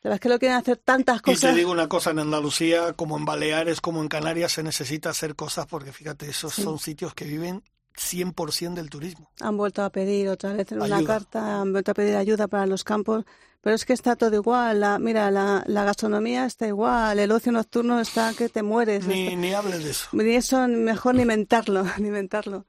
La 0.02 0.10
verdad 0.10 0.15
es 0.15 0.19
que 0.22 0.30
lo 0.30 0.39
quieren 0.39 0.58
hacer 0.58 0.78
tantas 0.78 1.19
Y 1.19 1.22
te 1.22 1.32
cosas. 1.32 1.56
digo 1.56 1.72
una 1.72 1.88
cosa, 1.88 2.12
en 2.12 2.19
Andalucía, 2.19 2.91
como 2.91 3.17
en 3.17 3.24
Baleares, 3.24 3.80
como 3.80 4.02
en 4.02 4.10
Canarias, 4.10 4.52
se 4.52 4.63
necesita 4.63 5.10
hacer 5.10 5.36
cosas 5.36 5.65
porque 5.65 5.93
fíjate, 5.93 6.30
esos 6.30 6.54
Sí. 6.54 6.63
son 6.63 6.78
sitios 6.78 7.13
que 7.13 7.24
viven 7.24 7.63
100% 7.97 8.73
del 8.73 8.89
turismo. 8.89 9.29
Han 9.41 9.58
vuelto 9.58 9.84
a 9.84 9.89
pedir 9.89 10.29
otra 10.29 10.53
vez 10.53 10.71
en 10.71 10.82
una 10.82 11.03
carta, 11.03 11.62
han 11.62 11.71
vuelto 11.71 11.91
a 11.91 11.93
pedir 11.93 12.15
ayuda 12.15 12.47
para 12.47 12.65
los 12.65 12.84
campos, 12.84 13.25
pero 13.62 13.75
es 13.75 13.86
que 13.86 13.93
está 13.93 14.15
todo 14.15 14.36
igual. 14.36 14.79
La, 14.82 14.99
mira, 14.99 15.32
la, 15.32 15.63
la 15.67 15.84
gastronomía 15.86 16.45
está 16.45 16.67
igual, 16.67 17.19
el 17.19 17.32
ocio 17.32 17.51
nocturno 17.51 17.99
está 17.99 18.34
que 18.34 18.49
te 18.49 18.63
mueres. 18.63 19.06
Ni, 19.08 19.25
Está- 19.27 19.36
ni 19.38 19.53
hables 19.53 19.84
de 19.84 19.91
eso. 19.91 20.08
Ni 20.12 20.36
eso, 20.36 20.67
mejor 20.67 21.15
ni 21.15 21.21
inventarlo, 21.21 21.84
ni 21.99 22.08
inventarlo. 22.08 22.65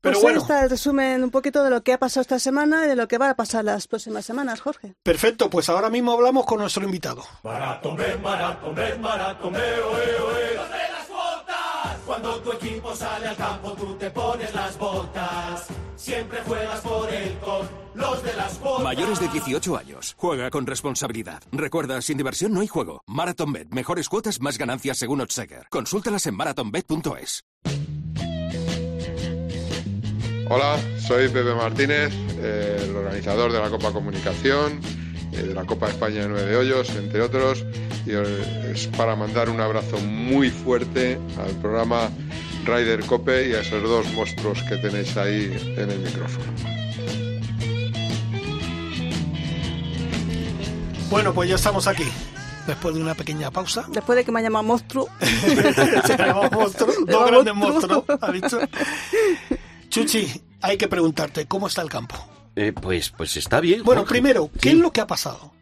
Pero 0.00 0.16
pues 0.16 0.22
bueno. 0.22 0.38
ahí 0.38 0.42
está 0.42 0.62
el 0.64 0.68
resumen 0.68 1.24
un 1.24 1.30
poquito 1.30 1.64
de 1.64 1.70
lo 1.70 1.82
que 1.82 1.94
ha 1.94 1.98
pasado 1.98 2.20
esta 2.20 2.38
semana 2.38 2.84
y 2.84 2.88
de 2.88 2.94
lo 2.94 3.08
que 3.08 3.16
va 3.16 3.30
a 3.30 3.36
pasar 3.36 3.64
las 3.64 3.86
próximas 3.88 4.22
semanas, 4.26 4.60
Jorge. 4.60 4.94
Perfecto, 5.02 5.48
pues 5.48 5.70
ahora 5.70 5.88
mismo 5.88 6.12
hablamos 6.12 6.44
con 6.44 6.58
nuestro 6.60 6.84
invitado. 6.84 7.24
Maratón, 7.42 7.96
ven, 7.96 8.20
maratón, 8.20 8.74
ven, 8.74 9.00
maratón, 9.00 9.52
ve, 9.54 9.60
oe, 9.60 10.20
oe. 10.20 10.93
Cuando 12.06 12.38
tu 12.40 12.52
equipo 12.52 12.94
sale 12.94 13.28
al 13.28 13.36
campo, 13.36 13.72
tú 13.72 13.94
te 13.94 14.10
pones 14.10 14.54
las 14.54 14.78
botas. 14.78 15.66
Siempre 15.96 16.38
juegas 16.46 16.80
por 16.80 17.10
él 17.10 17.38
con 17.42 17.68
los 17.94 18.22
de 18.22 18.34
las 18.34 18.60
botas. 18.60 18.84
Mayores 18.84 19.20
de 19.20 19.28
18 19.28 19.76
años. 19.76 20.14
Juega 20.18 20.50
con 20.50 20.66
responsabilidad. 20.66 21.42
Recuerda, 21.50 22.02
sin 22.02 22.18
diversión 22.18 22.52
no 22.52 22.60
hay 22.60 22.68
juego. 22.68 23.02
MarathonBet. 23.06 23.68
Mejores 23.70 24.08
cuotas, 24.08 24.40
más 24.40 24.58
ganancias 24.58 24.98
según 24.98 25.22
Odseger. 25.22 25.66
Consúltalas 25.70 26.26
en 26.26 26.36
marathonbet.es. 26.36 27.44
Hola, 30.50 30.78
soy 30.98 31.28
Pepe 31.28 31.54
Martínez, 31.54 32.12
eh, 32.36 32.76
el 32.84 32.94
organizador 32.94 33.50
de 33.50 33.60
la 33.60 33.70
Copa 33.70 33.92
Comunicación, 33.92 34.78
de 35.42 35.54
la 35.54 35.64
Copa 35.64 35.88
España 35.88 36.22
de 36.22 36.28
Nueve 36.28 36.56
Hoyos, 36.56 36.90
entre 36.90 37.20
otros, 37.22 37.64
y 38.06 38.10
eh, 38.12 38.72
es 38.72 38.86
para 38.88 39.16
mandar 39.16 39.48
un 39.50 39.60
abrazo 39.60 39.98
muy 39.98 40.50
fuerte 40.50 41.18
al 41.38 41.50
programa 41.60 42.10
Ryder 42.64 43.04
Cope 43.06 43.48
y 43.48 43.54
a 43.54 43.60
esos 43.60 43.82
dos 43.82 44.10
monstruos 44.14 44.62
que 44.68 44.76
tenéis 44.76 45.16
ahí 45.16 45.54
en 45.76 45.90
el 45.90 45.98
micrófono. 45.98 46.44
Bueno, 51.10 51.32
pues 51.34 51.48
ya 51.48 51.56
estamos 51.56 51.86
aquí. 51.86 52.04
Después 52.66 52.94
de 52.94 53.02
una 53.02 53.14
pequeña 53.14 53.50
pausa. 53.50 53.84
Después 53.90 54.16
de 54.16 54.24
que 54.24 54.32
me 54.32 54.40
ha 54.40 54.42
llamado 54.42 54.62
monstruo, 54.64 55.08
Se 56.06 56.16
llama 56.16 56.48
monstruo, 56.50 56.88
dos 57.06 57.26
grandes 57.30 57.54
monstruo. 57.54 58.04
monstruos, 58.06 58.18
ha 58.22 58.32
dicho. 58.32 58.58
Chuchi, 59.90 60.42
hay 60.62 60.78
que 60.78 60.88
preguntarte, 60.88 61.46
¿cómo 61.46 61.66
está 61.66 61.82
el 61.82 61.90
campo? 61.90 62.16
Eh, 62.56 62.72
pues, 62.72 63.10
pues 63.10 63.36
está 63.36 63.60
bien. 63.60 63.82
Bueno, 63.84 64.02
Jorge. 64.02 64.12
primero, 64.14 64.50
¿qué 64.60 64.70
Sí. 64.70 64.76
es 64.76 64.82
lo 64.82 64.92
que 64.92 65.00
ha 65.00 65.06
pasado? 65.06 65.52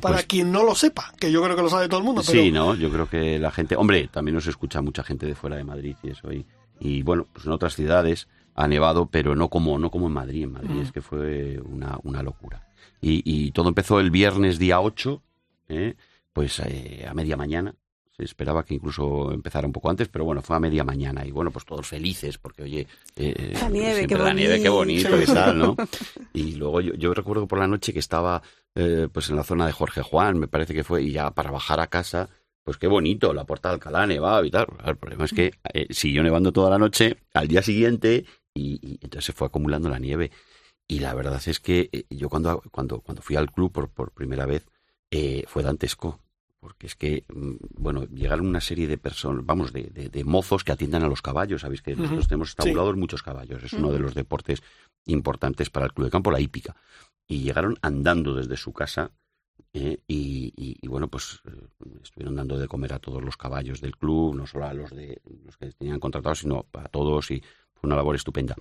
Para 0.00 0.16
Pues- 0.16 0.26
quien 0.26 0.52
no 0.52 0.62
lo 0.64 0.74
sepa, 0.74 1.12
que 1.18 1.30
yo 1.32 1.42
creo 1.42 1.56
que 1.56 1.62
lo 1.62 1.68
sabe 1.70 1.88
todo 1.88 1.98
el 1.98 2.04
mundo, 2.06 2.22
pero 2.26 2.40
Sí, 2.40 2.50
¿no? 2.52 2.74
Yo 2.74 2.90
creo 2.90 3.08
que 3.08 3.38
la 3.38 3.50
gente... 3.50 3.74
Hombre, 3.76 4.08
también 4.12 4.34
nos 4.36 4.46
escucha 4.46 4.80
mucha 4.80 5.02
gente 5.02 5.26
de 5.26 5.34
fuera 5.34 5.56
de 5.56 5.64
Madrid 5.64 5.96
y 6.02 6.10
eso. 6.10 6.32
Y, 6.32 6.46
y 6.80 7.02
bueno, 7.02 7.26
pues 7.32 7.46
en 7.46 7.52
otras 7.52 7.74
ciudades 7.74 8.28
ha 8.54 8.68
nevado, 8.68 9.06
pero 9.06 9.34
no 9.34 9.48
como, 9.48 9.78
no 9.78 9.90
como 9.90 10.06
en 10.06 10.12
Madrid. 10.12 10.44
En 10.44 10.52
Madrid 10.52 10.70
Mm. 10.76 10.80
es 10.82 10.92
que 10.92 11.02
fue 11.02 11.60
una, 11.64 11.98
una 12.04 12.22
locura. 12.22 12.66
Y, 13.00 13.22
y 13.24 13.50
todo 13.52 13.68
empezó 13.68 13.98
el 14.00 14.10
viernes 14.10 14.58
día 14.58 14.80
8, 14.80 15.22
¿eh? 15.68 15.94
pues 16.32 16.60
eh, 16.64 17.04
a 17.08 17.14
media 17.14 17.36
mañana. 17.36 17.74
Se 18.18 18.24
esperaba 18.24 18.64
que 18.64 18.74
incluso 18.74 19.30
empezara 19.32 19.66
un 19.66 19.72
poco 19.72 19.88
antes, 19.90 20.08
pero 20.08 20.24
bueno, 20.24 20.42
fue 20.42 20.56
a 20.56 20.60
media 20.60 20.82
mañana. 20.82 21.24
Y 21.24 21.30
bueno, 21.30 21.52
pues 21.52 21.64
todos 21.64 21.86
felices, 21.86 22.36
porque 22.36 22.64
oye... 22.64 22.86
eh, 23.14 23.52
La 23.60 23.68
nieve, 23.68 23.94
siempre 23.98 24.16
qué 24.18 24.22
la 24.24 24.34
nieve, 24.34 24.60
qué 24.60 24.68
bonito, 24.68 25.10
qué 25.16 25.26
tal, 25.26 25.56
¿no? 25.58 25.76
Y 26.34 26.56
luego 26.56 26.80
yo, 26.80 26.94
yo 26.94 27.14
recuerdo 27.14 27.46
por 27.46 27.60
la 27.60 27.68
noche 27.68 27.92
que 27.92 28.00
estaba 28.00 28.42
eh, 28.74 29.08
pues 29.12 29.30
en 29.30 29.36
la 29.36 29.44
zona 29.44 29.66
de 29.66 29.72
Jorge 29.72 30.02
Juan, 30.02 30.36
me 30.38 30.48
parece 30.48 30.74
que 30.74 30.82
fue, 30.82 31.02
y 31.04 31.12
ya 31.12 31.30
para 31.30 31.52
bajar 31.52 31.78
a 31.78 31.86
casa, 31.86 32.28
pues 32.64 32.76
qué 32.76 32.88
bonito, 32.88 33.32
la 33.32 33.44
puerta 33.44 33.68
de 33.68 33.74
Alcalá 33.74 34.04
nevado 34.06 34.44
y 34.44 34.50
tal. 34.50 34.66
El 34.84 34.96
problema 34.96 35.24
es 35.24 35.32
que 35.32 35.52
eh, 35.72 35.86
siguió 35.90 36.24
nevando 36.24 36.52
toda 36.52 36.70
la 36.70 36.78
noche, 36.78 37.18
al 37.34 37.46
día 37.46 37.62
siguiente, 37.62 38.24
y, 38.52 38.80
y 38.84 38.92
entonces 39.00 39.26
se 39.26 39.32
fue 39.32 39.46
acumulando 39.46 39.88
la 39.88 40.00
nieve. 40.00 40.32
Y 40.88 40.98
la 40.98 41.14
verdad 41.14 41.40
es 41.46 41.60
que 41.60 41.88
eh, 41.92 42.04
yo 42.10 42.28
cuando, 42.28 42.62
cuando, 42.72 43.00
cuando 43.00 43.22
fui 43.22 43.36
al 43.36 43.52
club 43.52 43.70
por, 43.70 43.90
por 43.90 44.10
primera 44.10 44.44
vez, 44.44 44.66
eh, 45.12 45.44
fue 45.46 45.62
dantesco. 45.62 46.18
Porque 46.60 46.86
es 46.88 46.96
que, 46.96 47.24
mm, 47.32 47.54
bueno, 47.76 48.04
llegaron 48.06 48.46
una 48.46 48.60
serie 48.60 48.86
de 48.88 48.98
personas, 48.98 49.44
vamos, 49.46 49.72
de, 49.72 49.84
de- 49.84 50.08
de 50.08 50.24
mozos 50.24 50.64
que 50.64 50.72
atiendan 50.72 51.04
a 51.04 51.08
los 51.08 51.22
caballos. 51.22 51.60
Sabéis 51.60 51.82
que 51.82 51.94
nosotros 51.94 52.26
tenemos 52.28 52.48
Sí. 52.48 52.52
estabulados 52.58 52.96
muchos 52.96 53.22
caballos. 53.22 53.62
Es 53.62 53.72
uno 53.74 53.92
de 53.92 54.00
los 54.00 54.14
deportes 54.14 54.62
importantes 55.06 55.70
para 55.70 55.86
el 55.86 55.92
club 55.92 56.06
de 56.06 56.10
campo, 56.10 56.30
la 56.30 56.40
hípica. 56.40 56.74
Y 57.28 57.40
llegaron 57.42 57.76
andando 57.82 58.34
desde 58.34 58.56
su 58.56 58.72
casa 58.72 59.12
eh, 59.74 59.98
y, 60.08 60.52
y- 60.56 60.78
y, 60.80 60.88
bueno, 60.88 61.08
pues 61.08 61.40
eh, 61.44 61.50
estuvieron 62.02 62.34
dando 62.36 62.56
de 62.58 62.66
comer 62.68 62.92
a 62.94 62.98
todos 62.98 63.22
los 63.22 63.36
caballos 63.36 63.80
del 63.80 63.96
club, 63.96 64.34
no 64.34 64.46
solo 64.46 64.64
a 64.66 64.72
los 64.72 64.90
de 64.90 65.20
los 65.44 65.56
que 65.58 65.70
tenían 65.72 66.00
contratados, 66.00 66.38
sino 66.40 66.66
a 66.72 66.88
todos 66.88 67.30
y 67.30 67.40
fue 67.74 67.86
una 67.88 67.96
labor 67.96 68.16
estupenda. 68.16 68.56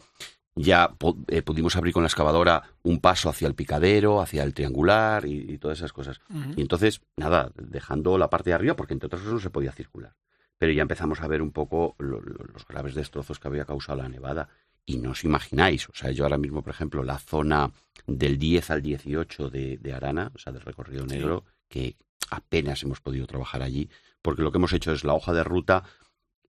Ya 0.60 0.92
eh, 1.28 1.42
pudimos 1.44 1.76
abrir 1.76 1.94
con 1.94 2.04
la 2.04 2.08
excavadora 2.08 2.64
un 2.84 3.00
paso 3.00 3.30
hacia 3.30 3.48
el 3.48 3.54
picadero, 3.56 4.20
hacia 4.22 4.44
el 4.44 4.54
triangular 4.54 5.26
y, 5.26 5.54
y 5.54 5.58
todas 5.60 5.78
esas 5.78 5.94
cosas. 5.94 6.20
Y 6.58 6.62
entonces, 6.62 7.02
nada, 7.16 7.52
dejando 7.56 8.18
la 8.18 8.30
parte 8.30 8.50
de 8.50 8.56
arriba, 8.56 8.76
porque 8.76 8.94
entre 8.94 9.06
otras 9.08 9.22
cosas 9.22 9.34
no 9.36 9.40
se 9.40 9.50
podía 9.52 9.72
circular. 9.72 10.16
Pero 10.58 10.74
ya 10.74 10.82
empezamos 10.82 11.22
a 11.22 11.28
ver 11.28 11.42
un 11.44 11.52
poco 11.52 11.96
lo- 12.00 12.20
lo- 12.22 12.44
los 12.52 12.66
graves 12.68 12.96
destrozos 12.96 13.40
que 13.40 13.48
había 13.48 13.66
causado 13.66 14.00
la 14.02 14.10
nevada. 14.10 14.50
Y 14.86 14.98
no 14.98 15.12
os 15.12 15.24
imagináis, 15.26 15.88
o 15.90 15.94
sea, 15.94 16.12
yo 16.12 16.24
ahora 16.24 16.38
mismo, 16.38 16.62
por 16.64 16.72
ejemplo, 16.72 17.04
la 17.04 17.20
zona 17.20 17.72
del 18.08 18.38
10 18.40 18.72
al 18.72 18.82
18 18.82 19.50
de, 19.50 19.78
de 19.78 19.94
Arana, 19.94 20.32
o 20.34 20.40
sea, 20.40 20.54
del 20.54 20.62
recorrido 20.62 21.06
negro, 21.06 21.44
que 21.70 21.98
apenas 22.32 22.82
hemos 22.84 23.02
podido 23.02 23.28
trabajar 23.28 23.62
allí, 23.62 23.90
porque 24.22 24.42
lo 24.42 24.52
que 24.52 24.58
hemos 24.60 24.72
hecho 24.74 24.94
es 24.94 25.04
la 25.04 25.14
hoja 25.14 25.34
de 25.34 25.44
ruta, 25.44 25.84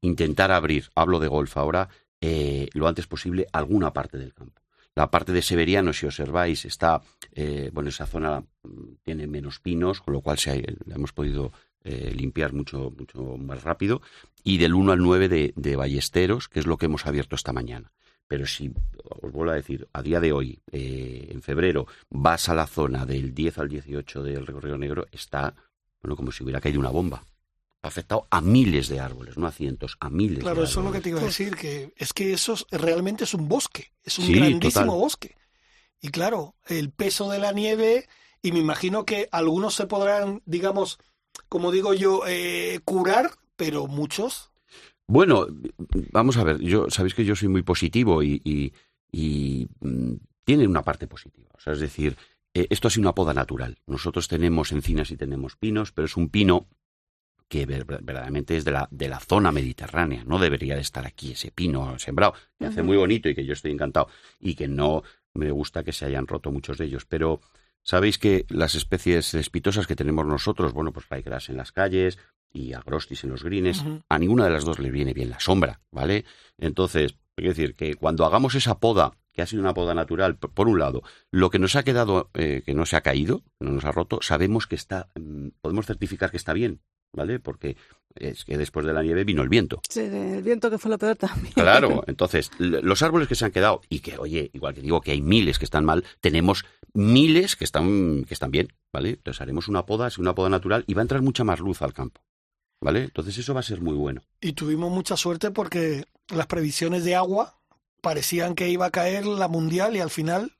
intentar 0.00 0.50
abrir, 0.52 0.88
hablo 0.94 1.18
de 1.18 1.28
golf 1.28 1.56
ahora, 1.56 1.88
eh, 2.20 2.68
lo 2.72 2.88
antes 2.88 3.06
posible 3.06 3.46
alguna 3.52 3.92
parte 3.92 4.18
del 4.18 4.34
campo. 4.34 4.62
La 4.94 5.10
parte 5.10 5.32
de 5.32 5.42
Severiano, 5.42 5.92
si 5.92 6.06
observáis, 6.06 6.64
está, 6.64 7.00
eh, 7.32 7.70
bueno, 7.72 7.90
esa 7.90 8.06
zona 8.06 8.40
mm, 8.40 8.94
tiene 9.04 9.26
menos 9.26 9.60
pinos, 9.60 10.00
con 10.00 10.14
lo 10.14 10.20
cual 10.20 10.38
se 10.38 10.60
la 10.86 10.96
hemos 10.96 11.12
podido 11.12 11.52
eh, 11.84 12.12
limpiar 12.14 12.52
mucho, 12.52 12.92
mucho 12.96 13.36
más 13.36 13.62
rápido. 13.62 14.02
Y 14.42 14.58
del 14.58 14.74
1 14.74 14.92
al 14.92 14.98
9 14.98 15.28
de, 15.28 15.52
de 15.54 15.76
Ballesteros, 15.76 16.48
que 16.48 16.58
es 16.58 16.66
lo 16.66 16.76
que 16.76 16.86
hemos 16.86 17.06
abierto 17.06 17.36
esta 17.36 17.52
mañana. 17.52 17.92
Pero 18.28 18.46
si, 18.46 18.70
os 19.20 19.32
vuelvo 19.32 19.52
a 19.52 19.56
decir, 19.56 19.88
a 19.92 20.02
día 20.02 20.20
de 20.20 20.32
hoy, 20.32 20.60
eh, 20.70 21.28
en 21.30 21.40
febrero, 21.40 21.86
vas 22.10 22.48
a 22.50 22.54
la 22.54 22.66
zona 22.66 23.06
del 23.06 23.34
10 23.34 23.58
al 23.58 23.68
18 23.68 24.22
del 24.22 24.46
recorrido 24.46 24.76
negro, 24.76 25.06
está, 25.10 25.54
bueno, 26.02 26.14
como 26.14 26.30
si 26.30 26.44
hubiera 26.44 26.60
caído 26.60 26.78
una 26.78 26.90
bomba. 26.90 27.24
Ha 27.88 27.90
afectado 27.90 28.26
a 28.30 28.42
miles 28.42 28.88
de 28.88 29.00
árboles, 29.00 29.38
no 29.38 29.46
a 29.46 29.50
cientos, 29.50 29.96
a 29.98 30.10
miles 30.10 30.40
Claro, 30.44 30.60
de 30.60 30.68
eso 30.68 30.80
es 30.80 30.84
lo 30.84 30.92
que 30.92 30.98
árboles. 30.98 31.02
te 31.04 31.08
iba 31.08 31.20
a 31.22 31.24
decir, 31.24 31.56
que 31.56 31.94
es 31.96 32.12
que 32.12 32.34
eso 32.34 32.52
es- 32.52 32.66
realmente 32.70 33.24
es 33.24 33.32
un 33.32 33.48
bosque, 33.48 33.92
es 34.04 34.18
un 34.18 34.26
Sí, 34.26 34.34
grandísimo 34.34 34.84
total. 34.84 34.98
bosque. 35.00 35.36
Y 36.02 36.08
claro, 36.10 36.54
el 36.66 36.90
peso 36.90 37.30
de 37.30 37.38
la 37.38 37.52
nieve, 37.52 38.06
y 38.42 38.52
me 38.52 38.58
imagino 38.58 39.06
que 39.06 39.30
algunos 39.32 39.74
se 39.74 39.86
podrán, 39.86 40.42
digamos, 40.44 40.98
como 41.48 41.72
digo 41.72 41.94
yo, 41.94 42.24
eh, 42.26 42.80
curar, 42.84 43.30
pero 43.56 43.86
muchos, 43.86 44.50
Bueno, 45.06 45.46
vamos 46.12 46.36
a 46.36 46.44
ver, 46.44 46.58
yo 46.60 46.90
sabéis 46.90 47.14
que 47.14 47.24
yo 47.24 47.34
soy 47.34 47.48
muy 47.48 47.62
positivo 47.62 48.22
y, 48.22 48.42
y- 48.44 48.74
y, 49.10 49.66
mm, 49.80 50.12
tiene 50.44 50.66
una 50.68 50.82
parte 50.82 51.06
positiva. 51.06 51.48
O 51.54 51.60
sea, 51.60 51.72
es 51.72 51.80
decir, 51.80 52.18
eh, 52.52 52.66
esto 52.68 52.88
ha 52.88 52.90
sido 52.90 53.02
una 53.08 53.14
poda 53.14 53.32
natural. 53.32 53.78
Nosotros 53.86 54.28
tenemos 54.28 54.72
encinas 54.72 55.10
y 55.10 55.16
tenemos 55.16 55.56
pinos, 55.56 55.92
pero 55.92 56.04
es 56.04 56.18
un 56.18 56.28
pino 56.28 56.68
que 57.48 57.66
ver- 57.66 57.84
verdaderamente 57.86 58.56
es 58.56 58.64
de 58.64 58.72
la, 58.72 58.88
de 58.90 59.08
la 59.08 59.20
zona 59.20 59.50
mediterránea. 59.52 60.22
No 60.24 60.38
debería 60.38 60.74
de 60.74 60.82
estar 60.82 61.06
aquí 61.06 61.32
ese 61.32 61.50
pino 61.50 61.98
sembrado, 61.98 62.34
que 62.58 62.66
hace 62.66 62.82
muy 62.82 62.96
bonito 62.96 63.28
y 63.28 63.34
que 63.34 63.44
yo 63.44 63.54
estoy 63.54 63.72
encantado 63.72 64.08
y 64.38 64.54
que 64.54 64.68
no 64.68 65.02
me 65.34 65.50
gusta 65.50 65.82
que 65.82 65.92
se 65.92 66.04
hayan 66.04 66.26
roto 66.26 66.50
muchos 66.50 66.78
de 66.78 66.84
ellos. 66.86 67.06
Pero 67.06 67.40
sabéis 67.82 68.18
que 68.18 68.44
las 68.48 68.74
especies 68.74 69.34
espitosas 69.34 69.86
que 69.86 69.96
tenemos 69.96 70.26
nosotros, 70.26 70.72
bueno, 70.72 70.92
pues 70.92 71.08
ryegrass 71.08 71.48
en 71.48 71.56
las 71.56 71.72
calles 71.72 72.18
y 72.52 72.72
agrostis 72.72 73.24
en 73.24 73.30
los 73.30 73.44
Ujú. 73.44 74.02
a 74.08 74.18
ninguna 74.18 74.44
de 74.44 74.50
las 74.50 74.64
dos 74.64 74.78
le 74.78 74.90
viene 74.90 75.12
bien 75.14 75.30
la 75.30 75.40
sombra, 75.40 75.80
¿vale? 75.90 76.24
Entonces, 76.58 77.16
quiero 77.34 77.50
decir 77.50 77.74
que 77.74 77.94
cuando 77.94 78.24
hagamos 78.26 78.54
esa 78.54 78.78
poda, 78.78 79.12
que 79.32 79.42
ha 79.42 79.46
sido 79.46 79.62
una 79.62 79.74
poda 79.74 79.94
natural, 79.94 80.36
por 80.36 80.68
un 80.68 80.78
lado, 80.78 81.02
lo 81.30 81.50
que 81.50 81.58
nos 81.58 81.76
ha 81.76 81.82
quedado, 81.84 82.30
eh, 82.34 82.62
que 82.64 82.74
no 82.74 82.86
se 82.86 82.96
ha 82.96 83.02
caído, 83.02 83.42
no 83.60 83.70
nos 83.70 83.84
ha 83.84 83.92
roto, 83.92 84.18
sabemos 84.22 84.66
que 84.66 84.74
está, 84.74 85.08
mm, 85.14 85.48
podemos 85.60 85.86
certificar 85.86 86.30
que 86.30 86.36
está 86.36 86.52
bien, 86.52 86.80
¿vale? 87.12 87.38
Porque 87.40 87.76
es 88.14 88.44
que 88.44 88.58
después 88.58 88.84
de 88.84 88.92
la 88.92 89.02
nieve 89.02 89.22
vino 89.24 89.42
el 89.42 89.48
viento. 89.48 89.80
Sí, 89.88 90.00
el 90.00 90.42
viento 90.42 90.70
que 90.70 90.78
fue 90.78 90.90
lo 90.90 90.98
peor 90.98 91.16
también. 91.16 91.52
Claro, 91.54 92.02
entonces, 92.08 92.50
los 92.58 93.02
árboles 93.02 93.28
que 93.28 93.34
se 93.36 93.44
han 93.44 93.52
quedado, 93.52 93.80
y 93.88 94.00
que, 94.00 94.18
oye, 94.18 94.50
igual 94.52 94.74
que 94.74 94.80
digo 94.80 95.00
que 95.00 95.12
hay 95.12 95.22
miles 95.22 95.58
que 95.58 95.64
están 95.64 95.84
mal, 95.84 96.04
tenemos 96.20 96.64
miles 96.94 97.54
que 97.54 97.64
están, 97.64 98.24
que 98.24 98.34
están 98.34 98.50
bien, 98.50 98.72
¿vale? 98.92 99.10
Entonces 99.10 99.40
haremos 99.40 99.68
una 99.68 99.86
poda, 99.86 100.08
es 100.08 100.18
una 100.18 100.34
poda 100.34 100.48
natural, 100.48 100.84
y 100.86 100.94
va 100.94 101.02
a 101.02 101.04
entrar 101.04 101.22
mucha 101.22 101.44
más 101.44 101.60
luz 101.60 101.80
al 101.82 101.92
campo, 101.92 102.20
¿vale? 102.80 103.04
Entonces 103.04 103.38
eso 103.38 103.54
va 103.54 103.60
a 103.60 103.64
ser 103.64 103.80
muy 103.80 103.94
bueno. 103.94 104.22
y 104.40 104.52
tuvimos 104.54 104.90
mucha 104.90 105.16
suerte 105.16 105.50
porque 105.50 106.04
las 106.34 106.46
previsiones 106.46 107.04
de 107.04 107.14
agua 107.14 107.58
parecían 108.00 108.54
que 108.54 108.68
iba 108.68 108.86
a 108.86 108.90
caer 108.90 109.26
la 109.26 109.48
mundial 109.48 109.94
y 109.96 110.00
al 110.00 110.10
final 110.10 110.52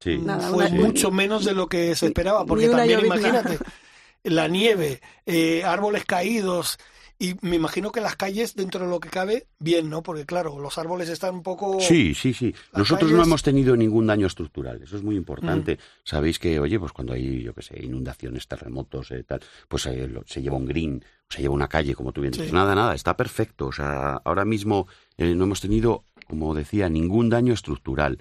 Sí. 0.00 0.18
Nada, 0.18 0.50
fue 0.50 0.66
una- 0.66 0.84
mucho 0.84 1.10
menos 1.10 1.44
de 1.46 1.54
lo 1.54 1.68
que 1.68 1.94
se 1.96 2.06
esperaba, 2.06 2.44
porque 2.44 2.68
también 2.68 3.00
imagínate, 3.06 3.58
la 4.30 4.48
nieve, 4.48 5.00
eh, 5.26 5.62
árboles 5.64 6.04
caídos 6.04 6.78
Y 7.18 7.34
me 7.40 7.56
imagino 7.56 7.92
que 7.92 8.02
las 8.02 8.14
calles, 8.14 8.54
dentro 8.56 8.84
de 8.84 8.90
lo 8.90 9.00
que 9.00 9.08
cabe, 9.08 9.46
bien, 9.58 9.88
¿no? 9.88 10.02
Porque 10.02 10.26
claro, 10.26 10.60
los 10.60 10.76
árboles 10.76 11.08
están 11.08 11.36
un 11.36 11.42
poco... 11.42 11.80
Sí, 11.80 12.12
sí, 12.14 12.34
sí. 12.34 12.52
Las 12.72 12.80
Nosotros 12.80 13.10
no 13.10 13.22
hemos 13.22 13.42
tenido 13.42 13.74
ningún 13.74 14.06
daño 14.06 14.26
estructural, 14.26 14.82
eso 14.82 14.96
es 14.98 15.02
muy 15.02 15.16
importante. 15.16 15.78
Sabéis 16.04 16.38
que, 16.38 16.60
oye, 16.60 16.78
pues 16.78 16.92
cuando 16.92 17.14
hay, 17.14 17.42
yo 17.42 17.54
qué 17.54 17.62
sé, 17.62 17.82
inundaciones, 17.82 18.46
terremotos, 18.46 19.10
eh, 19.12 19.24
tal, 19.24 19.40
pues 19.66 19.86
eh, 19.86 20.06
lo- 20.08 20.24
se 20.26 20.42
lleva 20.42 20.56
un 20.58 20.66
green, 20.66 21.02
se 21.30 21.40
lleva 21.40 21.54
una 21.54 21.68
calle, 21.68 21.94
como 21.94 22.12
tú 22.12 22.20
bien 22.20 22.32
dices. 22.32 22.48
Sí. 22.48 22.54
Nada, 22.54 22.74
nada, 22.74 22.94
está 22.94 23.16
perfecto. 23.16 23.68
O 23.68 23.72
sea, 23.72 24.20
ahora 24.22 24.44
mismo 24.44 24.86
eh, 25.16 25.34
no 25.34 25.44
hemos 25.44 25.62
tenido, 25.62 26.04
como 26.28 26.54
decía, 26.54 26.90
ningún 26.90 27.30
daño 27.30 27.54
estructural. 27.54 28.18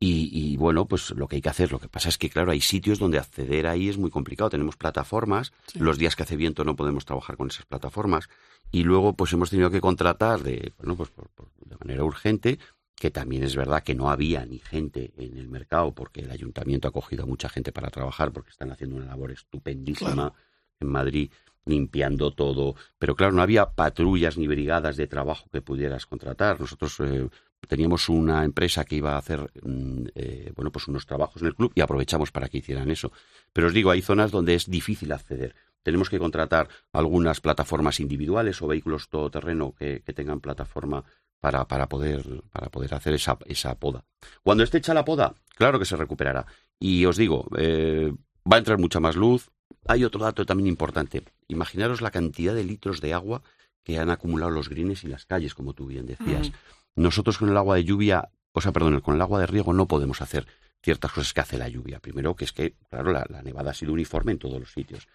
Y, 0.00 0.30
y, 0.32 0.56
bueno, 0.56 0.86
pues 0.86 1.10
lo 1.10 1.26
que 1.26 1.36
hay 1.36 1.42
que 1.42 1.48
hacer, 1.48 1.72
lo 1.72 1.80
que 1.80 1.88
pasa 1.88 2.08
es 2.08 2.18
que, 2.18 2.30
claro, 2.30 2.52
hay 2.52 2.60
sitios 2.60 3.00
donde 3.00 3.18
acceder 3.18 3.66
ahí 3.66 3.88
es 3.88 3.98
muy 3.98 4.10
complicado. 4.10 4.48
Tenemos 4.50 4.76
plataformas, 4.76 5.52
Sí. 5.66 5.80
los 5.80 5.98
días 5.98 6.14
que 6.14 6.22
hace 6.22 6.36
viento 6.36 6.62
no 6.62 6.76
podemos 6.76 7.04
trabajar 7.04 7.36
con 7.36 7.48
esas 7.48 7.66
plataformas, 7.66 8.28
y 8.70 8.84
luego 8.84 9.14
pues 9.14 9.32
hemos 9.32 9.50
tenido 9.50 9.70
que 9.70 9.80
contratar 9.80 10.42
de, 10.44 10.72
bueno, 10.78 10.94
pues 10.94 11.10
por- 11.10 11.28
por- 11.30 11.48
de 11.64 11.76
manera 11.78 12.04
urgente, 12.04 12.58
que 12.94 13.10
también 13.10 13.42
es 13.42 13.56
verdad 13.56 13.82
que 13.82 13.94
no 13.96 14.08
había 14.10 14.44
ni 14.46 14.58
gente 14.60 15.12
en 15.16 15.36
el 15.36 15.48
mercado, 15.48 15.92
porque 15.92 16.20
el 16.20 16.30
ayuntamiento 16.30 16.86
ha 16.86 16.92
cogido 16.92 17.24
a 17.24 17.26
mucha 17.26 17.48
gente 17.48 17.72
para 17.72 17.90
trabajar, 17.90 18.32
porque 18.32 18.50
están 18.50 18.70
haciendo 18.70 18.96
una 18.96 19.06
labor 19.06 19.32
estupendísima 19.32 20.12
Claro. 20.12 20.34
en 20.80 20.88
Madrid, 20.88 21.30
limpiando 21.64 22.32
todo. 22.32 22.74
Pero 22.98 23.14
claro, 23.16 23.32
no 23.32 23.42
había 23.42 23.70
patrullas 23.72 24.36
ni 24.38 24.46
brigadas 24.46 24.96
de 24.96 25.06
trabajo 25.06 25.48
que 25.52 25.60
pudieras 25.60 26.06
contratar. 26.06 26.60
Nosotros 26.60 26.98
eh, 27.00 27.28
teníamos 27.66 28.08
una 28.08 28.44
empresa 28.44 28.84
que 28.84 28.96
iba 28.96 29.14
a 29.14 29.18
hacer 29.18 29.50
mm, 29.62 30.06
eh, 30.14 30.52
bueno 30.54 30.70
pues 30.70 30.88
unos 30.88 31.06
trabajos 31.06 31.42
en 31.42 31.48
el 31.48 31.54
club 31.54 31.72
y 31.74 31.80
aprovechamos 31.80 32.30
para 32.30 32.48
que 32.48 32.58
hicieran 32.58 32.90
eso. 32.90 33.12
Pero 33.52 33.68
os 33.68 33.74
digo, 33.74 33.90
hay 33.90 34.02
zonas 34.02 34.30
donde 34.30 34.54
es 34.54 34.70
difícil 34.70 35.12
acceder. 35.12 35.54
Tenemos 35.82 36.10
que 36.10 36.18
contratar 36.18 36.68
algunas 36.92 37.40
plataformas 37.40 38.00
individuales 38.00 38.60
o 38.62 38.66
vehículos 38.66 39.08
todoterreno 39.08 39.74
que, 39.74 40.02
que 40.04 40.12
tengan 40.12 40.40
plataforma 40.40 41.04
para, 41.40 41.66
para, 41.66 41.88
poder, 41.88 42.42
para 42.52 42.68
poder 42.68 42.94
hacer 42.94 43.14
esa, 43.14 43.38
esa 43.46 43.74
poda. 43.76 44.04
Cuando 44.42 44.64
esté 44.64 44.78
hecha 44.78 44.94
la 44.94 45.04
poda, 45.04 45.34
claro 45.56 45.78
que 45.78 45.84
se 45.84 45.96
recuperará. 45.96 46.46
Y 46.78 47.04
os 47.04 47.16
digo, 47.16 47.48
eh, 47.56 48.12
va 48.50 48.56
a 48.56 48.58
entrar 48.58 48.78
mucha 48.78 49.00
más 49.00 49.16
luz. 49.16 49.50
Hay 49.86 50.04
otro 50.04 50.20
dato 50.20 50.44
también 50.44 50.66
importante. 50.66 51.24
Imaginaros 51.48 52.00
la 52.00 52.10
cantidad 52.10 52.54
de 52.54 52.64
litros 52.64 53.00
de 53.00 53.14
agua 53.14 53.42
que 53.84 53.98
han 53.98 54.10
acumulado 54.10 54.50
los 54.50 54.68
greens 54.68 55.04
y 55.04 55.08
las 55.08 55.24
calles, 55.24 55.54
como 55.54 55.72
tú 55.72 55.86
bien 55.86 56.06
decías. 56.06 56.52
Nosotros 56.98 57.38
con 57.38 57.48
el 57.48 57.56
agua 57.56 57.76
de 57.76 57.84
lluvia, 57.84 58.30
o 58.52 58.60
sea, 58.60 58.72
perdón, 58.72 59.00
con 59.00 59.14
el 59.14 59.22
agua 59.22 59.40
de 59.40 59.46
riego 59.46 59.72
no 59.72 59.86
podemos 59.86 60.20
hacer 60.20 60.46
ciertas 60.82 61.12
cosas 61.12 61.32
que 61.32 61.40
hace 61.40 61.58
la 61.58 61.68
lluvia. 61.68 62.00
Primero, 62.00 62.34
que 62.34 62.44
es 62.44 62.52
que, 62.52 62.74
claro, 62.90 63.12
la, 63.12 63.24
la 63.28 63.42
nevada 63.42 63.70
ha 63.70 63.74
sido 63.74 63.92
uniforme 63.92 64.32
en 64.32 64.38
todos 64.38 64.60
los 64.60 64.72
sitios. 64.72 65.08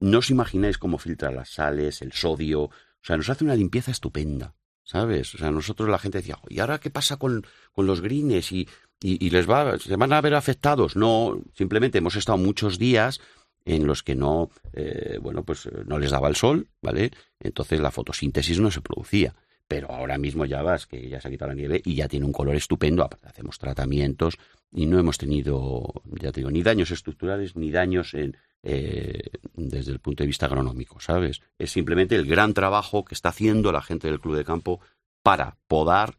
No 0.00 0.18
os 0.18 0.30
imagináis 0.30 0.78
cómo 0.78 0.98
filtra 0.98 1.30
las 1.30 1.50
sales, 1.50 2.02
el 2.02 2.12
sodio. 2.12 2.62
O 2.62 2.72
sea, 3.02 3.16
nos 3.16 3.28
hace 3.28 3.44
una 3.44 3.54
limpieza 3.54 3.90
estupenda, 3.90 4.54
¿sabes? 4.82 5.34
O 5.34 5.38
sea, 5.38 5.50
nosotros 5.50 5.88
la 5.88 5.98
gente 5.98 6.18
decía, 6.18 6.38
¿y 6.48 6.58
ahora 6.60 6.78
qué 6.78 6.90
pasa 6.90 7.16
con, 7.16 7.46
con 7.72 7.86
los 7.86 8.00
greens? 8.00 8.52
Y, 8.52 8.68
y, 9.00 9.24
y 9.24 9.30
les 9.30 9.48
va, 9.48 9.78
se 9.78 9.96
van 9.96 10.12
a 10.12 10.20
ver 10.20 10.34
afectados. 10.34 10.96
No, 10.96 11.40
simplemente 11.54 11.98
hemos 11.98 12.16
estado 12.16 12.38
muchos 12.38 12.78
días 12.78 13.20
en 13.64 13.86
los 13.86 14.02
que 14.02 14.14
no, 14.14 14.50
eh, 14.72 15.18
bueno, 15.20 15.44
pues 15.44 15.66
eh, 15.66 15.82
no 15.86 15.98
les 15.98 16.10
daba 16.12 16.28
el 16.28 16.36
sol, 16.36 16.68
¿vale? 16.80 17.10
Entonces 17.40 17.80
la 17.80 17.90
fotosíntesis 17.90 18.60
no 18.60 18.70
se 18.70 18.80
producía. 18.80 19.34
Pero 19.68 19.90
ahora 19.90 20.16
mismo 20.16 20.44
ya 20.44 20.62
vas, 20.62 20.86
que 20.86 21.08
ya 21.08 21.20
se 21.20 21.28
ha 21.28 21.30
quitado 21.30 21.50
la 21.50 21.56
nieve 21.56 21.82
y 21.84 21.96
ya 21.96 22.06
tiene 22.06 22.24
un 22.24 22.32
color 22.32 22.54
estupendo. 22.54 23.02
Aparte, 23.02 23.28
hacemos 23.28 23.58
tratamientos 23.58 24.38
y 24.70 24.86
no 24.86 24.98
hemos 24.98 25.18
tenido, 25.18 25.92
ya 26.20 26.30
te 26.30 26.40
digo, 26.40 26.50
ni 26.50 26.62
daños 26.62 26.90
estructurales 26.90 27.56
ni 27.56 27.70
daños 27.70 28.14
en, 28.14 28.36
eh, 28.62 29.22
desde 29.54 29.92
el 29.92 30.00
punto 30.00 30.22
de 30.22 30.28
vista 30.28 30.46
agronómico, 30.46 31.00
¿sabes? 31.00 31.40
Es 31.58 31.72
simplemente 31.72 32.14
el 32.14 32.26
gran 32.26 32.54
trabajo 32.54 33.04
que 33.04 33.14
está 33.14 33.30
haciendo 33.30 33.72
la 33.72 33.82
gente 33.82 34.08
del 34.08 34.20
club 34.20 34.36
de 34.36 34.44
campo 34.44 34.80
para 35.22 35.56
podar, 35.66 36.16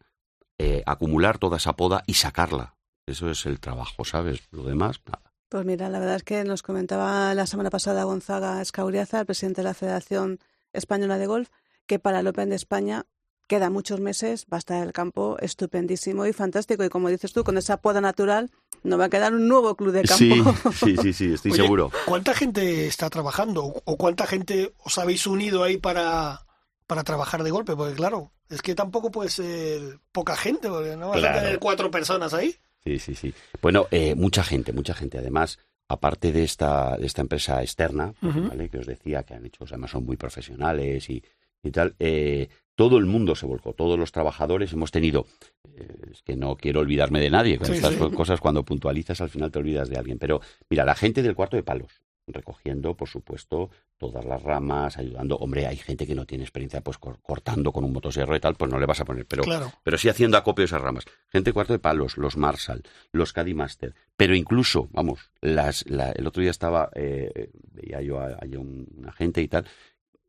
eh, 0.58 0.82
acumular 0.86 1.38
toda 1.38 1.56
esa 1.56 1.74
poda 1.74 2.02
y 2.06 2.14
sacarla. 2.14 2.74
Eso 3.06 3.30
es 3.30 3.46
el 3.46 3.60
trabajo, 3.60 4.04
¿sabes? 4.04 4.42
Lo 4.50 4.64
demás, 4.64 5.00
nada. 5.06 5.32
Pues 5.48 5.64
mira, 5.64 5.88
la 5.88 5.98
verdad 5.98 6.16
es 6.16 6.24
que 6.24 6.44
nos 6.44 6.62
comentaba 6.62 7.32
la 7.32 7.46
semana 7.46 7.70
pasada 7.70 8.04
Gonzaga 8.04 8.60
Escauriaza, 8.60 9.20
el 9.20 9.26
presidente 9.26 9.62
de 9.62 9.68
la 9.68 9.74
Federación 9.74 10.40
Española 10.74 11.16
de 11.16 11.26
Golf, 11.26 11.48
que 11.86 11.98
para 11.98 12.20
el 12.20 12.26
Open 12.26 12.50
de 12.50 12.56
España 12.56 13.06
quedan 13.48 13.72
muchos 13.72 13.98
meses, 13.98 14.46
va 14.52 14.58
a 14.58 14.60
estar 14.60 14.86
el 14.86 14.92
campo 14.92 15.36
estupendísimo 15.40 16.24
y 16.26 16.32
fantástico. 16.32 16.84
Y 16.84 16.88
como 16.88 17.08
dices 17.08 17.32
tú, 17.32 17.42
con 17.42 17.58
esa 17.58 17.78
poda 17.78 18.00
natural 18.00 18.50
nos 18.84 19.00
va 19.00 19.06
a 19.06 19.08
quedar 19.10 19.34
un 19.34 19.48
nuevo 19.48 19.74
club 19.74 19.92
de 19.92 20.02
campo. 20.04 20.54
sí, 20.72 20.96
sí, 20.96 21.12
sí, 21.12 21.32
estoy 21.34 21.52
Oye, 21.52 21.62
seguro. 21.62 21.90
¿Cuánta 22.06 22.34
gente 22.34 22.86
está 22.86 23.10
trabajando? 23.10 23.64
¿O 23.84 23.96
cuánta 23.96 24.26
gente 24.26 24.72
os 24.84 24.96
habéis 24.98 25.26
unido 25.26 25.64
ahí 25.64 25.78
para, 25.78 26.46
para 26.86 27.02
trabajar 27.02 27.42
de 27.42 27.50
golpe? 27.50 27.74
Porque 27.74 27.94
claro, 27.94 28.30
es 28.48 28.62
que 28.62 28.74
tampoco 28.76 29.10
puede 29.10 29.30
ser 29.30 29.98
poca 30.12 30.36
gente, 30.36 30.68
porque 30.68 30.96
no 30.96 31.08
vas 31.08 31.18
Claro. 31.18 31.38
a 31.38 31.42
tener 31.42 31.58
cuatro 31.58 31.90
personas 31.90 32.32
ahí. 32.34 32.54
Sí, 32.84 32.98
sí, 33.00 33.14
sí. 33.14 33.34
Bueno, 33.60 33.86
eh, 33.90 34.14
mucha 34.14 34.44
gente, 34.44 34.72
mucha 34.72 34.94
gente. 34.94 35.18
Además, 35.18 35.58
aparte 35.88 36.32
de 36.32 36.44
esta, 36.44 36.96
de 36.96 37.06
esta 37.06 37.22
empresa 37.22 37.62
externa. 37.62 38.14
¿vale? 38.20 38.68
que 38.68 38.78
os 38.78 38.86
decía 38.86 39.22
que 39.24 39.34
han 39.34 39.44
hecho, 39.46 39.64
además 39.64 39.90
son 39.90 40.04
muy 40.06 40.16
profesionales 40.16 41.10
y, 41.10 41.22
y 41.62 41.70
tal, 41.70 41.96
eh, 41.98 42.48
todo 42.78 42.96
el 42.96 43.06
mundo 43.06 43.34
se 43.34 43.44
volcó, 43.44 43.72
todos 43.72 43.98
los 43.98 44.12
trabajadores 44.12 44.72
hemos 44.72 44.92
tenido, 44.92 45.26
eh, 45.74 45.88
es 46.12 46.22
que 46.22 46.36
no 46.36 46.54
quiero 46.54 46.78
olvidarme 46.78 47.18
de 47.18 47.28
nadie, 47.28 47.58
con 47.58 47.66
Sí, 47.66 47.72
estas 47.72 47.94
sí. 47.94 48.14
cosas 48.14 48.38
cuando 48.40 48.64
puntualizas 48.64 49.20
al 49.20 49.30
final 49.30 49.50
te 49.50 49.58
olvidas 49.58 49.88
de 49.88 49.96
alguien, 49.98 50.16
pero 50.16 50.40
mira, 50.70 50.84
la 50.84 50.94
gente 50.94 51.20
del 51.24 51.34
cuarto 51.34 51.56
de 51.56 51.64
palos, 51.64 52.00
recogiendo, 52.28 52.94
por 52.94 53.08
supuesto, 53.08 53.70
todas 53.96 54.24
las 54.24 54.40
ramas, 54.44 54.96
ayudando. 54.96 55.36
Hombre, 55.38 55.66
hay 55.66 55.76
gente 55.76 56.06
que 56.06 56.14
no 56.14 56.24
tiene 56.24 56.44
experiencia, 56.44 56.80
pues 56.82 56.98
cor- 56.98 57.18
cortando 57.20 57.72
con 57.72 57.82
un 57.84 57.92
motosierra 57.92 58.36
y 58.36 58.40
tal, 58.40 58.54
pues 58.54 58.70
no 58.70 58.78
le 58.78 58.86
vas 58.86 59.00
a 59.00 59.04
poner, 59.04 59.26
pero 59.26 59.42
Claro. 59.42 59.72
pero 59.82 59.98
sí 59.98 60.08
haciendo 60.08 60.36
acopio 60.36 60.62
de 60.62 60.66
esas 60.66 60.80
ramas. 60.82 61.04
Gente 61.30 61.52
cuarto 61.52 61.72
de 61.72 61.80
palos, 61.80 62.16
los 62.16 62.36
Marshall, 62.36 62.84
los 63.10 63.32
Caddy 63.32 63.54
Master, 63.54 63.94
pero 64.16 64.36
incluso, 64.36 64.88
vamos, 64.92 65.32
las, 65.40 65.84
la- 65.90 66.12
el 66.12 66.28
otro 66.28 66.42
día 66.42 66.52
estaba, 66.52 66.90
eh, 66.94 67.50
veía 67.72 68.02
yo 68.02 68.20
a, 68.20 68.34
a 68.34 68.44
un- 68.58 68.86
una 68.96 69.10
gente 69.10 69.42
y 69.42 69.48
tal, 69.48 69.64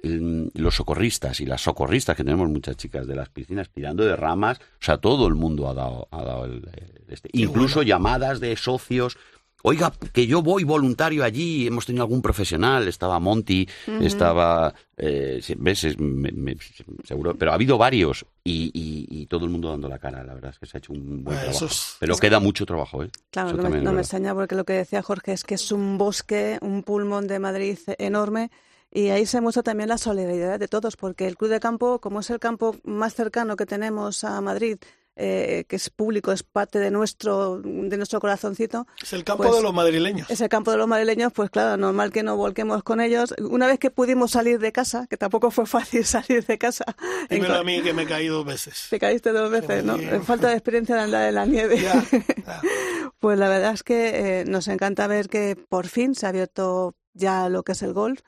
los 0.01 0.75
socorristas 0.75 1.39
y 1.41 1.45
las 1.45 1.61
socorristas, 1.61 2.15
que 2.15 2.23
tenemos 2.23 2.49
muchas 2.49 2.77
chicas 2.77 3.05
de 3.07 3.15
las 3.15 3.29
piscinas 3.29 3.69
tirando 3.69 4.03
de 4.05 4.15
ramas, 4.15 4.59
o 4.59 4.83
sea, 4.83 4.97
todo 4.97 5.27
el 5.27 5.35
mundo 5.35 5.67
ha 5.69 5.73
dado, 5.73 6.07
ha 6.11 6.23
dado 6.23 6.45
el, 6.45 6.53
el- 6.73 7.03
este. 7.09 7.29
Incluso 7.33 7.75
bueno. 7.79 7.87
llamadas 7.89 8.39
de 8.39 8.55
socios. 8.55 9.17
Oiga, 9.61 9.91
que 10.13 10.25
yo 10.25 10.41
voy 10.41 10.63
voluntario 10.63 11.21
allí, 11.21 11.67
hemos 11.67 11.85
tenido 11.85 12.03
algún 12.05 12.21
profesional, 12.21 12.87
estaba 12.87 13.19
Monty, 13.19 13.67
estaba, 13.99 14.73
eh, 14.95 15.41
ves, 15.57 15.83
Es- 15.83 15.99
me- 15.99 16.31
me- 16.31 16.55
seguro, 17.03 17.35
pero 17.35 17.51
ha 17.51 17.55
habido 17.55 17.77
varios 17.77 18.25
y, 18.41 18.71
y- 18.73 19.05
y 19.09 19.25
todo 19.25 19.43
el 19.43 19.51
mundo 19.51 19.69
dando 19.69 19.89
la 19.89 19.99
cara, 19.99 20.23
la 20.23 20.33
verdad 20.33 20.51
es 20.51 20.59
que 20.59 20.65
se 20.65 20.77
ha 20.77 20.79
hecho 20.79 20.93
un 20.93 21.25
buen 21.25 21.35
Ah, 21.37 21.41
trabajo. 21.41 21.57
eso 21.57 21.65
es- 21.65 21.97
pero 21.99 22.15
queda 22.15 22.39
mucho 22.39 22.65
trabajo, 22.65 23.03
¿eh? 23.03 23.09
Claro, 23.31 23.49
Eso 23.49 23.57
no, 23.61 23.69
me, 23.69 23.81
no 23.81 23.91
me 23.91 23.99
extraña 23.99 24.33
porque 24.33 24.55
lo 24.55 24.63
que 24.63 24.71
decía 24.73 25.01
Jorge 25.01 25.33
es 25.33 25.43
que 25.43 25.55
es 25.55 25.73
un 25.73 25.97
bosque, 25.97 26.57
un 26.61 26.83
pulmón 26.83 27.27
de 27.27 27.39
Madrid 27.39 27.77
enorme 27.97 28.51
y 28.91 29.09
ahí 29.09 29.25
se 29.25 29.41
muestra 29.41 29.63
también 29.63 29.89
la 29.89 29.97
solidaridad 29.97 30.59
de 30.59 30.67
todos 30.67 30.95
porque 30.95 31.27
el 31.27 31.37
Club 31.37 31.51
de 31.51 31.59
Campo, 31.59 31.99
como 31.99 32.19
es 32.21 32.29
el 32.29 32.39
campo 32.39 32.75
más 32.83 33.13
cercano 33.13 33.55
que 33.55 33.65
tenemos 33.65 34.23
a 34.23 34.39
Madrid, 34.41 34.77
eh, 35.21 35.65
que 35.67 35.75
es 35.75 35.89
público, 35.89 36.31
es 36.31 36.43
parte 36.43 36.79
de 36.79 36.91
nuestro, 36.91 37.59
de 37.61 37.97
nuestro 37.97 38.21
corazoncito, 38.21 38.87
Es 39.03 39.11
el 39.11 39.25
campo 39.25 39.43
Pues, 39.43 39.57
de 39.57 39.61
los 39.61 39.73
madrileños. 39.73 40.29
es 40.29 40.39
el 40.39 40.47
campo 40.47 40.71
de 40.71 40.77
los 40.77 40.87
madrileños, 40.87 41.33
pues 41.33 41.49
claro, 41.49 41.75
normal 41.75 42.11
que 42.13 42.23
nos 42.23 42.37
volquemos 42.37 42.83
con 42.83 43.01
ellos. 43.01 43.35
Una 43.41 43.67
vez 43.67 43.79
que 43.79 43.91
pudimos 43.91 44.31
salir 44.31 44.59
de 44.59 44.71
casa, 44.71 45.07
que 45.09 45.17
tampoco 45.17 45.51
fue 45.51 45.65
fácil 45.65 46.05
salir 46.05 46.45
de 46.45 46.57
casa, 46.57 46.85
en 47.29 47.35
Dímelo 47.41 47.55
co- 47.55 47.59
a 47.59 47.63
mí 47.65 47.81
que 47.81 47.91
me 47.93 48.05
caído 48.05 48.37
dos 48.37 48.45
veces. 48.45 48.87
te 48.89 48.97
caíste 48.97 49.33
dos 49.33 49.51
veces, 49.51 49.83
¿no? 49.83 49.97
Sí. 49.97 50.05
Falta 50.23 50.47
de 50.47 50.53
experiencia 50.53 50.95
de 50.95 51.01
andar 51.01 51.27
en 51.27 51.35
la 51.35 51.45
nieve. 51.45 51.81
Ya, 51.81 52.01
ya. 52.11 52.61
Pues 53.19 53.37
la 53.37 53.49
verdad 53.49 53.73
es 53.73 53.83
que 53.83 54.39
eh, 54.39 54.45
nos 54.45 54.69
encanta 54.69 55.05
ver 55.07 55.27
que 55.27 55.57
por 55.67 55.87
fin 55.87 56.15
se 56.15 56.25
ha 56.25 56.29
abierto 56.29 56.95
ya 57.13 57.49
lo 57.49 57.63
que 57.63 57.73
es 57.73 57.81
el 57.81 57.91
golf. 57.91 58.21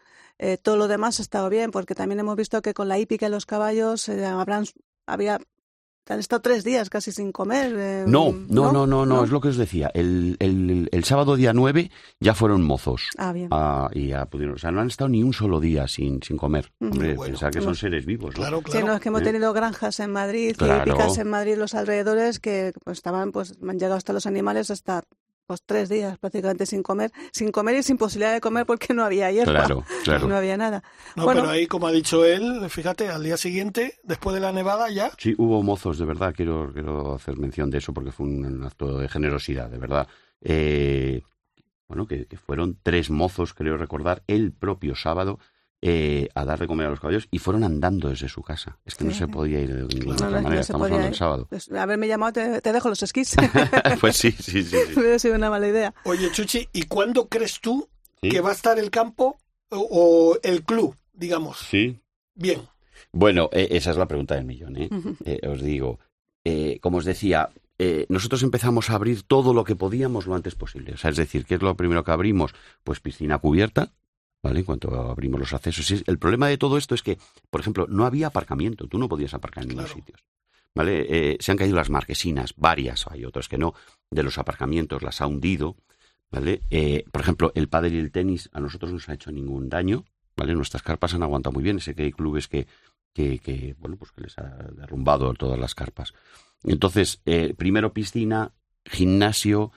Eh, 0.44 0.58
todo 0.58 0.76
lo 0.76 0.88
demás 0.88 1.20
ha 1.20 1.22
estado 1.22 1.50
bien, 1.50 1.70
porque 1.70 1.94
también 1.94 2.20
hemos 2.20 2.36
visto 2.36 2.62
que 2.64 2.74
con 2.74 2.88
la 2.88 2.98
hípica 2.98 3.28
y 3.28 3.30
los 3.30 3.46
caballos 3.46 4.10
eh, 4.10 4.26
habrán, 4.26 4.66
había, 5.06 5.40
han 6.10 6.20
estado 6.20 6.42
tres 6.42 6.64
días 6.64 6.90
casi 6.90 7.12
sin 7.12 7.32
comer. 7.32 7.74
eh, 7.78 8.04
No, 8.08 8.32
no, 8.50 8.72
no, 8.72 8.88
no, 8.88 9.06
no, 9.06 9.24
es 9.24 9.30
lo 9.30 9.40
que 9.40 9.50
os 9.50 9.58
decía. 9.58 9.92
El, 9.94 10.38
el, 10.40 10.90
el 10.92 11.04
sábado 11.04 11.36
día 11.36 11.54
9 11.54 11.92
ya 12.20 12.34
fueron 12.34 12.64
mozos. 12.64 13.04
Ah, 13.20 13.32
bien. 13.34 13.50
Ah, 13.52 13.88
y 13.94 14.08
ya 14.08 14.26
pudieron, 14.26 14.56
o 14.56 14.58
sea, 14.58 14.72
no 14.72 14.82
han 14.82 14.88
estado 14.88 15.10
ni 15.10 15.22
un 15.22 15.32
solo 15.32 15.60
día 15.60 15.88
sin, 15.88 16.24
sin 16.24 16.38
comer. 16.38 16.72
Hombre, 16.82 17.14
Bueno, 17.14 17.32
pensar 17.34 17.52
que 17.54 17.62
son 17.62 17.76
seres 17.76 18.08
vivos, 18.08 18.34
¿no? 18.36 18.42
Claro, 18.42 18.58
Sí, 18.66 18.72
claro. 18.72 18.88
no, 18.88 18.94
es 18.96 19.00
que 19.00 19.10
hemos 19.10 19.22
¿eh? 19.22 19.26
tenido 19.26 19.54
granjas 19.54 20.00
en 20.00 20.12
Madrid 20.12 20.56
Claro. 20.58 20.84
y 20.86 20.90
hípicas 20.90 21.18
en 21.20 21.30
Madrid, 21.30 21.56
los 21.56 21.76
alrededores, 21.76 22.40
que 22.40 22.74
pues, 22.84 22.98
estaban, 22.98 23.32
pues, 23.32 23.54
han 23.62 23.78
llegado 23.78 23.96
hasta 23.96 24.12
los 24.12 24.26
animales 24.26 24.72
hasta 24.72 25.04
pues 25.52 25.64
tres 25.66 25.90
días 25.90 26.18
prácticamente 26.18 26.66
sin 26.66 26.82
comer, 26.82 27.12
sin 27.34 27.52
comer 27.52 27.76
y 27.76 27.84
sin 27.84 27.98
posibilidad 27.98 28.32
de 28.32 28.40
comer 28.40 28.66
porque 28.66 28.94
no 28.94 29.04
había 29.04 29.30
hierba, 29.32 29.52
Claro, 29.52 29.84
claro. 30.06 30.28
no 30.30 30.36
había 30.38 30.56
nada. 30.56 30.82
No, 31.18 31.26
bueno, 31.26 31.42
pero 31.42 31.52
ahí, 31.52 31.68
como 31.68 31.88
ha 31.88 31.92
dicho 31.92 32.24
él, 32.26 32.70
fíjate, 32.70 33.10
al 33.10 33.22
día 33.22 33.36
siguiente, 33.36 33.96
después 34.04 34.34
de 34.34 34.40
la 34.40 34.54
nevada, 34.54 34.90
ya. 34.90 35.12
Sí, 35.18 35.36
hubo 35.38 35.62
mozos, 35.62 35.98
de 35.98 36.06
verdad, 36.06 36.34
quiero, 36.34 36.72
quiero 36.72 37.16
hacer 37.16 37.38
mención 37.38 37.70
de 37.70 37.80
eso 37.80 37.94
porque 37.94 38.14
fue 38.14 38.28
un 38.28 38.64
acto 38.64 38.98
de 38.98 39.10
generosidad, 39.10 39.70
de 39.70 39.78
verdad. 39.78 40.08
Eh, 40.40 41.22
bueno, 41.90 42.08
que, 42.08 42.26
que 42.28 42.38
fueron 42.38 42.78
tres 42.82 43.10
mozos, 43.10 43.54
creo 43.54 43.76
recordar, 43.76 44.24
el 44.28 44.54
propio 44.54 44.96
sábado 44.96 45.40
eh, 45.82 46.30
a 46.36 46.46
dar 46.46 46.60
de 46.60 46.68
comer 46.68 46.88
a 46.88 46.90
los 46.92 47.00
caballos 47.00 47.28
y 47.32 47.40
fueron 47.40 47.64
andando 47.64 48.10
desde 48.10 48.30
su 48.30 48.42
casa. 48.44 48.78
Es 48.86 48.96
que 48.96 49.04
no 49.06 49.12
se 49.12 49.28
podía 49.28 49.60
ir 49.60 49.74
de 49.74 49.84
ninguna 49.84 50.16
No, 50.18 50.26
otra 50.28 50.30
no, 50.30 50.42
manera. 50.44 50.62
Estamos 50.62 50.86
hablando 50.86 51.06
ir. 51.06 51.10
del 51.12 51.18
sábado. 51.18 51.48
Pues, 51.50 51.72
haberme 51.72 52.08
llamado, 52.08 52.34
te, 52.34 52.62
te 52.62 52.72
dejo 52.74 52.90
los 52.90 53.02
esquís. 53.04 53.36
pues 54.02 54.18
sí, 54.18 54.32
sí, 54.32 54.64
sí. 54.64 54.78
sí. 54.88 54.94
Hubiera 55.00 55.18
sido 55.20 55.36
una 55.36 55.50
mala 55.50 55.68
idea. 55.68 55.94
Oye, 56.06 56.32
Chuchi, 56.32 56.68
¿y 56.74 56.84
cuándo 56.84 57.28
crees 57.28 57.60
tú 57.60 57.88
Sí. 58.22 58.30
que 58.30 58.42
va 58.42 58.50
a 58.50 58.54
estar 58.54 58.78
el 58.78 58.92
campo 58.92 59.38
o, 59.70 59.80
o 59.80 60.40
el 60.44 60.64
club, 60.64 60.96
digamos? 61.14 61.58
Sí. 61.58 62.00
Bien. 62.36 62.62
Bueno, 63.12 63.50
eh, 63.52 63.70
esa 63.72 63.90
es 63.92 63.98
la 63.98 64.08
pregunta 64.08 64.36
del 64.36 64.46
millón, 64.46 64.78
¿eh? 64.78 64.90
Eh, 65.26 65.40
os 65.48 65.62
digo, 65.64 66.00
eh, 66.46 66.78
como 66.82 66.98
os 67.00 67.06
decía, 67.06 67.50
eh, 67.80 68.06
nosotros 68.10 68.44
empezamos 68.44 68.90
a 68.92 68.94
abrir 68.96 69.24
todo 69.24 69.56
lo 69.56 69.64
que 69.64 69.76
podíamos 69.76 70.28
lo 70.28 70.36
antes 70.36 70.54
posible. 70.54 70.94
O 70.94 70.98
sea, 70.98 71.10
es 71.10 71.18
decir, 71.18 71.46
¿qué 71.46 71.56
es 71.56 71.62
lo 71.64 71.76
primero 71.76 72.04
que 72.04 72.12
abrimos? 72.12 72.54
Pues 72.84 73.00
piscina 73.00 73.40
cubierta, 73.40 73.92
¿vale? 74.44 74.60
En 74.60 74.66
cuanto 74.66 74.94
abrimos 75.10 75.40
los 75.40 75.54
accesos. 75.54 76.04
El 76.06 76.18
problema 76.20 76.48
de 76.48 76.58
todo 76.58 76.78
esto 76.78 76.96
es 76.96 77.04
que, 77.04 77.18
por 77.50 77.62
ejemplo, 77.62 77.88
no 77.90 78.06
había 78.06 78.28
aparcamiento. 78.28 78.88
Tú 78.88 78.98
no 78.98 79.08
podías 79.10 79.34
aparcar 79.34 79.64
en 79.64 79.70
ningún 79.70 79.86
Claro. 79.86 79.96
sitio. 80.00 80.16
¿Vale? 80.74 81.06
Eh, 81.10 81.38
se 81.42 81.52
han 81.52 81.58
caído 81.58 81.76
las 81.76 81.90
marquesinas, 81.90 82.54
varias, 82.56 83.06
hay 83.08 83.26
otras 83.26 83.50
que 83.50 83.58
no, 83.58 83.74
de 84.10 84.24
los 84.24 84.38
aparcamientos, 84.38 85.04
las 85.04 85.20
ha 85.20 85.28
hundido, 85.28 85.76
¿vale? 86.32 86.62
Eh, 86.70 87.04
por 87.12 87.22
ejemplo, 87.22 87.52
el 87.56 87.68
pádel 87.68 87.96
y 87.96 87.98
el 88.00 88.10
tenis 88.12 88.50
a 88.54 88.62
nosotros 88.62 88.92
no 88.92 88.96
nos 88.96 89.10
ha 89.10 89.14
hecho 89.14 89.34
ningún 89.34 89.68
daño, 89.68 90.06
¿vale? 90.38 90.54
Nuestras 90.56 90.82
carpas 90.82 91.14
han 91.14 91.24
aguantado 91.24 91.52
muy 91.52 91.62
bien. 91.64 91.82
Sé 91.82 91.94
que 91.94 92.04
hay 92.04 92.14
clubes 92.14 92.48
que, 92.48 92.68
que, 93.14 93.40
que, 93.40 93.76
bueno, 93.80 93.98
pues 93.98 94.14
que 94.14 94.22
les 94.22 94.38
ha 94.38 94.48
derrumbado 94.72 95.34
todas 95.34 95.60
las 95.60 95.76
carpas. 95.76 96.14
Entonces, 96.64 97.22
eh, 97.26 97.54
primero 97.58 97.92
piscina, 97.92 98.54
gimnasio. 98.86 99.74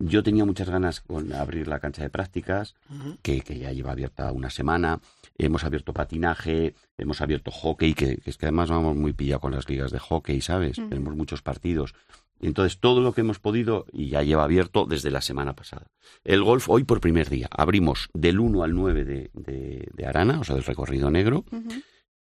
Yo 0.00 0.22
tenía 0.22 0.44
muchas 0.44 0.70
ganas 0.70 1.00
con 1.00 1.32
abrir 1.32 1.66
la 1.66 1.80
cancha 1.80 2.02
de 2.02 2.10
prácticas, 2.10 2.74
que, 3.22 3.40
que 3.40 3.58
ya 3.58 3.72
lleva 3.72 3.92
abierta 3.92 4.30
una 4.32 4.48
semana. 4.48 5.00
Hemos 5.36 5.64
abierto 5.64 5.92
patinaje, 5.92 6.74
hemos 6.96 7.20
abierto 7.20 7.50
hockey, 7.50 7.94
que, 7.94 8.18
que 8.18 8.30
es 8.30 8.36
que 8.36 8.46
además 8.46 8.70
vamos 8.70 8.96
muy 8.96 9.12
pillados 9.12 9.42
con 9.42 9.52
las 9.52 9.68
ligas 9.68 9.90
de 9.90 9.98
hockey, 9.98 10.40
¿sabes? 10.40 10.76
Tenemos 10.76 11.16
muchos 11.16 11.42
partidos. 11.42 11.94
Entonces, 12.40 12.78
todo 12.78 13.00
lo 13.00 13.12
que 13.12 13.22
hemos 13.22 13.40
podido 13.40 13.86
y 13.92 14.10
ya 14.10 14.22
lleva 14.22 14.44
abierto 14.44 14.86
desde 14.86 15.10
la 15.10 15.20
semana 15.20 15.54
pasada. 15.54 15.88
El 16.24 16.44
golf 16.44 16.68
hoy 16.68 16.84
por 16.84 17.00
primer 17.00 17.28
día. 17.28 17.48
Abrimos 17.50 18.08
del 18.14 18.38
1 18.38 18.62
al 18.62 18.74
9 18.74 19.04
de, 19.04 19.30
de, 19.34 19.88
de 19.92 20.06
Arana, 20.06 20.38
o 20.38 20.44
sea, 20.44 20.54
del 20.54 20.64
recorrido 20.64 21.10
negro. 21.10 21.44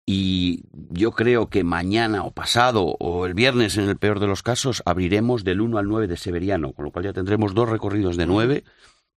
Y 0.07 0.65
yo 0.91 1.13
creo 1.13 1.49
que 1.49 1.65
mañana 1.65 2.25
o 2.25 2.33
pasado 2.33 2.97
o 2.99 3.25
el 3.25 3.35
viernes, 3.35 3.79
en 3.79 3.89
el 3.89 3.97
peor 3.97 4.21
de 4.21 4.27
los 4.27 4.43
casos, 4.43 4.83
abriremos 4.85 5.45
del 5.45 5.63
1 5.63 5.79
al 5.79 5.89
9 5.89 6.09
de 6.09 6.17
Severiano, 6.17 6.73
con 6.73 6.85
lo 6.85 6.91
cual 6.91 7.07
ya 7.07 7.13
tendremos 7.15 7.55
dos 7.55 7.69
recorridos 7.69 8.17
de 8.17 8.27
9. 8.27 8.65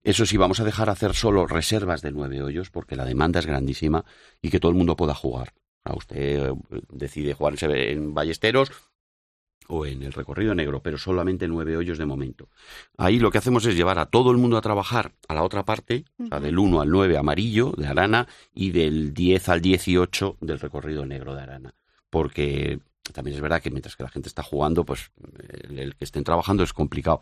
Eso 0.04 0.26
sí, 0.26 0.38
vamos 0.38 0.62
a 0.62 0.63
dejar 0.63 0.89
hacer 0.89 1.13
solo 1.13 1.45
reservas 1.45 2.02
de 2.02 2.12
9 2.12 2.41
hoyos 2.41 2.69
porque 2.69 2.95
la 2.95 3.04
demanda 3.04 3.39
es 3.39 3.45
grandísima 3.45 4.06
y 4.41 4.50
que 4.50 4.62
todo 4.62 4.71
el 4.71 4.78
mundo 4.78 4.95
pueda 4.95 5.13
jugar. 5.13 5.54
O 5.84 5.89
sea, 5.89 5.97
usted 5.97 6.50
eh, 6.50 6.54
decide 6.89 7.34
jugar 7.34 7.56
en 7.62 8.13
Ballesteros 8.13 8.71
o 9.69 9.86
en 9.86 10.03
el 10.03 10.13
recorrido 10.13 10.56
negro, 10.56 10.82
pero 10.82 10.97
solamente 10.97 11.47
nueve 11.47 11.75
hoyos 11.77 11.97
de 11.97 12.06
momento. 12.06 12.49
Ahí 12.97 13.19
lo 13.19 13.32
que 13.32 13.38
hacemos 13.38 13.65
es 13.65 13.75
llevar 13.75 13.99
a 13.99 14.06
todo 14.08 14.32
el 14.32 14.38
mundo 14.38 14.58
a 14.58 14.62
trabajar 14.62 15.13
a 15.27 15.34
la 15.34 15.43
otra 15.43 15.63
parte, 15.65 16.06
o 16.19 16.27
sea, 16.27 16.38
Ujú. 16.38 16.45
del 16.45 16.60
1 16.60 16.82
al 16.82 16.89
9 16.89 17.17
amarillo 17.17 17.73
de 17.77 17.88
Arana 17.88 18.27
y 18.53 18.71
del 18.71 19.13
10 19.13 19.49
al 19.49 19.62
18 19.62 20.38
del 20.41 20.60
recorrido 20.60 21.06
negro 21.06 21.36
de 21.36 21.41
Arana. 21.41 21.73
Porque 22.10 22.80
también 23.13 23.36
es 23.36 23.41
verdad 23.41 23.62
que 23.62 23.69
mientras 23.71 23.95
que 23.95 24.03
la 24.03 24.10
gente 24.10 24.30
está 24.30 24.43
jugando, 24.43 24.86
pues 24.86 25.12
el, 25.69 25.80
el 25.80 25.95
que 25.95 26.06
estén 26.06 26.23
trabajando 26.23 26.63
es 26.63 26.73
complicado. 26.73 27.21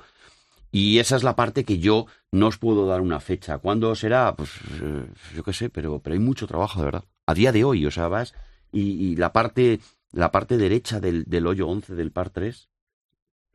Y 0.72 1.00
esa 1.00 1.16
es 1.16 1.24
la 1.24 1.36
parte 1.36 1.64
que 1.64 1.80
yo 1.80 2.06
no 2.32 2.48
os 2.48 2.58
puedo 2.58 2.86
dar 2.86 3.00
una 3.02 3.20
fecha. 3.20 3.60
¿Cuándo 3.60 3.96
será? 3.96 4.36
Pues 4.36 4.52
eh, 4.82 5.06
yo 5.34 5.44
qué 5.44 5.54
sé, 5.54 5.70
pero, 5.70 6.00
pero 6.00 6.14
hay 6.16 6.20
mucho 6.20 6.48
trabajo, 6.48 6.80
de 6.80 6.86
verdad. 6.86 7.04
A 7.26 7.34
día 7.34 7.52
de 7.52 7.64
hoy, 7.64 7.86
o 7.86 7.92
sea, 7.92 8.08
vas 8.10 8.34
y, 8.72 8.82
y 8.82 9.16
la 9.16 9.32
parte 9.32 9.80
la 10.16 10.32
parte 10.32 10.58
derecha 10.58 11.00
del, 11.00 11.26
del 11.26 11.46
hoyo 11.46 11.68
11 11.68 11.94
del 11.96 12.12
par 12.12 12.30
3 12.30 12.70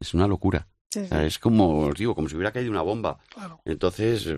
es 0.00 0.14
una 0.14 0.28
locura. 0.28 0.68
Sí, 0.90 1.00
O 1.00 1.02
sí. 1.02 1.08
sea, 1.08 1.24
es 1.24 1.38
como, 1.38 1.86
os 1.86 1.94
digo, 1.94 2.14
como 2.14 2.28
si 2.28 2.34
hubiera 2.36 2.52
caído 2.52 2.70
una 2.70 2.82
bomba. 2.82 3.18
Claro. 3.32 3.60
Entonces, 3.64 4.28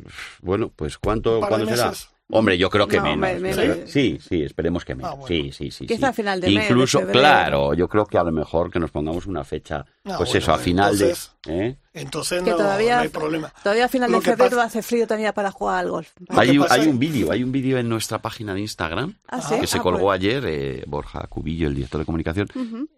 bueno, 0.41 0.71
pues 0.75 0.99
¿cuánto 0.99 1.41
cuándo 1.41 1.67
será? 1.67 1.89
meses. 1.91 2.09
Hombre, 2.35 2.57
yo 2.57 2.71
creo 2.71 2.89
que 2.89 2.97
No, 2.97 3.15
menos. 3.17 3.41
me- 3.41 3.87
Sí, 3.87 4.19
sí, 4.27 4.43
esperemos 4.43 4.85
que 4.85 4.95
menos. 4.95 5.13
Ah, 5.13 5.15
bueno. 5.15 5.29
Sí, 5.29 5.53
sí, 5.53 5.71
sí. 5.71 5.87
Quizá 5.87 5.99
sí. 5.99 6.05
a 6.07 6.13
final 6.13 6.41
de 6.41 6.47
mes, 6.49 6.57
de 6.57 6.63
Incluso, 6.65 6.99
febrero. 7.01 7.19
claro, 7.21 7.75
yo 7.75 7.89
creo 7.89 8.07
que 8.07 8.17
a 8.19 8.25
lo 8.25 8.33
mejor 8.33 8.71
que 8.71 8.81
nos 8.81 8.91
pongamos 8.91 9.27
una 9.27 9.45
fecha, 9.45 9.85
Ah, 10.05 10.15
pues 10.17 10.31
bueno, 10.31 10.39
eso, 10.39 10.53
a 10.55 10.59
final 10.59 10.93
entonces- 10.95 11.33
de... 11.45 11.67
¿eh? 11.69 11.77
Entonces 11.95 12.43
Que 12.43 12.51
no, 12.51 12.57
todavía- 12.57 12.97
no 12.97 13.03
hay 13.03 13.09
problema. 13.09 13.53
Todavía 13.63 13.85
a 13.85 13.89
final 13.89 14.11
Lo 14.11 14.19
de 14.21 14.25
febrero 14.25 14.51
pasa- 14.57 14.65
hace 14.65 14.83
frío 14.83 15.07
todavía 15.07 15.35
para 15.35 15.51
jugar 15.51 15.81
al 15.81 15.91
golf. 15.91 16.09
Hay, 16.31 16.57
un- 16.57 16.63
pasa 16.65 16.75
hay 16.77 16.81
es- 16.83 16.87
un 16.87 16.99
vídeo, 16.99 17.31
hay 17.31 17.43
un 17.45 17.53
vídeo 17.53 17.77
en 17.79 17.89
nuestra 17.89 18.23
página 18.23 18.55
de 18.55 18.61
Instagram 18.61 19.15
¿Ah, 19.29 19.43
sí? 19.43 19.61
que 19.61 19.67
se 19.67 19.79
Ah, 19.79 19.83
colgó 19.83 20.05
pues. 20.07 20.19
ayer, 20.21 20.43
eh, 20.47 20.85
Borja 20.87 21.27
Cubillo, 21.29 21.69
el 21.69 21.75
director 21.75 21.99
de 22.01 22.07
comunicación, 22.07 22.49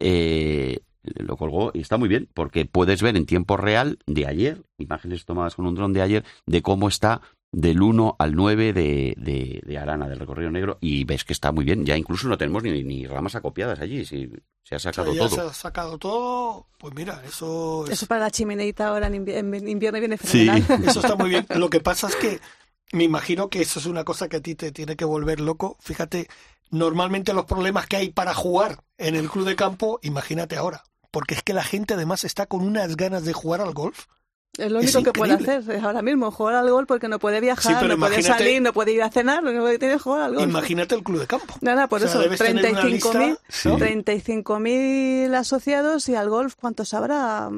eh, 0.01 0.79
lo 1.03 1.37
colgó 1.37 1.71
y 1.75 1.81
está 1.81 1.97
muy 1.99 2.09
bien 2.09 2.29
porque 2.33 2.65
puedes 2.65 3.03
ver 3.03 3.17
en 3.17 3.27
tiempo 3.27 3.57
real 3.57 3.99
de 4.07 4.27
ayer, 4.27 4.63
imágenes 4.79 5.25
tomadas 5.27 5.55
con 5.55 5.67
un 5.67 5.75
dron 5.75 5.93
de 5.93 6.01
ayer, 6.03 6.25
de 6.47 6.63
cómo 6.63 6.89
está 6.89 7.21
del 7.55 7.81
1 7.83 8.17
al 8.19 8.35
9 8.35 8.73
de, 8.73 9.15
de, 9.17 9.61
de 9.65 9.79
Arana, 9.79 10.09
del 10.09 10.19
recorrido 10.19 10.51
negro, 10.51 10.79
y 10.81 11.05
ves 11.05 11.25
que 11.25 11.33
está 11.33 11.53
muy 11.53 11.65
bien. 11.65 11.85
Ya 11.87 11.97
incluso 11.97 12.29
no 12.29 12.37
tenemos 12.37 12.63
ni, 12.63 12.83
ni 12.83 13.07
ramas 13.07 13.35
acopiadas 13.35 13.79
allí, 13.81 14.05
si, 14.05 14.29
se 14.63 14.75
ha 14.75 14.79
O 14.79 14.81
sea, 14.81 14.93
sacado 14.93 15.15
ya 15.15 15.21
todo. 15.21 15.29
se 15.37 15.41
ha 15.41 15.53
sacado 15.53 15.99
todo. 15.99 16.67
Pues 16.79 16.95
mira, 16.95 17.23
eso, 17.27 17.85
es- 17.87 17.93
Eso 17.93 18.07
para 18.07 18.23
la 18.23 18.31
chimeneita 18.31 18.89
ahora 18.89 19.07
en, 19.07 19.25
invi- 19.25 19.37
en 19.37 19.69
invierno 19.69 19.99
viene 20.01 20.19
Sí. 20.19 20.47
fenomenal. 20.49 20.85
eso 20.89 21.01
está 21.01 21.17
muy 21.17 21.31
bien. 21.31 21.47
Lo 21.57 21.71
que 21.71 21.81
pasa 21.81 22.09
es 22.09 22.17
que 22.17 22.41
me 22.93 23.05
imagino 23.05 23.49
que 23.49 23.63
eso 23.63 23.79
es 23.79 23.87
una 23.87 24.05
cosa 24.05 24.29
que 24.29 24.37
a 24.37 24.41
ti 24.41 24.55
te 24.55 24.73
tiene 24.73 24.97
que 24.97 25.05
volver 25.05 25.41
loco. 25.41 25.77
Fíjate, 25.81 26.29
normalmente 26.71 27.33
los 27.33 27.45
problemas 27.45 27.87
que 27.87 27.97
hay 27.97 28.11
para 28.11 28.35
jugar 28.35 28.83
en 28.99 29.15
el 29.17 29.31
club 29.31 29.47
de 29.47 29.57
campo, 29.57 29.99
imagínate 30.03 30.57
ahora. 30.57 30.83
Porque 31.11 31.35
es 31.35 31.43
que 31.43 31.53
la 31.55 31.63
gente 31.63 31.95
además 31.95 32.25
está 32.25 32.47
con 32.47 32.63
unas 32.63 32.97
ganas 32.97 33.25
de 33.25 33.33
jugar 33.33 33.61
al 33.61 33.73
golf. 33.73 34.07
Es 34.57 34.71
lo 34.71 34.79
Es 34.81 34.95
único 34.95 35.13
que 35.13 35.19
puede 35.19 35.33
hacer 35.35 35.65
es 35.69 35.83
ahora 35.83 36.01
mismo, 36.03 36.31
jugar 36.31 36.55
al 36.55 36.71
golf 36.71 36.87
porque 36.87 37.09
no 37.09 37.19
puede 37.19 37.41
viajar, 37.41 37.85
no 37.87 37.99
puede 37.99 38.23
salir, 38.23 38.63
no 38.63 38.73
puede 38.73 38.93
ir 38.93 39.03
a 39.03 39.11
cenar, 39.11 39.43
lo 39.43 39.51
único 39.51 39.67
que 39.67 39.79
tiene 39.79 39.95
es 39.95 40.03
jugar 40.03 40.23
al 40.23 40.35
golf. 40.35 40.49
Imagínate 40.49 40.95
el 40.95 41.03
club 41.03 41.19
de 41.21 41.27
campo. 41.27 41.55
Nada, 41.61 41.89
por 41.89 41.99
O 41.99 42.01
sea, 42.03 42.11
eso, 42.11 42.21
debes 42.21 42.39
tener 42.39 42.65
una 42.73 42.83
35.000 42.83 42.91
lista, 42.91 43.39
Sí. 43.49 43.69
¿no? 43.69 43.79
35.000 43.79 45.35
asociados 45.35 46.09
y 46.09 46.15
al 46.15 46.29
golf, 46.31 46.55
¿cuántos 46.55 46.95
habrá? 46.95 47.51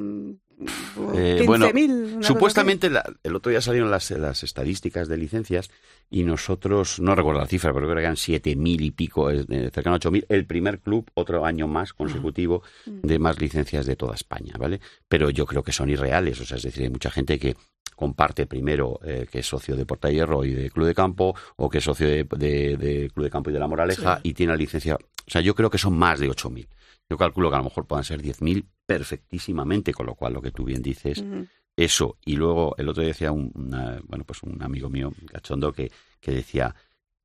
Mm, 0.58 0.66
Eh, 1.14 1.36
15.000. 1.42 1.46
bueno, 1.46 2.22
Supuestamente 2.22 2.88
la- 2.88 3.04
el 3.22 3.36
otro 3.36 3.50
día 3.50 3.60
salieron 3.60 3.90
las, 3.90 4.10
las 4.12 4.42
estadísticas 4.42 5.06
de 5.08 5.16
licencias 5.18 5.70
y 6.10 6.24
nosotros, 6.24 6.98
no 7.00 7.14
recuerdo 7.14 7.40
la 7.40 7.46
cifra, 7.46 7.72
pero 7.74 7.86
creo 7.86 7.96
que 7.96 8.02
eran 8.02 8.16
siete 8.16 8.56
mil 8.56 8.80
y 8.82 8.90
pico, 8.90 9.30
cercano 9.30 9.94
a 9.94 9.96
ocho 9.96 10.10
mil, 10.10 10.24
el 10.30 10.46
primer 10.46 10.80
club, 10.80 11.10
otro 11.14 11.44
año 11.44 11.66
más 11.68 11.92
consecutivo 11.92 12.62
de 12.86 13.18
más 13.18 13.38
licencias 13.40 13.84
de 13.86 13.96
toda 13.96 14.14
España, 14.14 14.54
¿vale? 14.58 14.80
Pero 15.08 15.28
yo 15.30 15.44
creo 15.46 15.62
que 15.62 15.72
son 15.72 15.90
irreales, 15.90 16.40
o 16.40 16.44
sea, 16.46 16.56
es 16.56 16.62
decir, 16.62 16.84
hay 16.84 16.90
mucha 16.90 17.10
gente 17.10 17.38
que 17.38 17.54
comparte 17.94 18.46
primero 18.46 18.98
eh, 19.04 19.26
que 19.30 19.40
es 19.40 19.46
socio 19.46 19.74
de 19.76 19.84
Porta 19.86 20.10
Hierro 20.10 20.44
y 20.44 20.52
de 20.52 20.70
Club 20.70 20.86
de 20.86 20.94
Campo 20.94 21.34
o 21.56 21.68
que 21.68 21.78
es 21.78 21.84
socio 21.84 22.06
de, 22.06 22.24
de- 22.24 22.76
de 22.76 23.10
Club 23.12 23.24
de 23.24 23.30
Campo 23.30 23.50
y 23.50 23.52
de 23.52 23.58
La 23.58 23.68
Moraleja 23.68 24.16
Sí. 24.16 24.28
y 24.30 24.34
tiene 24.34 24.52
la 24.52 24.56
licencia, 24.58 24.94
o 24.96 25.30
sea, 25.30 25.40
yo 25.42 25.54
creo 25.54 25.70
que 25.70 25.78
son 25.78 25.96
más 25.98 26.18
de 26.20 26.28
ocho 26.28 26.48
mil. 26.50 26.68
Yo 27.08 27.16
calculo 27.16 27.48
que 27.50 27.54
a 27.56 27.58
lo 27.58 27.64
mejor 27.64 27.86
puedan 27.86 28.04
ser 28.04 28.20
10.000 28.22 28.64
perfectísimamente, 28.84 29.92
con 29.94 30.06
lo 30.06 30.14
cual 30.14 30.32
lo 30.34 30.42
que 30.42 30.50
tú 30.50 30.64
bien 30.64 30.82
dices, 30.82 31.22
eso. 31.76 32.16
Y 32.24 32.36
luego 32.36 32.74
el 32.78 32.88
otro 32.88 33.02
día 33.02 33.08
decía 33.12 33.32
un, 33.32 33.52
una- 33.54 34.00
bueno, 34.04 34.24
pues 34.24 34.42
un 34.42 34.60
amigo 34.62 34.88
mío, 34.90 35.12
cachondo, 35.32 35.72
que, 35.72 35.90
que 36.20 36.32
decía, 36.32 36.74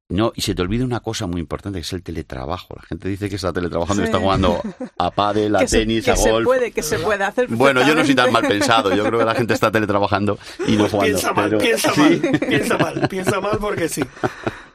no, 0.09 0.33
y 0.35 0.41
se 0.41 0.53
te 0.53 0.61
olvida 0.61 0.83
una 0.83 0.99
cosa 0.99 1.25
muy 1.25 1.39
importante, 1.39 1.77
que 1.79 1.83
es 1.83 1.93
el 1.93 2.03
teletrabajo. 2.03 2.75
La 2.75 2.81
gente 2.83 3.07
dice 3.07 3.29
que 3.29 3.37
está 3.37 3.53
teletrabajando 3.53 4.01
y 4.03 4.05
está 4.05 4.19
jugando 4.19 4.61
a 4.97 5.09
pádel, 5.11 5.55
a 5.55 5.59
que 5.61 5.67
se- 5.69 5.79
tenis, 5.79 6.03
que 6.03 6.11
a 6.11 6.15
se 6.17 6.31
golf. 6.31 6.45
puede, 6.45 6.71
que 6.73 6.83
se 6.83 6.99
puede 6.99 7.23
hacer 7.23 7.47
Bueno, 7.47 7.81
yo 7.87 7.95
no 7.95 8.03
soy 8.05 8.13
tan 8.13 8.31
mal 8.31 8.45
pensado. 8.45 8.93
Yo 8.93 9.05
creo 9.05 9.19
que 9.19 9.25
la 9.25 9.35
gente 9.35 9.53
está 9.53 9.71
teletrabajando 9.71 10.37
y 10.67 10.73
no 10.73 10.79
Pues 10.79 10.91
jugando. 10.91 11.13
piensa 11.17 11.33
mal, 11.33 11.49
pero- 11.49 11.61
piensa 11.61 11.93
Sí. 11.93 12.01
mal, 12.01 12.39
piensa 12.39 12.77
mal, 12.77 13.07
piensa 13.09 13.39
mal 13.41 13.57
porque 13.59 13.87
sí. 13.89 14.03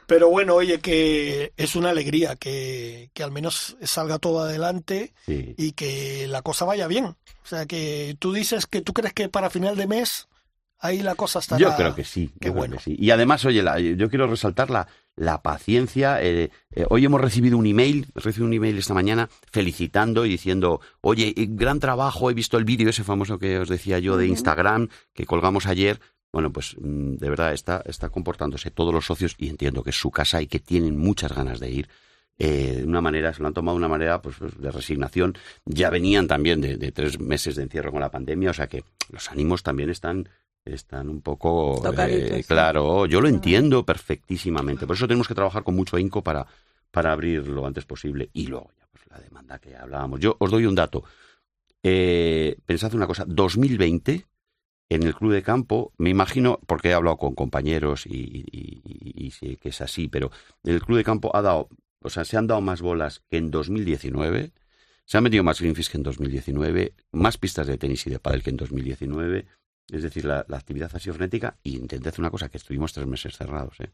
Pero 0.07 0.29
bueno, 0.29 0.55
oye, 0.55 0.79
que 0.79 1.53
es 1.57 1.75
una 1.75 1.89
alegría 1.91 2.35
que, 2.37 3.11
que 3.13 3.23
al 3.23 3.31
menos 3.31 3.77
salga 3.83 4.17
todo 4.19 4.39
adelante 4.41 5.13
Sí. 5.25 5.53
y 5.57 5.73
que 5.73 6.27
la 6.27 6.41
cosa 6.41 6.65
vaya 6.65 6.87
bien. 6.87 7.05
O 7.05 7.15
sea, 7.43 7.65
que 7.65 8.15
tú 8.17 8.33
dices 8.33 8.65
que 8.65 8.81
tú 8.81 8.93
crees 8.93 9.13
que 9.13 9.29
para 9.29 9.49
final 9.49 9.75
de 9.75 9.85
mes 9.87 10.27
ahí 10.79 11.01
la 11.01 11.15
cosa 11.15 11.39
estará... 11.39 11.59
Yo 11.59 11.75
creo 11.75 11.93
que 11.95 12.03
sí, 12.03 12.27
Qué 12.39 12.47
yo 12.47 12.53
creo 12.53 12.53
bueno. 12.53 12.77
que 12.77 12.83
sí. 12.83 12.95
Y 12.99 13.11
además, 13.11 13.43
oye, 13.45 13.61
la- 13.63 13.79
yo 13.79 14.09
quiero 14.09 14.27
resaltar 14.27 14.69
la, 14.69 14.87
la 15.15 15.41
paciencia. 15.41 16.21
eh, 16.21 16.51
eh, 16.73 16.85
hoy 16.89 17.03
hemos 17.03 17.19
recibido 17.19 17.57
un 17.57 17.65
email, 17.65 18.05
recibido 18.15 18.45
un 18.47 18.53
email 18.53 18.77
esta 18.77 18.93
mañana 18.93 19.27
felicitando 19.51 20.25
y 20.25 20.29
diciendo, 20.29 20.79
oye, 21.01 21.33
gran 21.35 21.79
trabajo, 21.79 22.29
he 22.29 22.33
visto 22.33 22.57
el 22.57 22.63
vídeo 22.63 22.89
ese 22.89 23.03
famoso 23.03 23.39
que 23.39 23.59
os 23.59 23.67
decía 23.69 23.99
yo 23.99 24.15
de. 24.17 24.27
Instagram 24.27 24.87
que 25.13 25.25
colgamos 25.25 25.65
ayer. 25.65 25.99
Bueno, 26.31 26.51
pues 26.51 26.75
mm, 26.79 27.15
de 27.15 27.29
verdad 27.29 27.53
está, 27.53 27.81
está 27.85 28.09
comportándose 28.09 28.71
todos 28.71 28.93
los 28.93 29.05
socios 29.05 29.35
y 29.37 29.49
entiendo 29.49 29.83
que 29.83 29.89
es 29.91 29.95
su 29.95 30.11
casa 30.11 30.41
y 30.41 30.47
que 30.47 30.59
tienen 30.59 30.97
muchas 30.97 31.33
ganas 31.33 31.59
de 31.59 31.71
ir. 31.71 31.89
eh, 32.39 32.75
de 32.77 32.85
una 32.85 33.01
manera, 33.01 33.33
se 33.33 33.41
lo 33.41 33.47
han 33.47 33.53
tomado 33.53 33.75
de 33.77 33.79
una 33.79 33.87
manera 33.87 34.21
pues, 34.21 34.35
pues, 34.37 34.59
de 34.59 34.69
resignación. 34.71 35.35
Ya 35.65 35.89
venían 35.89 36.27
también 36.27 36.61
de, 36.61 36.77
de 36.77 36.91
tres 36.91 37.19
meses 37.19 37.55
de 37.55 37.63
encierro 37.63 37.91
con 37.91 38.01
la 38.01 38.11
pandemia, 38.11 38.51
o 38.51 38.53
sea 38.53 38.67
que 38.67 38.83
los 39.11 39.31
ánimos 39.31 39.63
también 39.63 39.89
están 39.89 40.29
están 40.65 41.07
un 41.07 41.21
poco 41.21 41.81
eh, 41.97 42.43
claro 42.45 43.05
yo 43.05 43.21
lo 43.21 43.29
entiendo 43.29 43.85
perfectísimamente. 43.85 44.85
Por 44.85 44.95
eso 44.97 45.07
tenemos 45.07 45.27
que 45.27 45.33
trabajar 45.35 45.63
con 45.63 45.75
mucho 45.75 45.95
ahínco 45.97 46.21
para 46.23 46.45
para 46.91 47.11
abrir 47.13 47.47
lo 47.47 47.65
antes 47.65 47.85
posible. 47.85 48.29
Y 48.33 48.47
luego 48.47 48.71
ya 48.77 48.85
pues 48.91 49.03
la 49.09 49.19
demanda 49.19 49.59
que 49.59 49.75
hablábamos. 49.75 50.19
Yo 50.19 50.35
os 50.39 50.51
doy 50.51 50.65
un 50.65 50.75
dato. 50.75 51.03
Eh, 51.83 52.57
pensad 52.65 52.93
una 52.95 53.07
cosa 53.07 53.23
2020 53.25 54.25
en 54.89 55.03
el 55.03 55.13
club 55.15 55.33
de 55.33 55.43
campo 55.43 55.93
me 55.97 56.09
imagino 56.09 56.59
porque 56.65 56.89
he 56.89 56.93
hablado 56.93 57.17
con 57.17 57.35
compañeros 57.35 58.05
y, 58.05 58.15
y- 58.51 58.81
y- 58.83 59.25
y 59.27 59.31
sé 59.31 59.57
que 59.57 59.69
es 59.69 59.81
así 59.81 60.07
pero 60.07 60.31
el 60.63 60.81
club 60.81 60.97
de 60.97 61.03
campo 61.03 61.35
ha 61.35 61.41
dado 61.41 61.69
o 62.01 62.09
sea 62.09 62.23
se 62.25 62.37
han 62.37 62.47
dado 62.47 62.61
más 62.61 62.81
bolas 62.81 63.21
que 63.29 63.37
en 63.37 63.51
2019 63.51 64.51
se 65.05 65.17
han 65.17 65.23
metido 65.23 65.43
más 65.43 65.61
greenfish 65.61 65.89
que 65.89 65.95
en 65.97 66.03
2019, 66.03 66.93
más 67.13 67.37
pistas 67.37 67.65
de 67.65 67.77
tenis 67.77 68.05
y 68.07 68.09
de 68.09 68.19
pádel 68.19 68.43
que 68.43 68.49
en 68.49 68.57
2019. 68.57 69.45
Es 69.89 70.03
decir, 70.03 70.25
la, 70.25 70.45
la 70.49 70.57
actividad 70.57 70.91
ha 70.93 70.99
sido 70.99 71.13
frenética 71.13 71.57
y 71.63 71.77
intenté 71.77 72.09
hacer 72.09 72.19
una 72.19 72.29
cosa 72.29 72.49
que 72.49 72.57
estuvimos 72.57 72.91
tres 72.91 73.07
meses 73.07 73.37
cerrados, 73.37 73.79
¿eh? 73.79 73.89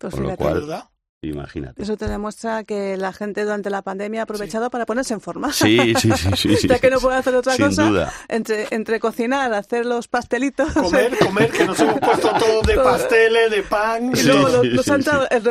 Pues 0.00 0.12
Con 0.12 0.24
lo 0.24 0.28
fíjate, 0.30 0.42
cual- 0.42 0.54
¿Verdad? 0.54 0.90
Imagínate. 1.22 1.82
Eso 1.82 1.96
te 1.96 2.06
demuestra 2.08 2.62
que 2.64 2.96
la 2.96 3.12
gente 3.12 3.42
durante 3.42 3.70
la 3.70 3.82
pandemia 3.82 4.20
ha 4.20 4.24
aprovechado 4.24 4.70
para 4.70 4.84
ponerse 4.86 5.14
en 5.14 5.20
forma. 5.20 5.52
Sí, 5.52 5.94
sí, 5.96 6.10
sí, 6.12 6.30
sí. 6.36 6.56
sí. 6.60 6.68
ya 6.68 6.78
que 6.78 6.90
no 6.90 7.00
puede 7.00 7.16
hacer 7.16 7.34
otra 7.34 7.54
Sin 7.54 7.66
cosa, 7.66 7.84
duda. 7.88 8.12
entre, 8.28 8.66
entre 8.70 9.00
cocinar, 9.00 9.52
hacer 9.54 9.86
los 9.86 10.08
pastelitos. 10.08 10.72
Comer, 10.74 11.16
comer, 11.26 11.50
que 11.50 11.64
nos 11.64 11.80
hemos 11.80 11.98
puesto 11.98 12.28
todos 12.38 12.66
de 12.66 12.74
pasteles, 12.76 13.50
de 13.50 13.62
pan. 13.62 14.12
Y 14.12 14.16
Sí, 14.16 14.26
luego 14.28 14.48
nos, 14.48 14.62
sí, 14.62 14.68
nos 14.68 14.84
sí, 14.84 14.90
ha 14.90 14.94
sí. 14.94 15.00
entrado 15.00 15.26
el 15.30 15.44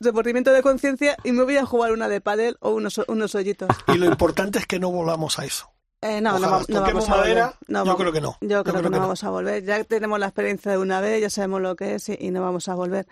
remordimiento, 0.00 0.52
de 0.52 0.62
conciencia 0.62 1.16
y 1.22 1.32
me 1.32 1.44
voy 1.44 1.58
a 1.58 1.66
jugar 1.66 1.92
una 1.92 2.08
de 2.08 2.20
pádel 2.20 2.56
o 2.60 2.70
unos, 2.70 2.98
unos 3.06 3.34
hoyitos. 3.34 3.68
Y 3.88 3.98
lo 3.98 4.06
importante 4.06 4.58
es 4.58 4.66
que 4.66 4.80
no 4.80 4.90
volamos 4.90 5.38
a 5.38 5.44
eso. 5.44 5.70
Eh, 6.02 6.20
no, 6.22 6.38
no, 6.38 6.46
Ojalá 6.46 6.64
no 6.66 6.80
vamos 6.80 7.08
a 7.08 7.10
madera, 7.10 7.44
volver. 7.44 7.58
No 7.68 7.78
yo 7.80 7.84
vamos- 7.84 7.96
creo 8.00 8.12
que 8.12 8.20
no. 8.22 8.38
Yo 8.40 8.64
creo, 8.64 8.82
que, 8.82 8.88
no, 8.90 8.98
vamos 9.00 9.22
a 9.22 9.28
volver. 9.30 9.62
Ya 9.64 9.84
tenemos 9.84 10.18
la 10.18 10.26
experiencia 10.26 10.72
de 10.72 10.78
una 10.78 10.98
vez, 11.02 11.20
ya 11.20 11.28
sabemos 11.28 11.60
lo 11.60 11.76
que 11.76 11.96
es 11.96 12.08
y, 12.08 12.16
y 12.18 12.30
no 12.30 12.40
vamos 12.40 12.68
a 12.68 12.74
volver. 12.74 13.06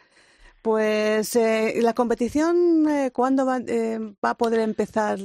Pues 0.62 1.36
eh, 1.36 1.74
¿y 1.76 1.80
la 1.82 1.94
competición, 1.94 2.88
eh, 2.88 3.11
¿cuándo 3.12 3.46
va, 3.46 3.59
eh, 3.66 3.98
va 4.24 4.30
a 4.30 4.36
poder 4.36 4.61
empezar? 4.61 5.18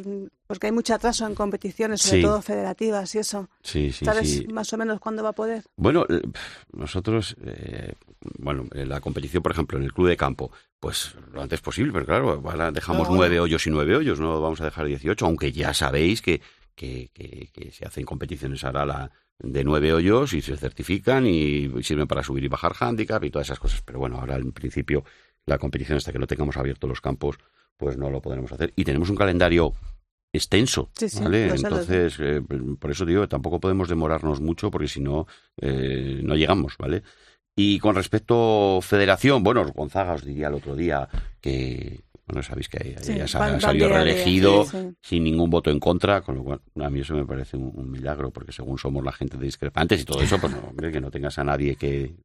Porque 0.46 0.68
hay 0.68 0.72
mucho 0.72 0.94
atraso 0.94 1.26
en 1.26 1.34
competiciones, 1.34 2.02
sobre 2.02 2.18
Sí. 2.18 2.24
todo 2.24 2.42
federativas 2.42 3.16
y 3.16 3.20
eso. 3.20 3.50
Sí, 3.64 3.92
sí, 3.92 4.06
¿Sabes 4.06 4.30
sí. 4.30 4.48
más 4.54 4.72
o 4.74 4.78
menos 4.78 5.00
cuándo 5.00 5.24
va 5.24 5.30
a 5.30 5.34
poder? 5.34 5.64
Bueno, 5.76 6.06
eh, 6.08 6.22
nosotros, 6.74 7.36
eh, 7.44 7.94
bueno, 8.38 8.66
en 8.74 8.90
la 8.90 9.02
competición, 9.02 9.42
por 9.42 9.52
ejemplo, 9.54 9.78
en 9.80 9.86
el 9.86 9.94
club 9.94 10.08
de 10.10 10.18
campo, 10.18 10.52
pues 10.80 11.16
lo 11.32 11.42
antes 11.42 11.62
posible, 11.62 11.92
pero 11.92 12.06
claro, 12.06 12.42
ahora 12.46 12.72
dejamos 12.72 13.10
nueve 13.10 13.40
hoyos 13.40 13.66
y 13.66 13.72
nueve 13.72 13.96
hoyos, 13.96 14.20
no 14.20 14.40
vamos 14.40 14.62
a 14.62 14.66
dejar 14.66 14.86
dieciocho, 14.86 15.26
aunque 15.26 15.52
ya 15.52 15.74
sabéis 15.74 16.22
que, 16.22 16.42
que, 16.76 17.10
que, 17.14 17.50
que 17.52 17.72
se 17.72 17.86
hacen 17.86 18.06
competiciones 18.06 18.64
ahora 18.64 18.86
la, 18.86 19.12
de 19.40 19.64
nueve 19.64 19.94
hoyos 19.94 20.34
y 20.34 20.42
se 20.42 20.58
certifican 20.58 21.26
y 21.28 21.70
sirven 21.84 22.08
para 22.08 22.24
subir 22.24 22.44
y 22.44 22.48
bajar 22.48 22.74
handicap 22.80 23.24
y 23.24 23.30
todas 23.30 23.48
esas 23.48 23.60
cosas. 23.60 23.82
Pero 23.82 24.00
bueno, 24.00 24.20
ahora 24.20 24.38
en 24.38 24.52
principio 24.52 25.04
la 25.46 25.58
competición 25.58 25.98
hasta 25.98 26.12
que 26.12 26.20
no 26.20 26.28
tengamos 26.28 26.58
abiertos 26.58 26.90
los 26.90 27.02
campos, 27.02 27.38
pues 27.78 27.98
no 27.98 28.10
lo 28.10 28.22
podremos 28.22 28.52
hacer. 28.52 28.74
Y 28.76 28.84
tenemos 28.84 29.10
un 29.10 29.16
calendario 29.16 29.74
extenso, 30.32 30.90
Sí, 30.98 31.10
sí, 31.10 31.24
¿vale? 31.24 31.50
Entonces, 31.50 32.18
eh, 32.20 32.42
por 32.80 32.90
eso 32.90 33.06
digo, 33.06 33.28
tampoco 33.28 33.60
podemos 33.60 33.88
demorarnos 33.88 34.42
mucho 34.42 34.72
porque 34.72 34.88
si 34.88 35.00
no, 35.00 35.28
eh, 35.62 36.22
no 36.24 36.36
llegamos, 36.36 36.76
¿vale? 36.78 37.04
Y 37.56 37.78
con 37.78 37.96
respecto 37.96 38.80
federación, 38.82 39.44
bueno, 39.44 39.64
Gonzaga 39.72 40.14
os 40.14 40.26
diría 40.26 40.48
el 40.48 40.56
otro 40.56 40.76
día 40.76 41.08
que, 41.40 42.04
bueno, 42.34 42.44
sabéis 42.44 42.70
que 42.70 42.98
Sí, 43.02 43.16
ya 43.16 43.26
van- 43.40 43.52
van 43.54 43.62
salió 43.62 43.88
reelegido 43.90 44.66
sí, 44.66 44.72
sí. 44.78 44.96
sin 45.02 45.24
ningún 45.24 45.50
voto 45.50 45.70
en 45.70 45.80
contra, 45.80 46.22
con 46.22 46.36
lo 46.36 46.44
cual 46.44 46.62
a 46.82 46.90
mí 46.90 47.00
eso 47.02 47.14
me 47.16 47.26
parece 47.26 47.58
un, 47.58 47.72
un 47.74 47.90
milagro, 47.92 48.32
porque 48.32 48.52
según 48.52 48.78
somos 48.78 49.04
la 49.04 49.12
gente 49.12 49.38
de 49.38 49.46
discrepantes 49.46 50.02
y 50.02 50.06
todo 50.06 50.22
eso, 50.22 50.40
pues 50.40 50.54
no, 50.54 50.60
hombre, 50.70 50.92
que 50.92 51.00
no 51.02 51.12
tengas 51.12 51.38
a 51.40 51.44
nadie 51.44 51.76
que, 51.76 52.16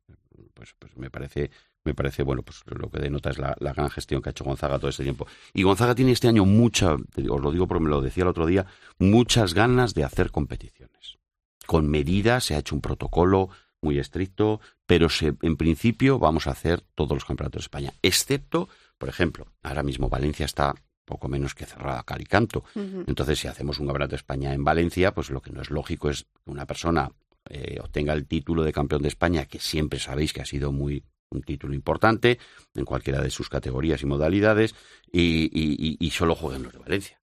pues, 0.55 0.75
pues 0.79 0.97
me 0.97 1.11
parece, 1.11 1.51
me 1.85 1.95
parece, 1.95 2.23
bueno, 2.23 2.43
pues 2.43 2.63
lo 2.67 2.91
que 2.91 2.99
denota 3.01 3.31
es 3.31 3.39
la, 3.39 3.55
la 3.61 3.73
gran 3.73 3.91
gestión 3.91 4.21
que 4.23 4.29
ha 4.29 4.33
hecho 4.33 4.45
Gonzaga 4.45 4.79
todo 4.79 4.91
este 4.91 5.03
tiempo. 5.05 5.27
Y 5.55 5.63
Gonzaga 5.63 5.95
tiene 5.95 6.13
este 6.13 6.29
año 6.29 6.45
mucha, 6.45 6.95
os 6.95 7.41
lo 7.41 7.51
digo 7.53 7.67
porque 7.69 7.85
me 7.85 7.91
lo 7.91 8.01
decía 8.01 8.23
el 8.25 8.29
otro 8.29 8.47
día, 8.47 8.67
muchas 8.99 9.55
ganas 9.55 9.95
de 9.95 10.05
hacer 10.05 10.31
competiciones. 10.31 11.19
Con 11.67 11.87
medidas, 11.89 12.45
se 12.45 12.55
ha 12.55 12.59
hecho 12.59 12.75
un 12.75 12.81
protocolo 12.81 13.51
muy 13.81 13.99
estricto, 13.99 14.61
pero 14.87 15.09
se, 15.09 15.35
en 15.43 15.57
principio 15.57 16.19
vamos 16.19 16.47
a 16.47 16.51
hacer 16.51 16.83
todos 16.97 17.13
los 17.13 17.25
campeonatos 17.25 17.61
de 17.61 17.65
España, 17.67 17.93
excepto, 18.03 18.69
por 18.99 19.09
ejemplo, 19.09 19.47
ahora 19.63 19.83
mismo 19.83 20.09
Valencia 20.09 20.45
está 20.45 20.75
poco 21.05 21.29
menos 21.29 21.55
que 21.55 21.65
cerrada 21.65 22.01
a 22.01 22.03
cal 22.05 22.21
y 22.21 22.27
canto. 22.27 22.65
Entonces, 23.07 23.39
si 23.39 23.49
hacemos 23.49 23.79
un 23.79 23.87
campeonato 23.87 24.11
de 24.11 24.17
España 24.17 24.53
en 24.53 24.63
Valencia, 24.65 25.15
pues 25.15 25.31
lo 25.31 25.41
que 25.41 25.51
no 25.53 25.63
es 25.63 25.71
lógico 25.71 26.11
es 26.11 26.25
que 26.45 26.51
una 26.51 26.67
persona 26.67 27.11
eh, 27.49 27.79
obtenga 27.83 28.13
el 28.13 28.27
título 28.27 28.63
de 28.63 28.73
campeón 28.73 29.01
de 29.03 29.09
España, 29.09 29.47
que 29.47 29.59
siempre 29.59 29.99
sabéis 29.99 30.33
que 30.35 30.43
ha 30.43 30.45
sido 30.45 30.71
muy 30.73 31.03
un 31.31 31.43
título 31.43 31.75
importante 31.75 32.39
en 32.75 32.85
cualquiera 32.85 33.21
de 33.23 33.31
sus 33.31 33.49
categorías 33.49 34.03
y 34.03 34.07
modalidades, 34.07 34.75
y- 35.11 35.97
y 35.99 36.11
solo 36.11 36.35
jueguen 36.35 36.63
los 36.65 36.73
de 36.73 36.79
Valencia. 36.79 37.18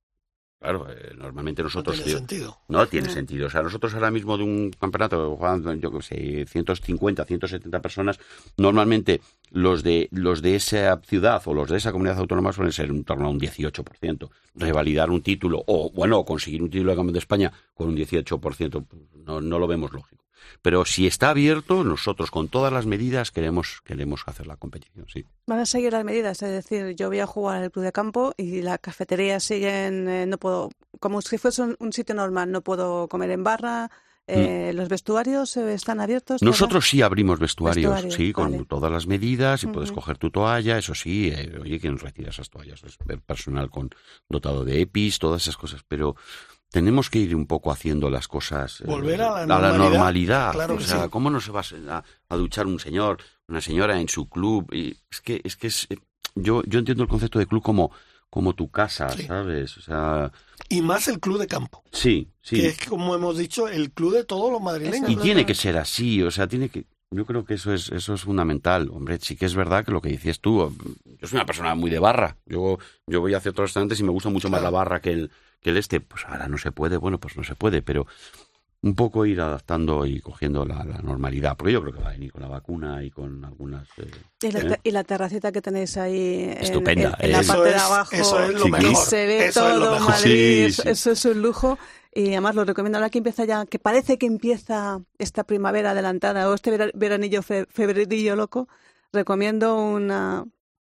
Claro, 0.66 0.88
eh, 0.89 1.13
normalmente 1.16 1.61
No 1.61 1.68
nosotros... 1.68 1.95
tiene 1.95 2.09
tío, 2.09 2.18
sentido. 2.18 2.57
no 2.70 2.88
tiene 2.88 3.07
No. 3.07 3.13
sentido. 3.13 3.47
O 3.47 3.49
sea, 3.51 3.61
nosotros 3.61 3.93
ahora 3.93 4.09
mismo 4.09 4.36
de 4.36 4.43
un 4.43 4.72
campeonato 4.72 5.36
juegan, 5.36 5.80
yo 5.80 5.91
qué 5.91 6.01
sé, 6.01 6.45
150, 6.47 7.24
170 7.24 7.82
personas. 7.82 8.20
Normalmente 8.57 9.22
los 9.51 9.84
de 9.84 10.07
los 10.11 10.41
de 10.41 10.55
esa 10.55 10.99
ciudad 11.05 11.39
o 11.45 11.53
los 11.53 11.70
de 11.70 11.78
esa 11.78 11.91
comunidad 11.91 12.18
autónoma 12.18 12.51
suelen 12.51 12.72
ser 12.74 12.89
en 12.89 13.03
torno 13.03 13.28
a 13.28 13.30
un 13.30 13.39
18%. 13.39 14.30
Revalidar 14.55 15.11
un 15.11 15.22
título 15.22 15.63
o, 15.68 15.91
bueno, 15.91 16.26
conseguir 16.26 16.63
un 16.63 16.70
título 16.72 16.91
de 16.91 16.95
campeón 16.97 17.13
de 17.13 17.20
España 17.20 17.51
con 17.76 17.89
un 17.89 17.95
18%, 17.95 18.86
pues, 18.88 19.01
no, 19.24 19.41
no 19.41 19.59
lo 19.59 19.68
vemos 19.68 19.93
lógico. 19.93 20.24
Pero 20.61 20.86
si 20.86 21.07
está 21.07 21.29
abierto, 21.29 21.83
nosotros 21.83 22.31
con 22.31 22.47
todas 22.47 22.71
las 22.71 22.86
medidas 22.86 23.31
queremos, 23.31 23.81
queremos 23.83 24.23
hacer 24.25 24.47
la 24.47 24.57
competición, 24.57 25.05
sí. 25.07 25.25
Van 25.47 25.59
a 25.59 25.65
seguir 25.65 25.93
las 25.93 26.03
medidas, 26.03 26.41
es 26.41 26.51
decir, 26.51 26.95
yo 26.95 27.09
voy 27.09 27.19
a 27.19 27.27
jugar 27.27 27.63
al 27.63 27.71
club 27.71 27.86
de 27.86 27.91
campo 27.91 28.33
y 28.38 28.61
las 28.61 28.79
cafeterías 28.79 29.43
siguen, 29.43 30.07
eh, 30.07 30.25
no 30.25 30.38
puedo, 30.38 30.69
como 30.99 31.21
si 31.21 31.38
fuese 31.38 31.61
un, 31.61 31.75
un 31.79 31.93
sitio 31.93 32.15
normal, 32.15 32.51
no 32.51 32.61
puedo 32.61 33.07
comer 33.07 33.31
en 33.31 33.43
barra, 33.43 33.91
eh, 34.27 34.71
los 34.73 34.89
vestuarios 34.89 35.55
eh, 35.55 35.73
están 35.73 35.99
abiertos. 35.99 36.39
todas? 36.39 36.41
Mm. 36.41 36.45
Nosotros 36.45 36.89
sí 36.89 37.01
abrimos 37.01 37.38
vestuarios, 37.39 37.91
Vestuarios, 37.91 38.15
sí, 38.15 38.33
con 38.33 38.65
todas 38.65 38.91
las 38.91 39.05
medidas 39.05 39.63
y 39.63 39.67
puedes 39.67 39.91
coger 39.91 40.17
tu 40.17 40.31
toalla, 40.31 40.79
eso 40.79 40.95
sí, 40.95 41.31
eh, 41.31 41.59
oye, 41.61 41.79
¿quién 41.79 41.99
retira 41.99 42.29
esas 42.29 42.49
toallas? 42.49 42.83
Es 42.83 42.97
personal 43.25 43.69
con 43.69 43.91
dotado 44.27 44.65
de 44.65 44.81
EPIs, 44.81 45.19
todas 45.19 45.43
esas 45.43 45.57
cosas, 45.57 45.83
pero 45.88 46.15
tenemos 46.72 47.09
que 47.09 47.20
ir 47.20 47.36
un 47.36 47.47
poco 47.47 47.72
haciendo 47.72 48.09
las 48.09 48.28
cosas 48.28 48.82
eh, 48.82 48.86
Volver 48.86 49.22
a 49.22 49.32
la 49.32 49.45
normalidad, 49.45 49.89
normalidad. 49.89 50.51
claro 50.53 50.76
o 50.76 50.80
sea, 50.80 51.03
sí. 51.03 51.09
¿cómo 51.09 51.30
no 51.30 51.39
se 51.39 51.51
va 51.51 51.61
a, 51.89 52.03
a 52.30 52.36
duchar 52.36 52.68
un 52.68 52.80
señor, 52.80 53.20
una 53.47 53.61
señora 53.61 53.99
en 53.99 54.09
su 54.09 54.28
club? 54.28 54.68
Y 54.74 54.97
es 55.09 55.22
que 55.22 55.41
es 55.43 55.55
que 55.55 55.68
es, 55.68 55.88
eh, 55.89 55.97
yo 56.36 56.63
yo 56.66 56.80
entiendo 56.80 57.03
el 57.03 57.09
concepto 57.09 57.39
de 57.39 57.45
club 57.47 57.63
como 57.63 57.91
como 58.30 58.53
tu 58.53 58.70
casa, 58.70 59.07
Sí. 59.09 59.24
¿sabes? 59.28 59.78
O 59.78 59.82
sea, 59.82 60.30
Y 60.68 60.82
más 60.82 61.07
el 61.07 61.20
club 61.22 61.38
de 61.39 61.47
campo, 61.47 61.82
sí, 61.93 62.28
sí. 62.41 62.57
que 62.57 62.68
es 62.68 62.80
como 62.86 63.16
hemos 63.16 63.38
dicho, 63.38 63.70
el 63.70 63.91
club 63.91 64.13
de 64.13 64.26
todos 64.26 64.51
los 64.51 64.61
madrileños. 64.61 65.09
Y 65.09 65.16
tiene 65.16 65.45
que 65.45 65.55
ser 65.55 65.78
así, 65.78 66.22
o 66.22 66.30
sea, 66.32 66.45
tiene 66.47 66.68
que. 66.68 66.86
Yo 67.11 67.26
creo 67.26 67.45
que 67.45 67.53
eso 67.53 67.72
es 67.74 67.89
eso 67.93 68.13
es 68.16 68.22
fundamental, 68.24 68.89
hombre. 68.91 69.20
Sí 69.22 69.38
que 69.38 69.45
es 69.45 69.55
verdad 69.55 69.86
que 69.86 69.91
lo 69.93 70.01
que 70.01 70.09
dices 70.09 70.41
tú. 70.41 70.76
Yo 71.22 71.28
soy 71.28 71.38
una 71.38 71.45
persona 71.45 71.76
muy 71.76 71.89
de 71.89 71.99
barra. 71.99 72.36
Yo 72.45 72.78
yo 73.07 73.22
voy 73.22 73.34
hacia 73.36 73.51
otros 73.51 73.70
restaurantes 73.70 73.99
y 74.01 74.03
me 74.03 74.09
gusta 74.11 74.28
mucho 74.30 74.49
más 74.49 74.61
la 74.61 74.72
barra 74.72 74.99
que 74.99 75.11
el 75.11 75.32
que 75.66 75.72
el 75.72 75.78
este. 75.78 75.99
Pues 75.99 76.24
ahora 76.28 76.47
no 76.47 76.57
se 76.57 76.72
puede, 76.72 76.95
bueno, 76.97 77.18
pues 77.20 77.36
no 77.36 77.43
se 77.43 77.55
puede, 77.55 77.82
pero 77.82 78.05
un 78.82 78.93
poco 78.93 79.26
ir 79.26 79.41
adaptando 79.41 80.05
y 80.05 80.20
cogiendo 80.22 80.63
la, 80.63 80.84
la 80.86 80.99
normalidad, 80.99 81.57
porque 81.57 81.74
yo 81.74 81.82
creo 81.82 81.91
que 81.93 82.01
va 82.01 82.09
a 82.09 82.11
venir 82.11 82.32
con 82.32 82.43
la 82.43 82.47
vacuna 82.47 83.03
y 83.03 83.09
con 83.09 83.43
algunas. 83.43 83.88
eh, 83.97 84.11
Y 84.43 84.51
la, 84.51 84.59
¿eh? 84.59 84.63
te- 84.70 84.80
y 84.84 84.91
la 84.91 85.03
terracita 85.03 85.51
que 85.51 85.59
tenéis 85.61 85.97
ahí 85.97 86.43
en- 86.43 86.63
Estupenda, 86.63 87.16
en, 87.20 87.26
en 87.26 87.32
la. 87.32 87.39
Eso 87.39 87.53
parte 87.53 87.70
de 87.72 87.76
es- 87.78 87.82
abajo. 87.82 88.16
eso 88.16 88.39
es 88.43 88.53
lo 88.59 88.68
mejor. 88.68 88.95
Se 88.95 89.26
ve 89.26 89.45
Eso 89.47 89.68
es 89.70 89.76
lo 89.78 89.86
todo 89.86 89.93
mejor. 89.95 90.09
Madrid, 90.11 90.30
Sí, 90.32 90.61
eso, 90.66 90.82
sí. 90.84 90.89
eso 90.89 91.11
es 91.11 91.26
un 91.26 91.41
lujo. 91.41 91.80
Y 92.13 92.28
además 92.30 92.53
lo 92.55 92.63
recomiendo 92.63 92.97
ahora 92.99 93.09
que 93.09 93.18
empieza 93.18 93.43
ya, 93.43 93.66
que 93.66 93.80
parece 93.80 94.18
que 94.20 94.28
empieza 94.28 95.01
esta 95.18 95.43
primavera 95.45 95.91
adelantada 95.91 96.47
o 96.49 96.53
este 96.53 96.70
vera- 96.72 96.91
veranillo 96.93 97.41
fe- 97.41 97.66
febrerillo 97.70 98.36
loco. 98.36 98.70
Recomiendo 99.11 99.76
una, 99.78 100.45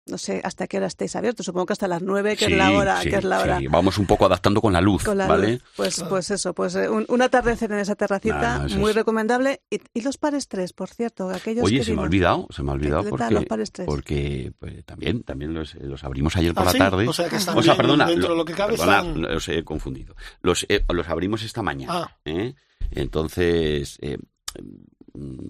no 0.07 0.17
sé 0.17 0.41
hasta 0.43 0.67
qué 0.67 0.77
hora 0.77 0.87
estéis 0.87 1.15
abiertos, 1.15 1.45
supongo 1.45 1.67
que 1.67 1.73
hasta 1.73 1.87
las 1.87 2.01
nueve, 2.01 2.35
que 2.35 2.45
es 2.45 2.51
la 2.51 2.71
hora, 2.71 3.01
sí, 3.01 3.09
que 3.09 3.17
es 3.17 3.23
la 3.23 3.39
hora. 3.39 3.59
sí. 3.59 3.67
Vamos 3.67 3.97
un 3.97 4.05
poco 4.07 4.25
adaptando 4.25 4.59
con 4.61 4.73
la 4.73 4.81
luz, 4.81 5.03
Con 5.03 5.17
la 5.17 5.27
¿vale? 5.27 5.51
luz. 5.53 5.63
Pues, 5.75 5.95
Claro. 5.95 6.09
pues 6.09 6.31
eso, 6.31 6.53
pues 6.53 6.75
eh, 6.75 6.89
un, 6.89 7.05
un 7.07 7.21
atardecer 7.21 7.71
en 7.71 7.79
esa 7.79 7.95
terracita, 7.95 8.63
Ah, 8.63 8.67
muy 8.77 8.89
es. 8.89 8.95
recomendable. 8.95 9.61
Y, 9.69 9.79
y 9.93 10.01
los 10.01 10.17
pares 10.17 10.47
tres, 10.47 10.73
por 10.73 10.89
cierto, 10.89 11.29
aquellos 11.29 11.63
Oye, 11.65 11.77
que 11.79 11.83
se 11.85 11.93
me 11.93 11.99
ha 12.01 12.03
olvidado, 12.03 12.47
se 12.49 12.63
me 12.63 12.71
ha 12.71 12.73
olvidado 12.73 13.03
¿Qué 13.03 13.09
tal 13.11 13.17
porque, 13.19 13.33
los 13.35 13.45
pares 13.45 13.71
tres? 13.71 13.85
porque 13.87 14.51
pues, 14.59 14.83
también, 14.85 15.23
también 15.23 15.53
los, 15.53 15.75
los 15.75 16.03
abrimos 16.03 16.35
ayer 16.35 16.53
por 16.53 16.67
Ah, 16.67 16.71
la 16.73 16.77
tarde. 16.79 17.07
O 17.07 17.13
sea, 17.13 17.29
que 17.29 17.35
están 17.35 17.57
O 17.57 17.61
sea, 17.63 17.75
perdona, 17.77 18.05
dentro 18.07 18.29
lo- 18.29 18.33
de 18.33 18.37
lo 18.39 18.45
que 18.45 18.53
cabe. 18.53 18.71
perdona, 18.77 18.97
están- 18.99 19.21
los 19.21 19.47
he 19.49 19.63
confundido. 19.63 20.15
Los, 20.41 20.65
eh, 20.67 20.83
los 20.91 21.07
abrimos 21.09 21.43
esta 21.43 21.61
mañana. 21.61 21.93
Ah. 21.93 22.17
¿eh? 22.25 22.55
Entonces, 22.89 23.97
eh, 24.01 24.17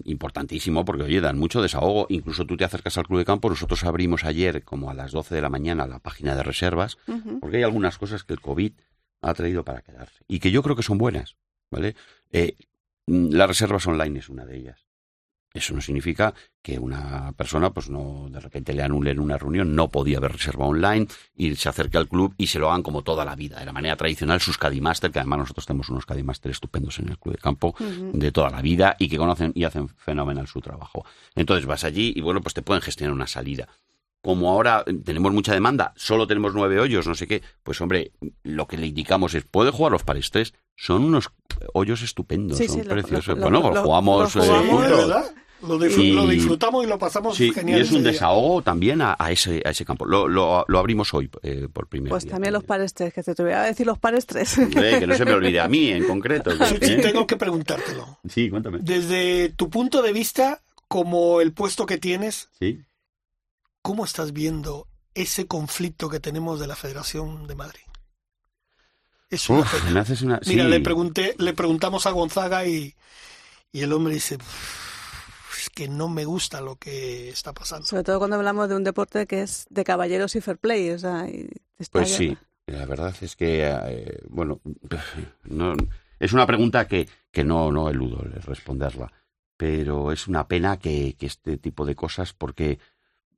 importantísimo 0.04 0.84
porque, 0.84 1.04
oye, 1.04 1.20
dan 1.20 1.38
mucho 1.38 1.62
desahogo. 1.62 2.06
Incluso 2.08 2.44
tú 2.46 2.56
te 2.56 2.64
acercas 2.64 2.98
al 2.98 3.06
club 3.06 3.18
de 3.18 3.24
campo.Nosotros 3.24 3.84
abrimos 3.84 4.24
ayer, 4.24 4.64
como 4.64 4.90
a 4.90 4.94
las 4.94 5.12
12 5.12 5.34
de 5.34 5.42
la 5.42 5.48
mañana, 5.48 5.86
la 5.86 5.98
página 5.98 6.34
de 6.34 6.42
reservas, 6.42 6.98
porque 7.40 7.58
hay 7.58 7.62
algunas 7.62 7.98
cosas 7.98 8.24
que 8.24 8.32
el 8.32 8.40
COVID 8.40 8.72
ha 9.22 9.34
traído 9.34 9.64
para 9.64 9.82
quedarse 9.82 10.24
y 10.26 10.40
que 10.40 10.50
yo 10.50 10.62
creo 10.62 10.76
que 10.76 10.82
son 10.82 10.98
buenas, 10.98 11.36
¿vale? 11.70 11.94
Eh, 12.32 12.56
mm, 13.06 13.32
las 13.32 13.48
reservas 13.48 13.86
online 13.86 14.18
es 14.18 14.28
una 14.28 14.44
de 14.44 14.56
ellas. 14.56 14.86
Eso 15.54 15.74
no 15.74 15.80
significa 15.80 16.34
que 16.62 16.78
una 16.78 17.32
persona, 17.32 17.70
pues 17.70 17.90
no, 17.90 18.28
de 18.30 18.40
repente 18.40 18.72
le 18.72 18.82
anulen 18.82 19.18
una 19.18 19.36
reunión, 19.36 19.74
no 19.74 19.88
podía 19.88 20.18
haber 20.18 20.32
reserva 20.32 20.66
online 20.66 21.08
y 21.34 21.54
se 21.56 21.68
acerque 21.68 21.98
al 21.98 22.08
club 22.08 22.34
y 22.38 22.46
se 22.46 22.58
lo 22.58 22.70
hagan 22.70 22.82
como 22.82 23.02
toda 23.02 23.24
la 23.24 23.34
vida, 23.34 23.58
de 23.58 23.66
la 23.66 23.72
manera 23.72 23.96
tradicional, 23.96 24.40
sus 24.40 24.58
Cadimaster, 24.58 25.10
que 25.10 25.18
además 25.18 25.40
nosotros 25.40 25.66
tenemos 25.66 25.88
unos 25.88 26.06
Cadimaster 26.06 26.50
estupendos 26.50 26.98
en 26.98 27.08
el 27.08 27.18
club 27.18 27.34
de 27.34 27.40
campo 27.40 27.74
de 27.78 28.32
toda 28.32 28.50
la 28.50 28.62
vida 28.62 28.96
y 28.98 29.08
que 29.08 29.18
conocen 29.18 29.52
y 29.54 29.64
hacen 29.64 29.88
fenomenal 29.88 30.46
su 30.46 30.60
trabajo. 30.60 31.04
Entonces 31.34 31.66
vas 31.66 31.84
allí 31.84 32.12
y 32.14 32.20
bueno, 32.20 32.40
pues 32.40 32.54
te 32.54 32.62
pueden 32.62 32.82
gestionar 32.82 33.14
una 33.14 33.26
salida 33.26 33.68
como 34.22 34.50
ahora 34.50 34.84
tenemos 35.04 35.32
mucha 35.32 35.52
demanda, 35.52 35.92
solo 35.96 36.26
tenemos 36.26 36.54
nueve 36.54 36.78
hoyos, 36.80 37.06
no 37.06 37.14
sé 37.14 37.26
qué, 37.26 37.42
pues 37.62 37.80
hombre, 37.80 38.12
lo 38.44 38.66
que 38.66 38.76
le 38.78 38.86
indicamos 38.86 39.34
es, 39.34 39.44
puede 39.44 39.70
jugar 39.72 39.92
los 39.92 40.04
pares 40.04 40.30
tres, 40.30 40.54
son 40.76 41.04
unos 41.04 41.30
hoyos 41.74 42.02
estupendos, 42.02 42.56
Sí, 42.56 42.68
son 42.68 42.82
sí, 42.82 42.88
preciosos. 42.88 43.36
lo- 43.36 43.42
bueno, 43.42 43.60
lo- 43.60 43.68
lo, 43.70 43.74
lo- 43.74 43.82
jugamos, 43.82 44.34
lo 44.34 44.42
eh, 44.42 44.46
jugamos, 44.46 44.64
Sí, 44.66 44.70
juntos. 44.70 44.90
de 44.90 44.96
verdad. 44.96 45.34
Lo, 45.62 45.78
disfr- 45.78 46.02
Y- 46.02 46.12
lo 46.12 46.26
disfrutamos 46.26 46.84
y 46.84 46.88
lo 46.88 46.98
pasamos 46.98 47.36
Sí, 47.36 47.52
genial. 47.52 47.78
y 47.78 47.82
es 47.82 47.92
un 47.92 48.02
día. 48.02 48.10
desahogo 48.10 48.62
también 48.62 49.00
a, 49.00 49.14
a 49.16 49.30
ese, 49.30 49.62
a 49.64 49.70
ese 49.70 49.84
campo. 49.84 50.04
Lo, 50.04 50.26
lo, 50.26 50.64
lo 50.66 50.78
abrimos 50.80 51.14
hoy 51.14 51.30
eh, 51.44 51.68
por 51.72 51.86
primera 51.86 52.10
Pues 52.10 52.24
vez. 52.24 52.32
también 52.32 52.52
los 52.52 52.64
pares 52.64 52.92
tres, 52.94 53.14
que 53.14 53.22
te 53.22 53.42
voy 53.44 53.52
a 53.52 53.62
decir 53.62 53.86
los 53.86 53.96
pares 53.98 54.26
tres. 54.26 54.56
Que 54.72 55.06
no 55.06 55.14
se 55.14 55.24
me 55.24 55.32
olvide 55.34 55.60
a 55.60 55.68
mí 55.68 55.88
en 55.90 56.02
concreto. 56.04 56.50
¿eh? 56.80 56.98
tengo 57.00 57.28
que 57.28 57.36
preguntártelo. 57.36 58.18
Sí, 58.28 58.50
cuéntame. 58.50 58.78
Desde 58.82 59.50
tu 59.50 59.70
punto 59.70 60.02
de 60.02 60.12
vista, 60.12 60.62
como 60.88 61.40
el 61.40 61.52
puesto 61.52 61.86
que 61.86 61.96
tienes, 61.98 62.48
Sí. 62.58 62.80
¿Cómo 63.82 64.04
estás 64.04 64.32
viendo 64.32 64.86
ese 65.14 65.46
conflicto 65.46 66.08
que 66.08 66.20
tenemos 66.20 66.58
de 66.60 66.66
la 66.66 66.76
Federación 66.76 67.46
de 67.46 67.54
Madrid? 67.54 67.82
Es 69.28 69.48
una 69.48 69.60
Uf, 69.60 69.72
pena. 69.80 69.90
me 69.90 70.00
haces 70.00 70.22
una... 70.22 70.40
Mira, 70.46 70.64
sí. 70.64 70.70
le 70.70 70.80
pregunté, 70.80 71.34
le 71.38 71.54
preguntamos 71.54 72.06
a 72.06 72.10
Gonzaga 72.10 72.66
y, 72.66 72.94
y 73.72 73.80
el 73.80 73.92
hombre 73.92 74.14
dice, 74.14 74.36
"Uf, 74.36 75.58
es 75.58 75.70
que 75.70 75.88
no 75.88 76.08
me 76.08 76.24
gusta 76.24 76.60
lo 76.60 76.76
que 76.76 77.30
está 77.30 77.52
pasando. 77.52 77.86
Sobre 77.86 78.04
todo 78.04 78.18
cuando 78.18 78.36
hablamos 78.36 78.68
de 78.68 78.76
un 78.76 78.84
deporte 78.84 79.26
que 79.26 79.42
es 79.42 79.66
de 79.70 79.84
caballeros 79.84 80.36
y 80.36 80.40
fair 80.42 80.58
play. 80.58 80.90
O 80.90 80.98
sea, 80.98 81.28
y 81.28 81.48
está 81.78 81.98
Pues 82.00 82.10
ya- 82.10 82.16
sí, 82.18 82.36
la 82.66 82.84
verdad 82.84 83.14
es 83.22 83.34
que, 83.36 83.64
eh, 83.66 84.20
bueno, 84.28 84.60
no, 85.44 85.74
es 86.18 86.32
una 86.32 86.46
pregunta 86.46 86.86
que, 86.86 87.08
que 87.30 87.42
no, 87.44 87.72
no 87.72 87.88
eludo 87.88 88.22
el 88.24 88.32
responderla, 88.42 89.10
pero 89.56 90.12
es 90.12 90.28
una 90.28 90.46
pena 90.46 90.78
que, 90.78 91.14
que 91.18 91.26
este 91.26 91.56
tipo 91.56 91.86
de 91.86 91.94
cosas, 91.94 92.34
porque 92.34 92.78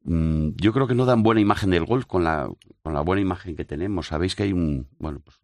yo 0.05 0.73
creo 0.73 0.87
que 0.87 0.95
no 0.95 1.07
dan 1.07 1.23
buena 1.23 1.41
imagen 1.41 1.71
del 1.71 1.87
golf 1.87 2.05
con 2.07 2.25
la, 2.25 2.49
con 2.83 2.93
la 2.93 3.01
buena 3.01 3.23
imagen 3.23 3.57
que 3.57 3.65
tenemos. 3.65 4.09
Sabéis 4.09 4.35
que 4.35 4.43
hay 4.43 4.53
un, 4.53 4.89
bueno, 4.99 5.21
pues 5.25 5.39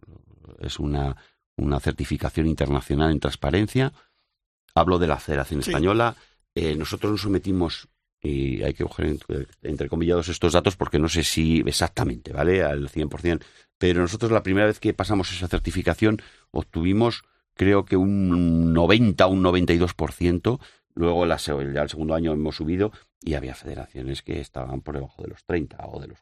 es 0.61 0.79
una, 0.79 1.17
una 1.57 1.81
certificación 1.81 2.47
internacional 2.47 3.11
en 3.11 3.21
transparencia. 3.21 3.93
Hablo 4.75 4.99
de 4.99 5.07
la 5.07 5.19
Federación 5.19 5.63
Sí. 5.63 5.71
Española. 5.71 6.17
Eh, 6.55 6.77
nosotros 6.77 7.13
nos 7.13 7.23
sometimos 7.23 7.89
y 8.23 8.63
hay 8.63 8.75
que 8.75 8.85
coger 8.85 9.07
entre, 9.07 9.47
entrecomillados 9.63 10.29
estos 10.29 10.53
datos 10.53 10.77
porque 10.77 10.99
no 10.99 11.09
sé 11.09 11.25
si 11.25 11.63
exactamente, 11.65 12.33
¿vale? 12.33 12.63
Al 12.63 12.89
100%. 12.91 13.43
Pero 13.79 14.03
nosotros 14.03 14.31
la 14.31 14.43
primera 14.43 14.67
vez 14.67 14.79
que 14.79 14.93
pasamos 14.93 15.33
esa 15.33 15.49
certificación 15.49 16.21
obtuvimos 16.51 17.23
creo 17.55 17.85
que 17.87 17.97
un 17.97 18.75
90 18.75 19.27
un 19.27 19.43
92%. 19.43 20.61
Luego 20.95 21.25
la, 21.25 21.37
ya 21.39 21.55
el 21.83 21.89
segundo 21.89 22.15
año 22.15 22.33
hemos 22.33 22.57
subido 22.57 22.93
y 23.23 23.35
había 23.35 23.55
federaciones 23.55 24.23
que 24.23 24.41
estaban 24.41 24.81
por 24.81 24.95
debajo 24.97 25.23
de 25.23 25.29
los 25.29 25.45
30 25.45 25.77
o 25.87 26.01
de 26.01 26.09
los 26.09 26.19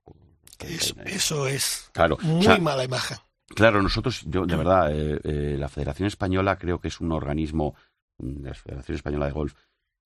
Es- 0.61 0.95
39. 0.95 1.11
eso 1.15 1.47
es 1.47 1.91
Claro, 1.93 2.19
muy 2.23 2.41
o 2.41 2.43
sea, 2.43 2.59
mala 2.59 2.85
imagen. 2.85 3.19
Claro, 3.55 3.81
nosotros, 3.83 4.23
yo 4.27 4.45
de 4.47 4.57
verdad, 4.57 4.93
eh, 4.93 5.21
eh, 5.25 5.57
la 5.59 5.69
Federación 5.69 6.07
Española 6.07 6.59
creo 6.59 6.81
que 6.81 6.89
es 6.89 7.01
un 7.01 7.13
organismo, 7.13 7.75
mm, 8.19 8.45
la 8.45 8.55
Federación 8.55 8.97
Española 8.97 9.27
de 9.27 9.33
Golf, 9.33 9.55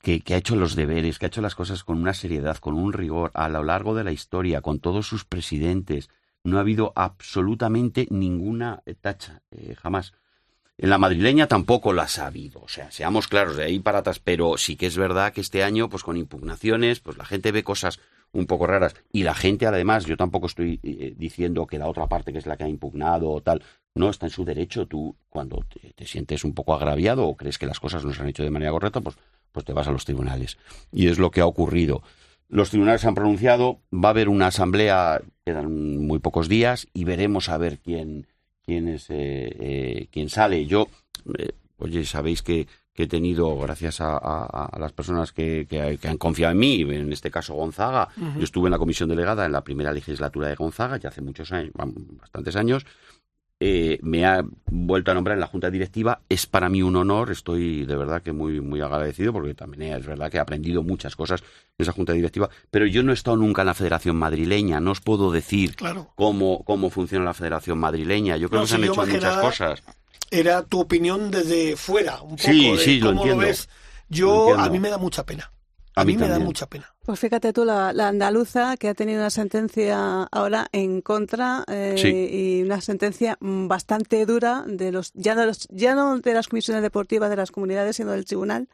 que, 0.02 0.22
que 0.22 0.34
ha 0.34 0.38
hecho 0.38 0.56
los 0.56 0.76
deberes, 0.76 1.20
que 1.20 1.26
ha 1.26 1.28
hecho 1.28 1.42
las 1.42 1.56
cosas 1.56 1.84
con 1.84 1.98
una 2.00 2.14
seriedad, 2.14 2.58
con 2.58 2.76
un 2.76 2.94
rigor, 2.94 3.32
a 3.34 3.50
lo 3.50 3.64
largo 3.64 3.94
de 3.96 4.04
la 4.04 4.12
historia, 4.12 4.62
con 4.62 4.80
todos 4.80 5.08
sus 5.08 5.26
presidentes. 5.26 6.10
No 6.44 6.58
ha 6.58 6.62
habido 6.62 6.94
absolutamente 6.96 8.08
ninguna 8.10 8.82
eh, 8.86 8.94
tacha, 8.96 9.42
eh, 9.52 9.76
jamás. 9.76 10.14
En 10.80 10.92
la 10.92 11.00
madrileña 11.00 11.48
tampoco 11.48 11.92
las 11.92 12.20
ha 12.20 12.28
habido, 12.28 12.62
o 12.62 12.68
sea, 12.68 12.92
seamos 12.92 13.28
claros, 13.28 13.58
de 13.58 13.64
ahí 13.64 13.80
para 13.80 14.00
atrás, 14.00 14.20
pero 14.20 14.58
sí 14.58 14.76
que 14.76 14.86
es 14.86 14.96
verdad 14.96 15.34
que 15.34 15.42
este 15.42 15.64
año, 15.64 15.90
pues 15.90 16.04
con 16.04 16.18
impugnaciones, 16.18 17.00
pues 17.00 17.18
la 17.18 17.26
gente 17.26 17.52
ve 17.52 17.64
cosas 17.64 18.00
un 18.32 18.46
poco 18.46 18.68
raras. 18.68 18.96
Y 19.12 19.24
la 19.24 19.34
gente, 19.34 19.66
además, 19.66 20.06
yo 20.06 20.18
tampoco 20.18 20.46
estoy 20.46 20.80
eh, 20.84 21.14
diciendo 21.18 21.66
que 21.66 21.80
la 21.80 21.88
otra 21.88 22.08
parte, 22.08 22.32
que 22.32 22.38
es 22.38 22.46
la 22.46 22.58
que 22.58 22.66
ha 22.66 22.70
impugnado 22.70 23.32
o 23.32 23.42
tal, 23.42 23.64
no 23.96 24.10
está 24.10 24.28
en 24.28 24.32
su 24.32 24.46
derecho. 24.46 24.86
Tú, 24.86 25.16
cuando 25.30 25.66
te, 25.68 25.94
te 25.94 26.06
sientes 26.06 26.44
un 26.44 26.54
poco 26.54 26.76
agraviado 26.76 27.26
o 27.26 27.36
crees 27.36 27.58
que 27.58 27.66
las 27.66 27.80
cosas 27.80 28.06
no 28.06 28.14
se 28.14 28.22
han 28.22 28.30
hecho 28.30 28.44
de 28.44 28.52
manera 28.52 28.72
correcta, 28.72 29.02
pues, 29.02 29.18
pues 29.52 29.66
te 29.66 29.74
vas 29.74 29.88
a 29.88 29.92
los 29.92 30.06
tribunales. 30.06 30.58
Y 30.92 31.08
es 31.08 31.18
lo 31.18 31.32
que 31.32 31.42
ha 31.42 31.48
ocurrido. 31.48 32.04
Los 32.50 32.70
tribunales 32.70 33.04
han 33.06 33.16
pronunciado, 33.16 33.82
va 33.92 34.10
a 34.10 34.12
haber 34.12 34.30
una 34.30 34.48
asamblea, 34.48 35.22
quedan 35.44 35.98
muy 36.06 36.20
pocos 36.20 36.48
días, 36.48 36.88
y 36.94 37.04
veremos 37.04 37.50
a 37.50 37.58
ver 37.58 37.80
quién, 37.80 38.28
quién 38.68 38.90
es 38.90 39.10
eh, 39.10 39.56
eh, 39.60 40.08
quién 40.12 40.30
sale. 40.30 40.66
Yo, 40.66 40.88
eh, 41.40 41.52
oye, 41.78 42.04
sabéis 42.06 42.44
que, 42.44 42.68
que 42.94 43.04
he 43.04 43.08
tenido, 43.08 43.58
gracias 43.58 44.02
a, 44.02 44.18
a- 44.18 44.66
a 44.66 44.78
las 44.80 44.92
personas 44.92 45.32
que, 45.32 45.66
que- 45.70 45.98
que 46.00 46.08
han 46.10 46.18
confiado 46.18 46.52
en 46.52 46.60
mí, 46.60 46.82
en 46.82 47.14
este 47.14 47.32
caso 47.32 47.54
Gonzaga, 47.56 48.10
yo 48.38 48.44
estuve 48.44 48.68
en 48.68 48.72
la 48.72 48.78
comisión 48.78 49.08
delegada 49.08 49.46
en 49.46 49.54
la 49.54 49.64
primera 49.64 49.94
legislatura 49.94 50.50
de 50.50 50.56
Gonzaga, 50.56 50.98
ya 50.98 51.10
hace 51.10 51.22
muchos 51.22 51.52
años, 51.54 51.72
bastantes 52.20 52.56
años, 52.58 52.86
eh, 53.60 53.98
me 54.04 54.26
ha 54.26 54.44
vuelto 54.68 55.10
a 55.12 55.14
nombrar 55.16 55.36
en 55.36 55.42
la 55.42 55.48
junta 55.48 55.72
directiva, 55.72 56.22
es 56.30 56.46
para 56.46 56.70
mí 56.70 56.84
un 56.84 56.96
honor, 56.96 57.32
estoy 57.32 57.86
de 57.86 57.96
verdad 57.96 58.22
que 58.22 58.32
muy, 58.32 58.62
muy 58.62 58.82
agradecido, 58.82 59.34
porque 59.34 59.56
también 59.56 59.94
es 59.96 60.06
verdad 60.06 60.30
que 60.30 60.38
he 60.38 60.40
aprendido 60.40 60.84
muchas 60.84 61.16
cosas 61.16 61.42
en 61.42 61.84
esa 61.84 61.92
junta 61.92 62.14
directiva, 62.14 62.50
pero 62.70 62.86
yo 62.86 63.02
no 63.04 63.12
he 63.12 63.16
estado 63.16 63.38
nunca 63.38 63.64
en 63.64 63.68
la 63.68 63.74
Federación 63.74 64.16
Madrileña, 64.16 64.80
no 64.80 64.92
os 64.92 65.02
puedo 65.02 65.32
decir 65.32 65.76
Claro. 65.76 66.12
cómo, 66.16 66.64
cómo 66.66 66.90
funciona 66.90 67.26
la 67.26 67.34
Federación 67.34 67.80
Madrileña. 67.80 68.38
Yo 68.38 68.48
creo 68.50 68.62
No, 68.62 68.66
que 68.66 68.70
se 68.70 68.76
si 68.76 68.82
han 68.84 68.90
hecho 68.92 69.06
muchas 69.06 69.38
cosas. 69.38 69.84
Era 70.30 70.62
tu 70.64 70.80
opinión 70.82 71.32
desde 71.32 71.76
fuera, 71.78 72.22
un 72.22 72.36
poco 72.36 72.42
Sí, 72.52 72.72
de 72.72 72.78
sí, 72.78 73.00
lo 73.00 73.38
ves. 73.38 73.70
Lo 74.10 74.16
Yo, 74.16 74.40
entiendo. 74.50 74.64
a 74.64 74.70
mí 74.70 74.80
me 74.80 74.90
da 74.90 74.98
mucha 74.98 75.26
pena. 75.26 75.52
A 75.98 76.02
A, 76.02 76.06
mí 76.06 76.14
mí, 76.14 76.22
me 76.22 76.28
da 76.30 76.40
mucha 76.40 76.68
pena. 76.68 76.94
Pues 77.06 77.20
fíjate 77.20 77.54
tú, 77.54 77.66
la, 77.66 77.92
la 77.92 78.08
andaluza 78.10 78.78
que 78.78 78.88
ha 78.90 78.94
tenido 78.94 79.20
una 79.20 79.30
sentencia 79.32 80.24
ahora 80.32 80.68
en 80.72 81.02
contra 81.02 81.64
eh, 81.68 81.96
Sí. 81.98 82.08
y 82.10 82.62
una 82.64 82.82
sentencia 82.82 83.38
mm, 83.40 83.68
bastante 83.68 84.26
dura 84.26 84.64
de 84.68 84.92
los 84.92 85.12
ya, 85.14 85.34
de 85.36 85.46
los 85.48 85.68
ya 85.70 85.96
no 85.96 86.20
de 86.20 86.34
las 86.34 86.48
comisiones 86.48 86.84
deportivas 86.84 87.30
de 87.30 87.36
las 87.38 87.52
comunidades, 87.52 87.96
sino 87.96 88.12
del 88.12 88.26
tribunal 88.26 88.68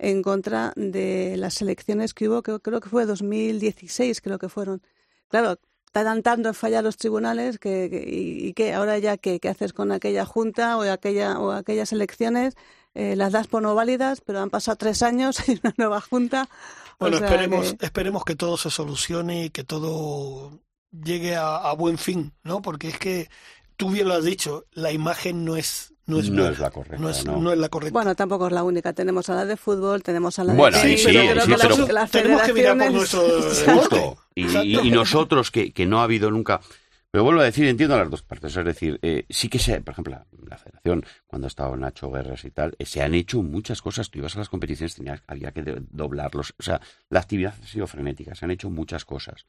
en 0.00 0.22
contra 0.22 0.72
de 0.76 1.36
las 1.36 1.60
elecciones 1.62 2.12
que 2.14 2.28
hubo, 2.28 2.42
que 2.42 2.58
creo 2.60 2.80
que 2.80 2.88
fue 2.88 3.06
2016, 3.06 4.20
creo 4.20 4.38
que 4.38 4.48
fueron. 4.48 4.82
Claro, 5.28 5.58
tardan 5.92 6.22
tanto 6.22 6.48
en 6.48 6.54
fallar 6.54 6.84
los 6.84 6.96
tribunales 6.96 7.58
que, 7.58 7.88
que- 7.90 8.04
y, 8.08 8.48
y 8.48 8.52
que 8.52 8.74
ahora 8.74 8.98
ya 8.98 9.16
qué, 9.16 9.40
qué 9.40 9.48
haces 9.48 9.72
con 9.72 9.90
aquella 9.92 10.24
junta 10.24 10.76
o 10.76 10.82
aquella 10.82 11.38
o 11.40 11.50
aquellas 11.52 11.92
elecciones 11.92 12.54
eh, 12.98 13.14
las 13.16 13.32
das 13.32 13.46
por 13.46 13.62
no 13.62 13.74
válidas, 13.74 14.20
pero 14.20 14.40
han 14.40 14.50
pasado 14.50 14.76
tres 14.76 15.02
años 15.02 15.36
y 15.48 15.52
una 15.62 15.72
nueva 15.76 16.00
junta. 16.00 16.48
o 16.94 16.96
Bueno, 17.00 17.18
sea 17.18 17.28
esperemos, 17.28 17.74
que- 17.74 17.86
esperemos 17.86 18.24
que 18.24 18.34
todo 18.36 18.56
se 18.56 18.70
solucione 18.70 19.44
y 19.46 19.50
que 19.50 19.62
todo 19.64 20.58
llegue 20.90 21.36
a, 21.36 21.56
a 21.56 21.72
buen 21.74 21.96
fin, 21.98 22.32
¿no? 22.42 22.60
Porque 22.62 22.88
es 22.88 22.98
que 22.98 23.28
tú 23.76 23.90
bien 23.90 24.08
lo 24.08 24.14
has 24.14 24.24
dicho, 24.24 24.64
la 24.72 24.90
imagen 24.92 25.44
no 25.44 25.56
es 25.56 25.94
no 26.06 26.18
es, 26.18 26.30
No 26.30 26.36
buena, 26.40 26.52
es 26.54 26.58
la 26.58 26.70
correcta, 26.70 26.96
no 27.02 27.10
es, 27.10 27.24
no. 27.26 27.36
no 27.36 27.52
es 27.52 27.58
la 27.58 27.68
correcta. 27.68 27.92
Bueno, 27.92 28.14
tampoco 28.16 28.46
es 28.46 28.52
la 28.54 28.62
única. 28.64 28.94
Tenemos 28.94 29.28
a 29.28 29.34
la 29.34 29.44
de 29.44 29.58
fútbol, 29.58 30.02
tenemos 30.02 30.38
a 30.38 30.44
la 30.44 30.52
de 30.54 30.58
Bueno, 30.58 30.78
tenis, 30.80 31.00
sí, 31.02 31.06
pero 31.06 31.20
sí, 31.20 31.28
creo 31.28 31.44
sí, 31.44 31.50
que 31.50 31.92
pero- 31.92 32.06
Tenemos 32.08 32.42
que 32.42 32.52
mirar 32.54 32.78
por 32.78 32.92
nuestro 32.92 33.22
deporte. 33.66 34.16
Y, 34.34 34.78
y 34.88 34.90
nosotros, 34.90 35.50
que, 35.50 35.70
que 35.74 35.84
no 35.84 36.00
ha 36.00 36.04
habido 36.04 36.30
nunca. 36.30 36.62
Pero 37.10 37.24
vuelvo 37.24 37.40
a 37.40 37.44
decir, 37.44 37.66
entiendo 37.66 37.96
las 37.96 38.10
dos 38.10 38.22
partes. 38.22 38.54
Es 38.56 38.64
decir, 38.64 38.98
eh, 39.02 39.24
sí 39.30 39.48
que 39.48 39.58
se, 39.58 39.80
por 39.80 39.92
ejemplo, 39.92 40.24
la, 40.46 40.58
federación, 40.58 41.04
cuando 41.26 41.46
ha 41.46 41.48
estado 41.48 41.76
Nacho 41.76 42.10
Guerras 42.10 42.44
y 42.44 42.50
tal, 42.50 42.74
eh, 42.78 42.84
se 42.84 43.02
han 43.02 43.14
hecho 43.14 43.42
muchas 43.42 43.80
cosas. 43.80 44.10
Tú 44.10 44.18
ibas 44.18 44.36
a 44.36 44.40
las 44.40 44.48
competiciones, 44.50 44.94
tenías, 44.94 45.22
había 45.26 45.52
que 45.52 45.62
doblarlos. 45.90 46.54
O 46.58 46.62
sea, 46.62 46.80
la 47.08 47.20
actividad 47.20 47.54
ha 47.62 47.66
sido 47.66 47.86
frenética, 47.86 48.34
se 48.34 48.44
han 48.44 48.50
hecho 48.50 48.68
muchas 48.68 49.04
cosas. 49.06 49.46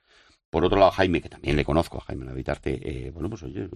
Por 0.50 0.66
otro 0.66 0.80
lado, 0.80 0.92
Jaime, 0.92 1.22
que 1.22 1.30
también 1.30 1.56
le 1.56 1.64
conozco, 1.66 1.98
a 1.98 2.02
Jaime 2.02 2.26
Navitarte, 2.26 2.80
eh, 2.82 3.12
bueno, 3.12 3.30
pues 3.30 3.44
oye, 3.44 3.70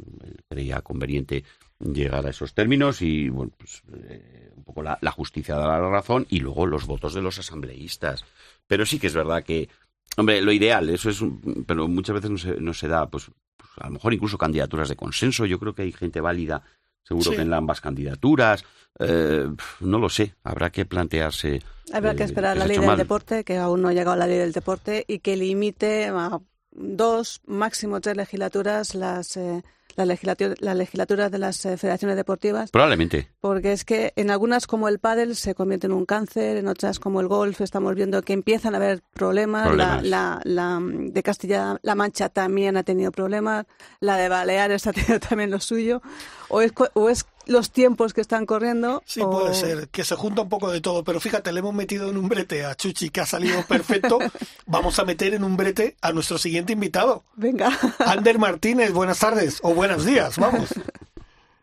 creía 0.50 0.82
conveniente 0.82 1.44
llegar 1.80 2.26
a 2.26 2.30
esos 2.32 2.54
términos 2.56 3.02
y, 3.02 3.30
bueno, 3.30 3.52
pues 3.58 3.84
eh, 4.10 4.52
un 4.56 4.64
poco 4.64 4.82
la, 4.82 4.98
justicia 5.12 5.56
da 5.56 5.68
la 5.68 5.90
razón 5.90 6.26
y 6.30 6.40
luego 6.40 6.66
los 6.66 6.88
votos 6.88 7.14
de 7.14 7.22
los 7.22 7.38
asambleístas. 7.38 8.26
Pero 8.66 8.88
sí 8.88 8.98
que 8.98 9.08
es 9.08 9.14
verdad 9.14 9.44
que, 9.44 9.70
hombre, 10.18 10.42
lo 10.42 10.52
ideal, 10.52 10.90
eso 10.90 11.12
es, 11.12 11.22
un- 11.22 11.64
pero 11.68 11.88
muchas 11.88 12.16
veces 12.16 12.32
no 12.32 12.38
se, 12.38 12.60
no 12.60 12.74
se 12.74 12.88
da, 12.88 13.08
pues, 13.08 13.30
a 13.78 13.88
lo 13.88 13.94
mejor 13.94 14.14
incluso 14.14 14.38
candidaturas 14.38 14.90
de 14.90 14.96
consenso. 14.96 15.46
Yo 15.46 15.60
creo 15.60 15.74
que 15.74 15.84
hay 15.84 15.92
gente 15.92 16.22
válida, 16.22 16.64
seguro 17.04 17.32
Sí. 17.32 17.36
que 17.38 17.42
en 17.44 17.54
ambas 17.54 17.82
candidaturas. 17.82 18.64
Eh, 19.00 19.48
no 19.80 20.00
lo 20.00 20.10
sé, 20.10 20.36
habrá 20.44 20.70
que 20.72 20.86
plantearse. 20.86 21.62
Habrá 21.92 22.16
que 22.16 22.24
eh, 22.24 22.26
esperar 22.26 22.58
la 22.58 22.66
ley 22.68 22.78
del 22.78 22.86
mal. 22.86 22.98
deporte, 22.98 23.44
que 23.44 23.58
aún 23.58 23.82
no 23.82 23.88
ha 23.90 23.94
llegado 23.94 24.16
la 24.16 24.28
ley 24.28 24.38
del 24.38 24.52
deporte, 24.54 25.04
y 25.08 25.20
que 25.20 25.36
limite 25.36 26.06
a 26.08 26.40
dos, 26.72 27.42
máximo 27.46 28.02
tres 28.02 28.16
legislaturas 28.18 28.96
las, 28.96 29.36
eh, 29.38 29.64
las, 29.96 30.08
legislatura, 30.08 30.56
las 30.60 30.76
legislaturas 30.76 31.32
de 31.32 31.40
las 31.40 31.66
eh, 31.66 31.78
federaciones 31.78 32.16
deportivas. 32.16 32.72
Probablemente. 32.72 33.30
Porque 33.40 33.72
es 33.72 33.86
que 33.86 34.14
en 34.16 34.32
algunas 34.32 34.68
como 34.68 34.88
el 34.88 35.00
pádel 35.00 35.36
se 35.36 35.56
convierte 35.56 35.88
en 35.88 35.94
un 35.94 36.06
cáncer, 36.06 36.58
en 36.58 36.68
otras 36.68 37.00
como 37.00 37.22
el 37.22 37.28
golf 37.28 37.62
estamos 37.62 37.96
viendo 37.96 38.22
que 38.22 38.34
empiezan 38.34 38.74
a 38.74 38.78
haber 38.78 39.02
problemas. 39.14 39.68
Problemas. 39.68 40.04
La, 40.04 40.42
la, 40.46 40.80
la 40.80 40.80
de 40.82 41.24
Castilla-La 41.24 41.96
Mancha 41.96 42.30
también 42.30 42.78
ha 42.78 42.84
tenido 42.84 43.12
problemas. 43.12 43.66
La 44.00 44.18
de 44.18 44.30
Baleares 44.30 44.88
ha 44.88 44.94
tenido 44.94 45.20
también 45.20 45.52
lo 45.52 45.60
suyo. 45.60 46.02
O 46.50 46.62
es, 46.62 46.72
o 46.94 47.10
es 47.10 47.26
los 47.46 47.72
tiempos 47.72 48.14
que 48.14 48.22
están 48.22 48.46
corriendo. 48.46 49.02
Sí, 49.06 49.22
o- 49.22 49.30
puede 49.30 49.54
ser, 49.54 49.90
que 49.90 50.04
se 50.04 50.16
junta 50.16 50.42
un 50.44 50.50
poco 50.50 50.72
de 50.72 50.82
todo, 50.82 51.04
pero 51.04 51.20
fíjate, 51.20 51.52
le 51.52 51.60
hemos 51.60 51.74
metido 51.74 52.10
en 52.10 52.18
un 52.18 52.30
brete 52.30 52.66
a 52.66 52.76
Chuchi 52.76 53.10
que 53.10 53.22
ha 53.22 53.26
salido 53.26 53.64
perfecto. 53.68 54.20
Vamos 54.66 54.98
a 55.00 55.06
meter 55.06 55.34
en 55.34 55.44
un 55.44 55.58
brete 55.58 55.96
a 56.02 56.12
nuestro 56.12 56.38
siguiente 56.38 56.74
invitado, 56.74 57.24
Venga. 57.36 57.78
Ander 58.00 58.40
Martínez. 58.40 58.92
Buenas 58.94 59.20
tardes 59.20 59.60
o 59.64 59.74
buenos 59.74 60.06
días, 60.06 60.38
vamos. 60.38 60.70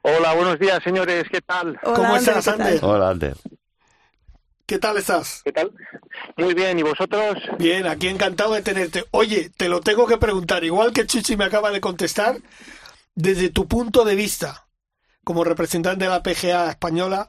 Hola, 0.02 0.34
buenos 0.34 0.58
días, 0.58 0.82
señores. 0.82 1.24
¿Qué 1.30 1.40
tal? 1.40 1.78
Hola, 1.82 1.94
¿Cómo 1.96 2.14
Ander, 2.14 2.36
estás. 2.38 2.48
Ander? 2.48 2.78
Hola, 2.84 3.10
Ander. 3.10 3.36
¿Qué 4.66 4.78
tal 4.78 4.96
estás? 4.98 5.42
¿Qué 5.44 5.52
tal? 5.52 5.72
Muy 6.36 6.54
bien, 6.54 6.78
¿y 6.78 6.82
vosotros? 6.82 7.36
Bien, 7.58 7.86
aquí 7.86 8.06
encantado 8.06 8.54
de 8.54 8.62
tenerte. 8.62 9.04
Oye, 9.10 9.50
te 9.56 9.68
lo 9.68 9.80
tengo 9.80 10.06
que 10.06 10.16
preguntar, 10.16 10.62
igual 10.64 10.92
que 10.92 11.06
Chuchi 11.06 11.36
me 11.36 11.44
acaba 11.44 11.70
de 11.72 11.80
contestar, 11.80 12.36
desde 13.16 13.48
tu 13.50 13.66
punto 13.66 14.04
de 14.04 14.14
vista, 14.14 14.66
como 15.24 15.44
representante 15.44 16.04
de 16.04 16.10
la 16.10 16.22
PGA 16.22 16.70
española, 16.70 17.28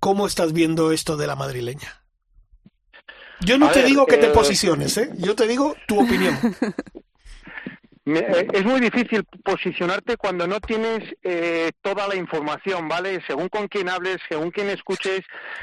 ¿cómo 0.00 0.26
estás 0.26 0.52
viendo 0.52 0.92
esto 0.92 1.16
de 1.16 1.26
la 1.26 1.36
madrileña? 1.36 2.02
Yo 3.40 3.58
no 3.58 3.66
A 3.66 3.72
te 3.72 3.80
ver, 3.80 3.88
digo 3.88 4.06
que 4.06 4.18
te 4.18 4.26
eh, 4.26 4.30
posiciones, 4.30 4.96
¿eh? 4.98 5.10
Yo 5.16 5.34
te 5.34 5.46
digo 5.46 5.74
tu 5.86 6.00
opinión. 6.00 6.38
Eh, 8.04 8.48
es 8.52 8.64
muy 8.64 8.80
difícil 8.80 9.22
posicionarte 9.44 10.16
cuando 10.16 10.48
no 10.48 10.58
tienes 10.58 11.14
eh, 11.22 11.70
toda 11.82 12.08
la 12.08 12.16
información, 12.16 12.88
¿vale? 12.88 13.22
Según 13.28 13.48
con 13.48 13.68
quién 13.68 13.88
hables, 13.88 14.18
según 14.28 14.50
quién 14.50 14.70
escuches. 14.70 15.20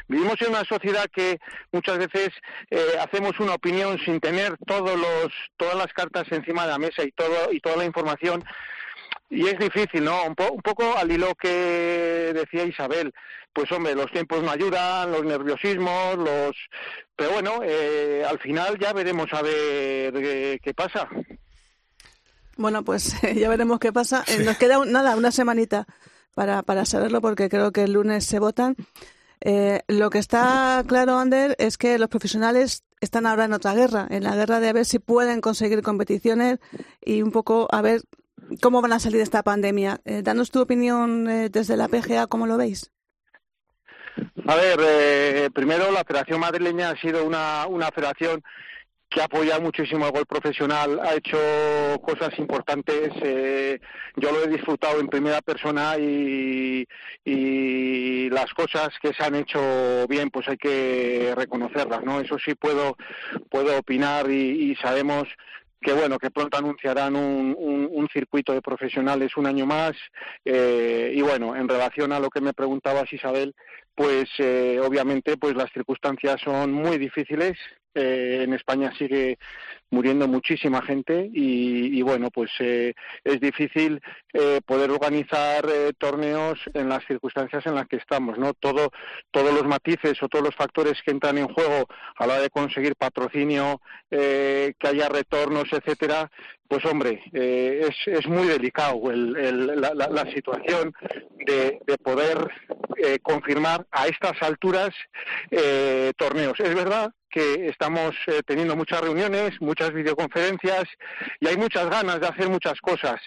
Vivimos 0.07 0.41
en 0.41 0.51
una 0.51 0.63
sociedad 0.63 1.05
que 1.13 1.39
muchas 1.73 1.97
veces 1.97 2.29
eh, 2.69 2.97
hacemos 3.01 3.37
una 3.39 3.55
opinión 3.55 3.99
sin 4.05 4.21
tener 4.21 4.55
todos 4.65 4.97
los, 4.97 5.33
todas 5.57 5.75
las 5.75 5.91
cartas 5.91 6.31
encima 6.31 6.63
de 6.63 6.71
la 6.71 6.79
mesa 6.79 7.03
y, 7.03 7.11
todo, 7.11 7.51
y 7.51 7.59
toda 7.59 7.75
la 7.75 7.85
información. 7.85 8.43
Y 9.29 9.45
es 9.47 9.59
difícil, 9.59 10.03
¿no? 10.03 10.23
Un, 10.25 10.33
po- 10.35 10.51
un 10.51 10.61
poco 10.61 10.97
al 10.97 11.11
hilo 11.11 11.35
que 11.35 12.31
decía 12.33 12.65
Isabel. 12.65 13.13
Pues 13.53 13.71
hombre, 13.71 13.93
los 13.95 14.11
tiempos 14.11 14.41
no 14.43 14.49
ayudan, 14.51 15.11
los 15.11 15.23
nerviosismos, 15.23 16.17
los... 16.17 16.55
Pero 17.15 17.33
bueno, 17.33 17.59
eh, 17.63 18.23
al 18.27 18.39
final 18.39 18.77
ya 18.79 18.91
veremos 18.93 19.31
a 19.33 19.41
ver 19.41 20.13
eh, 20.17 20.59
qué 20.63 20.73
pasa. 20.73 21.07
Bueno, 22.57 22.83
pues 22.83 23.15
ya 23.35 23.49
veremos 23.49 23.79
qué 23.79 23.93
pasa. 23.93 24.23
Eh, 24.27 24.43
Nos 24.43 24.57
queda 24.57 24.79
un- 24.79 24.91
nada, 24.91 25.15
una 25.15 25.31
semanita 25.31 25.85
para, 26.35 26.63
para 26.63 26.85
saberlo 26.85 27.21
porque 27.21 27.49
creo 27.49 27.71
que 27.71 27.83
el 27.83 27.93
lunes 27.93 28.25
se 28.25 28.39
votan. 28.39 28.75
Eh, 29.41 29.81
lo 29.87 30.09
que 30.09 30.17
está 30.19 30.83
claro, 30.87 31.17
Ander, 31.17 31.55
es 31.59 31.77
que 31.77 31.97
los 31.97 32.09
profesionales 32.09 32.83
están 32.99 33.25
ahora 33.25 33.45
en 33.45 33.53
otra 33.53 33.73
guerra, 33.73 34.05
en 34.09 34.23
la 34.25 34.35
guerra 34.35 34.59
de 34.59 34.67
a 34.69 34.73
ver 34.73 34.85
si 34.85 34.99
pueden 34.99 35.39
conseguir 35.39 35.81
competiciones 35.81 36.59
y 36.99 37.21
un 37.21 37.31
poco 37.31 37.67
a 37.71 37.81
ver 37.81 38.01
cómo 38.61 38.81
van 38.81 38.93
a 38.93 38.99
salir 38.99 39.17
de 39.17 39.23
esta 39.23 39.43
pandemia. 39.43 39.99
Eh, 40.05 40.21
danos 40.23 40.51
tu 40.51 40.61
opinión 40.61 41.29
eh, 41.29 41.49
desde 41.49 41.77
la 41.77 41.87
PGA, 41.87 42.27
¿cómo 42.27 42.47
lo 42.47 42.57
veis? 42.57 42.91
A 44.47 44.55
ver, 44.55 44.79
eh, 44.81 45.49
primero 45.53 45.91
la 45.91 46.03
Federación 46.03 46.39
Madrileña 46.39 46.89
ha 46.89 46.97
sido 46.97 47.23
una, 47.23 47.67
una 47.67 47.89
federación 47.91 48.41
que 49.09 49.21
ha 49.21 49.25
apoyado 49.25 49.61
muchísimo 49.61 50.05
el 50.05 50.11
gol 50.11 50.25
profesional, 50.27 50.99
ha 50.99 51.15
hecho 51.15 51.37
cosas 52.03 52.37
importantes, 52.37 53.09
eh, 53.23 53.79
yo 54.15 54.31
lo 54.31 54.43
he 54.43 54.47
disfrutado 54.47 54.99
en 54.99 55.07
primera 55.07 55.41
persona 55.41 55.97
y, 55.97 56.87
y 57.25 58.29
las 58.29 58.53
cosas 58.53 58.89
que 59.01 59.11
se 59.13 59.23
han 59.23 59.33
hecho 59.33 60.05
bien 60.07 60.29
pues 60.29 60.47
hay 60.47 60.57
que 60.57 61.33
reconocerlas, 61.35 62.03
¿no? 62.03 62.21
Eso 62.21 62.37
sí 62.37 62.53
puedo, 62.53 62.97
puedo 63.49 63.79
opinar 63.79 64.29
y 64.29 64.75
sabemos 64.75 65.27
que 65.81 65.93
bueno 65.93 66.17
que 66.17 66.31
pronto 66.31 66.57
anunciarán 66.57 67.15
un, 67.15 67.55
un, 67.57 68.07
circuito 68.09 68.53
de 68.53 68.61
profesionales 68.61 69.37
un 69.37 69.45
año 69.45 69.65
más 69.65 69.93
eh, 70.43 71.11
y 71.13 71.21
bueno 71.21 71.55
en 71.55 71.69
relación 71.69 72.11
a 72.11 72.19
lo 72.19 72.29
que 72.29 72.41
me 72.41 72.53
preguntabas 72.53 73.11
Isabel 73.13 73.55
pues 73.95 74.29
eh, 74.39 74.79
obviamente 74.83 75.37
pues 75.37 75.55
las 75.55 75.71
circunstancias 75.71 76.41
son 76.43 76.71
muy 76.73 76.97
difíciles 76.97 77.57
eh, 77.95 78.41
en 78.43 78.53
España 78.53 78.91
sigue 78.97 79.37
muriendo 79.91 80.27
muchísima 80.27 80.81
gente 80.81 81.29
y, 81.33 81.97
y 81.97 82.01
bueno 82.01 82.29
pues 82.29 82.51
eh, 82.59 82.93
es 83.23 83.39
difícil 83.39 84.01
eh, 84.33 84.61
poder 84.65 84.91
organizar 84.91 85.65
eh, 85.67 85.93
torneos 85.97 86.59
en 86.73 86.89
las 86.89 87.05
circunstancias 87.05 87.65
en 87.65 87.75
las 87.75 87.87
que 87.87 87.97
estamos 87.97 88.37
no 88.37 88.53
todo 88.53 88.91
todos 89.31 89.53
los 89.53 89.65
matices 89.65 90.21
o 90.21 90.27
todos 90.27 90.45
los 90.45 90.55
factores 90.55 91.01
que 91.03 91.11
entran 91.11 91.37
en 91.37 91.47
juego 91.47 91.87
a 92.17 92.27
la 92.27 92.33
hora 92.33 92.43
de 92.43 92.49
conseguir 92.49 92.95
patrocinio 92.95 93.81
eh, 94.11 94.73
que 94.79 94.87
haya 94.87 95.09
retornos 95.09 95.71
etcétera 95.71 96.29
pues 96.69 96.85
hombre 96.85 97.19
eh, 97.33 97.89
es, 97.89 97.95
es 98.19 98.27
muy 98.27 98.47
delicado 98.47 99.11
el, 99.11 99.35
el, 99.35 99.81
la, 99.81 100.31
situación 100.33 100.93
de, 101.47 101.79
de 101.85 101.97
poder 101.97 102.47
eh, 102.97 103.17
confirmar 103.23 103.87
a 103.91 104.05
estas 104.07 104.39
alturas 104.41 104.91
eh, 105.49 106.13
torneos. 106.15 106.59
Es 106.59 106.75
verdad 106.75 107.11
que 107.31 107.67
estamos 107.67 108.15
teniendo 108.45 108.75
muchas 108.75 109.01
reuniones, 109.01 109.59
muchas 109.61 109.93
videoconferencias 109.93 110.85
y 111.39 111.47
hay 111.47 111.57
muchas 111.57 111.87
ganas 111.89 112.19
de 112.19 112.27
hacer 112.27 112.49
muchas 112.49 112.79
cosas, 112.81 113.19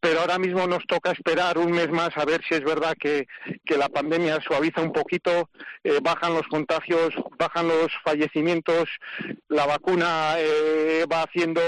pero 0.00 0.20
ahora 0.20 0.38
mismo 0.38 0.66
nos 0.66 0.86
toca 0.86 1.10
esperar 1.10 1.58
un 1.58 1.72
mes 1.72 1.90
más 1.90 2.16
a 2.16 2.24
ver 2.24 2.40
si 2.48 2.54
es 2.54 2.62
verdad 2.62 2.94
que, 2.98 3.26
que 3.64 3.76
la 3.76 3.88
pandemia 3.88 4.40
suaviza 4.40 4.80
un 4.80 4.92
poquito, 4.92 5.50
eh, 5.82 5.98
bajan 6.02 6.34
los 6.34 6.46
contagios, 6.46 7.14
bajan 7.38 7.68
los 7.68 7.88
fallecimientos, 8.04 8.88
la 9.48 9.66
vacuna 9.66 10.34
eh, 10.38 11.04
va 11.12 11.22
haciendo 11.22 11.60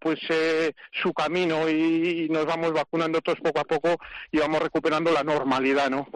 pues 0.00 0.18
eh, 0.30 0.72
su 0.92 1.12
camino 1.12 1.68
y, 1.68 2.24
y 2.24 2.28
nos 2.30 2.46
vamos 2.46 2.72
vacunando 2.72 3.20
todos 3.20 3.40
poco 3.40 3.60
a 3.60 3.64
poco 3.64 3.96
y 4.32 4.38
vamos 4.38 4.62
recuperando 4.62 5.12
la 5.12 5.22
normalidad, 5.22 5.90
¿no? 5.90 6.08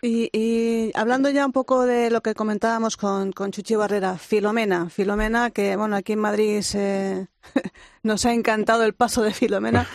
Y, 0.00 0.30
y, 0.32 0.92
hablando 0.94 1.28
ya 1.30 1.44
un 1.44 1.52
poco 1.52 1.84
de 1.84 2.10
lo 2.10 2.20
que 2.20 2.34
comentábamos 2.34 2.96
con, 2.96 3.32
con 3.32 3.50
Chuchi 3.50 3.74
Barrera, 3.74 4.16
Filomena, 4.16 4.88
Filomena, 4.90 5.50
que 5.50 5.74
bueno, 5.74 5.96
aquí 5.96 6.12
en 6.12 6.20
Madrid 6.20 6.62
se, 6.62 7.26
nos 8.04 8.24
ha 8.24 8.32
encantado 8.32 8.84
el 8.84 8.94
paso 8.94 9.22
de 9.22 9.34
Filomena. 9.34 9.88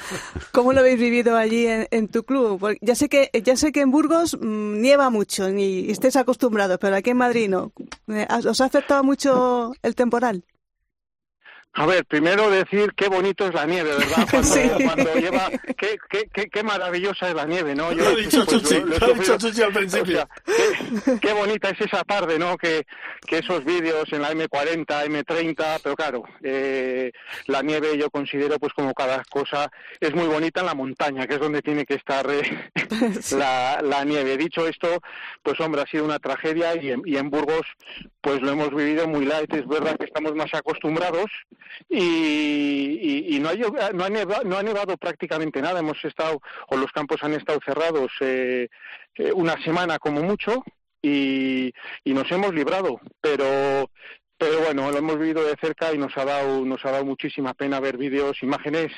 ¿Cómo 0.52 0.74
lo 0.74 0.82
habéis 0.82 1.00
vivido 1.00 1.38
allí 1.38 1.68
en, 1.68 1.88
en 1.92 2.10
tu 2.10 2.24
club? 2.24 2.60
Porque 2.60 2.80
ya 2.82 2.96
sé 2.96 3.08
que 3.08 3.30
ya 3.44 3.56
sé 3.56 3.72
que 3.72 3.82
en 3.82 3.92
Burgos 3.92 4.38
mmm, 4.40 4.82
nieva 4.82 5.10
mucho 5.10 5.50
y 5.50 5.90
estáis 5.90 6.18
acostumbrados, 6.18 6.78
pero 6.80 6.98
aquí 6.98 7.12
en 7.12 7.18
Madrid 7.18 7.50
no. 7.50 7.72
¿Os 8.46 8.60
ha 8.60 8.66
afectado 8.66 9.04
mucho 9.04 9.74
el 9.84 9.96
temporal? 9.96 10.44
A 11.76 11.88
ver, 11.88 12.06
primero 12.06 12.52
decir 12.52 12.94
qué 12.96 13.08
bonito 13.08 13.48
es 13.48 13.54
la 13.54 13.66
nieve, 13.66 13.90
¿verdad? 13.98 14.28
Cuando, 14.32 14.54
sí. 14.54 14.70
cuando 14.84 15.14
lleva, 15.16 15.50
qué, 15.76 15.98
qué, 16.08 16.30
qué, 16.32 16.48
qué, 16.48 16.64
maravillosa 16.64 17.30
es 17.30 17.34
la 17.34 17.46
nieve, 17.46 17.74
¿no? 17.74 17.92
Yo, 17.92 18.12
lo, 18.12 18.18
he 18.18 18.22
dicho 18.22 18.46
pues, 18.46 18.62
Chuchi, 18.62 18.80
lo, 18.80 18.86
lo, 18.86 18.98
lo 19.00 19.08
he 19.08 19.14
dicho 19.16 19.38
Chuchi 19.40 19.62
al 19.64 19.74
principio. 19.74 20.22
O 20.22 21.02
sea, 21.02 21.20
qué, 21.20 21.34
bonita 21.34 21.70
es 21.70 21.82
esa 21.82 22.04
tarde, 22.04 22.38
¿no? 22.38 22.58
Que, 22.58 22.86
que 23.26 23.40
esos 23.40 23.66
vídeos 23.66 24.06
en 24.12 24.22
la 24.22 24.32
M40, 24.34 24.86
M30, 24.86 25.80
pero 25.84 25.96
claro, 25.96 26.24
eh, 26.44 27.12
la 27.48 27.64
nieve 27.64 27.98
yo 27.98 28.12
considero 28.12 28.60
pues 28.60 28.74
como 28.74 28.94
cada 28.94 29.24
cosa 29.24 29.72
es 30.00 30.14
muy 30.14 30.28
bonita 30.28 30.60
en 30.60 30.68
la 30.68 30.76
montaña, 30.76 31.26
que 31.26 31.36
es 31.36 31.40
donde 31.40 31.64
tiene 31.64 31.86
que 31.86 31.96
estar 31.96 32.30
eh, 32.30 32.72
la, 33.36 33.82
la, 33.82 34.06
nieve. 34.06 34.38
Dicho 34.38 34.68
esto, 34.68 35.02
pues 35.42 35.60
hombre, 35.60 35.82
ha 35.82 35.88
sido 35.88 36.06
una 36.06 36.20
tragedia 36.20 36.76
y 36.80 36.92
en, 36.92 37.02
y 37.04 37.18
en 37.18 37.32
Burgos 37.32 37.66
pues 38.22 38.42
lo 38.42 38.52
hemos 38.52 38.74
vivido 38.74 39.06
muy 39.06 39.26
light, 39.26 39.54
es 39.54 39.68
verdad 39.68 39.98
que 39.98 40.06
estamos 40.06 40.34
más 40.34 40.54
acostumbrados, 40.54 41.30
y, 41.90 43.36
y, 43.36 43.40
no, 43.40 43.50
ha, 43.50 43.92
no, 43.92 44.04
ha 44.04 44.10
nevado, 44.10 44.44
no, 44.44 44.58
ha 44.58 44.64
nevado, 44.64 44.98
prácticamente 44.98 45.62
nada. 45.62 45.80
Hemos 45.80 46.04
estado, 46.04 46.42
o 46.68 46.78
los 46.78 46.92
campos 46.92 47.24
han 47.24 47.34
estado 47.34 47.60
cerrados 47.66 48.12
eh, 48.22 48.70
una 49.34 49.62
semana 49.64 50.00
como 50.00 50.22
mucho 50.22 50.64
y, 51.02 51.74
y, 52.04 52.14
nos 52.14 52.32
hemos 52.32 52.54
librado. 52.54 53.00
Pero, 53.22 53.90
pero 54.38 54.60
bueno, 54.60 54.92
lo 54.92 54.98
hemos 54.98 55.20
vivido 55.20 55.44
de 55.44 55.56
cerca 55.56 55.94
y 55.94 55.98
nos 55.98 56.18
ha 56.18 56.26
dado, 56.26 56.66
nos 56.66 56.84
ha 56.86 56.92
dado 56.92 57.06
muchísima 57.06 57.54
pena 57.54 57.80
ver 57.80 57.98
vídeos, 57.98 58.42
imágenes. 58.42 58.92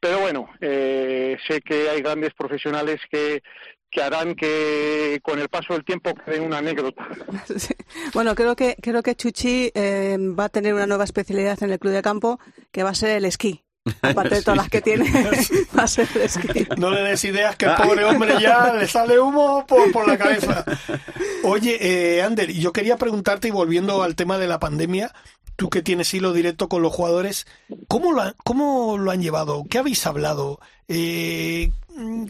Pero 0.00 0.18
bueno, 0.18 0.50
eh, 0.60 1.38
sé 1.48 1.60
que 1.60 1.88
hay 1.88 2.02
grandes 2.02 2.34
profesionales 2.34 3.00
que, 3.10 3.42
que 3.92 4.02
harán 4.02 4.34
que 4.34 5.20
con 5.22 5.38
el 5.38 5.48
paso 5.48 5.74
del 5.74 5.84
tiempo 5.84 6.14
quede 6.14 6.40
una 6.40 6.58
anécdota. 6.58 7.06
Sí. 7.56 7.74
Bueno, 8.14 8.34
creo 8.34 8.56
que 8.56 8.76
creo 8.80 9.02
que 9.02 9.14
Chuchi 9.14 9.70
eh, 9.74 10.16
va 10.18 10.44
a 10.44 10.48
tener 10.48 10.72
una 10.72 10.86
nueva 10.86 11.04
especialidad 11.04 11.62
en 11.62 11.70
el 11.70 11.78
club 11.78 11.92
de 11.92 12.02
campo 12.02 12.40
que 12.70 12.82
va 12.82 12.90
a 12.90 12.94
ser 12.94 13.10
el 13.10 13.24
esquí. 13.26 13.62
Aparte 14.00 14.36
de 14.36 14.42
todas 14.42 14.56
las 14.56 14.68
que 14.70 14.80
tiene, 14.88 15.10
va 15.78 15.82
a 15.82 15.86
ser 15.86 16.08
el 16.14 16.22
esquí. 16.22 16.66
No 16.78 16.90
le 16.90 17.02
des 17.02 17.22
ideas 17.24 17.56
que 17.56 17.66
el 17.66 17.74
pobre 17.74 18.04
hombre 18.04 18.34
ya 18.40 18.72
le 18.72 18.86
sale 18.86 19.18
humo 19.18 19.66
por, 19.66 19.92
por 19.92 20.08
la 20.08 20.16
cabeza. 20.16 20.64
Oye, 21.42 21.78
eh, 21.80 22.22
Ander, 22.22 22.50
yo 22.52 22.72
quería 22.72 22.96
preguntarte, 22.96 23.48
y 23.48 23.50
volviendo 23.50 24.02
al 24.02 24.16
tema 24.16 24.38
de 24.38 24.46
la 24.46 24.60
pandemia, 24.60 25.12
tú 25.56 25.68
que 25.68 25.82
tienes 25.82 26.14
hilo 26.14 26.32
directo 26.32 26.68
con 26.68 26.80
los 26.80 26.92
jugadores, 26.92 27.46
¿cómo 27.88 28.12
lo, 28.12 28.34
cómo 28.44 28.96
lo 28.98 29.10
han 29.10 29.20
llevado? 29.20 29.64
¿Qué 29.68 29.78
habéis 29.78 30.06
hablado? 30.06 30.60
Eh, 30.88 31.70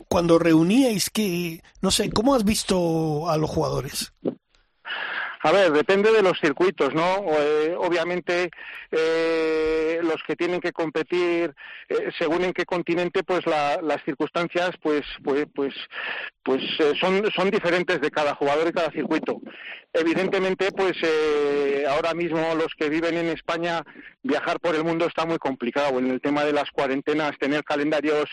cuando 0.08 0.38
reuníais, 0.38 1.10
que 1.10 1.62
no 1.80 1.90
sé, 1.90 2.10
¿cómo 2.10 2.34
has 2.34 2.44
visto 2.44 3.28
a 3.28 3.36
los 3.36 3.50
jugadores? 3.50 4.12
A 5.44 5.50
ver, 5.50 5.72
depende 5.72 6.12
de 6.12 6.22
los 6.22 6.38
circuitos, 6.38 6.94
¿no? 6.94 7.24
Eh, 7.36 7.74
obviamente, 7.76 8.48
eh, 8.92 9.98
los 10.00 10.22
que 10.24 10.36
tienen 10.36 10.60
que 10.60 10.70
competir 10.70 11.52
eh, 11.88 12.12
según 12.16 12.44
en 12.44 12.52
qué 12.52 12.64
continente, 12.64 13.24
pues 13.24 13.44
las 13.46 14.04
circunstancias, 14.04 14.70
pues, 14.80 15.02
pues, 15.24 15.46
pues, 15.52 15.74
pues 16.44 16.62
son, 17.00 17.28
son 17.34 17.50
diferentes 17.50 18.00
de 18.00 18.10
cada 18.12 18.36
jugador 18.36 18.68
y 18.68 18.72
cada 18.72 18.92
circuito. 18.92 19.40
Evidentemente, 19.92 20.70
pues 20.70 20.96
ahora 21.88 22.14
mismo 22.14 22.54
los 22.54 22.72
que 22.78 22.88
viven 22.88 23.16
en 23.16 23.26
España, 23.26 23.82
viajar 24.22 24.60
por 24.60 24.76
el 24.76 24.84
mundo 24.84 25.06
está 25.06 25.26
muy 25.26 25.38
complicado. 25.38 25.98
En 25.98 26.08
el 26.08 26.20
tema 26.20 26.44
de 26.44 26.52
las 26.52 26.70
cuarentenas, 26.70 27.36
tener 27.38 27.64
calendarios 27.64 28.30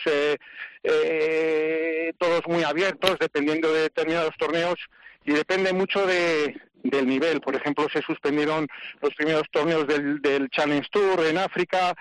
todos 2.18 2.42
muy 2.46 2.62
abiertos, 2.62 3.16
dependiendo 3.18 3.72
de 3.72 3.82
determinados 3.82 4.34
torneos, 4.38 4.78
y 5.24 5.32
depende 5.32 5.72
mucho 5.72 6.06
de, 6.06 6.54
del 6.82 7.06
nivel. 7.06 7.40
Por 7.40 7.54
ejemplo, 7.56 7.86
se 7.92 8.02
suspendieron 8.02 8.66
los 9.00 9.14
primeros 9.14 9.44
torneos 9.50 9.86
del, 9.86 10.20
del 10.20 10.48
Challenge 10.50 10.88
Tour 10.90 11.26
en 11.26 11.38
África. 11.38 11.94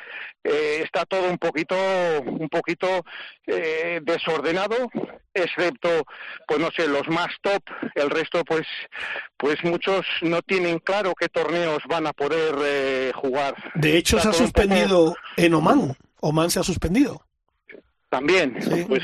Eh, 0.43 0.81
está 0.83 1.05
todo 1.05 1.29
un 1.29 1.37
poquito, 1.37 1.75
un 2.25 2.49
poquito 2.49 3.03
eh, 3.45 3.99
desordenado, 4.03 4.89
excepto, 5.33 6.05
pues 6.47 6.59
no 6.59 6.69
sé, 6.71 6.87
los 6.87 7.07
más 7.09 7.29
top. 7.41 7.63
El 7.95 8.09
resto, 8.09 8.43
pues, 8.43 8.67
pues 9.37 9.63
muchos 9.63 10.05
no 10.21 10.41
tienen 10.41 10.79
claro 10.79 11.13
qué 11.19 11.27
torneos 11.29 11.79
van 11.87 12.07
a 12.07 12.13
poder 12.13 12.55
eh, 12.63 13.11
jugar. 13.15 13.55
De 13.75 13.97
hecho, 13.97 14.19
se 14.19 14.29
ha 14.29 14.33
suspendido 14.33 15.15
en 15.37 15.53
Oman. 15.53 15.95
Oman 16.21 16.49
se 16.49 16.59
ha 16.59 16.63
suspendido. 16.63 17.25
También, 18.09 18.57
pues 18.87 19.03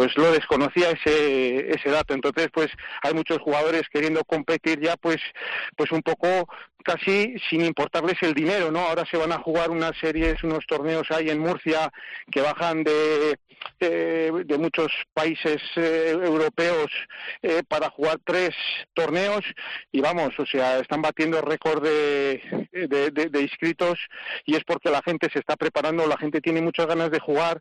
pues 0.00 0.16
lo 0.16 0.32
desconocía 0.32 0.92
ese, 0.92 1.74
ese 1.74 1.90
dato. 1.90 2.14
Entonces, 2.14 2.48
pues 2.54 2.68
hay 3.02 3.12
muchos 3.12 3.36
jugadores 3.36 3.82
queriendo 3.92 4.24
competir 4.24 4.80
ya, 4.80 4.96
pues, 4.96 5.18
pues 5.76 5.92
un 5.92 6.00
poco 6.00 6.48
casi 6.84 7.34
sin 7.48 7.64
importarles 7.64 8.16
el 8.22 8.34
dinero, 8.34 8.70
¿no? 8.70 8.80
Ahora 8.80 9.04
se 9.10 9.16
van 9.16 9.32
a 9.32 9.38
jugar 9.38 9.70
unas 9.70 9.96
series, 9.98 10.42
unos 10.42 10.66
torneos 10.66 11.10
ahí 11.10 11.30
en 11.30 11.38
Murcia 11.38 11.90
que 12.30 12.40
bajan 12.40 12.84
de, 12.84 13.38
de, 13.78 14.58
muchos 14.58 14.92
países 15.12 15.60
eh, 15.76 16.10
europeos 16.10 16.90
eh, 17.42 17.62
para 17.66 17.90
jugar 17.90 18.18
tres 18.24 18.50
torneos 18.94 19.44
y 19.92 20.00
vamos, 20.00 20.38
o 20.38 20.46
sea, 20.46 20.78
están 20.78 21.02
batiendo 21.02 21.40
récord 21.40 21.82
de, 21.82 22.68
de, 22.72 23.10
de, 23.10 23.40
inscritos 23.40 23.98
y 24.44 24.56
es 24.56 24.64
porque 24.64 24.90
la 24.90 25.02
gente 25.02 25.28
se 25.32 25.38
está 25.38 25.56
preparando, 25.56 26.06
la 26.06 26.18
gente 26.18 26.40
tiene 26.40 26.60
muchas 26.60 26.86
ganas 26.86 27.10
de 27.10 27.20
jugar 27.20 27.60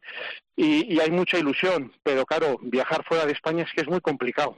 y, 0.56 0.94
y 0.94 1.00
hay 1.00 1.12
mucha 1.12 1.38
ilusión, 1.38 1.94
pero 2.04 2.26
claro, 2.26 2.58
viajar 2.62 3.04
fuera 3.06 3.26
de 3.26 3.34
España 3.34 3.64
es 3.64 3.72
que 3.74 3.82
es 3.82 3.88
muy 3.88 4.02
complicado. 4.02 4.56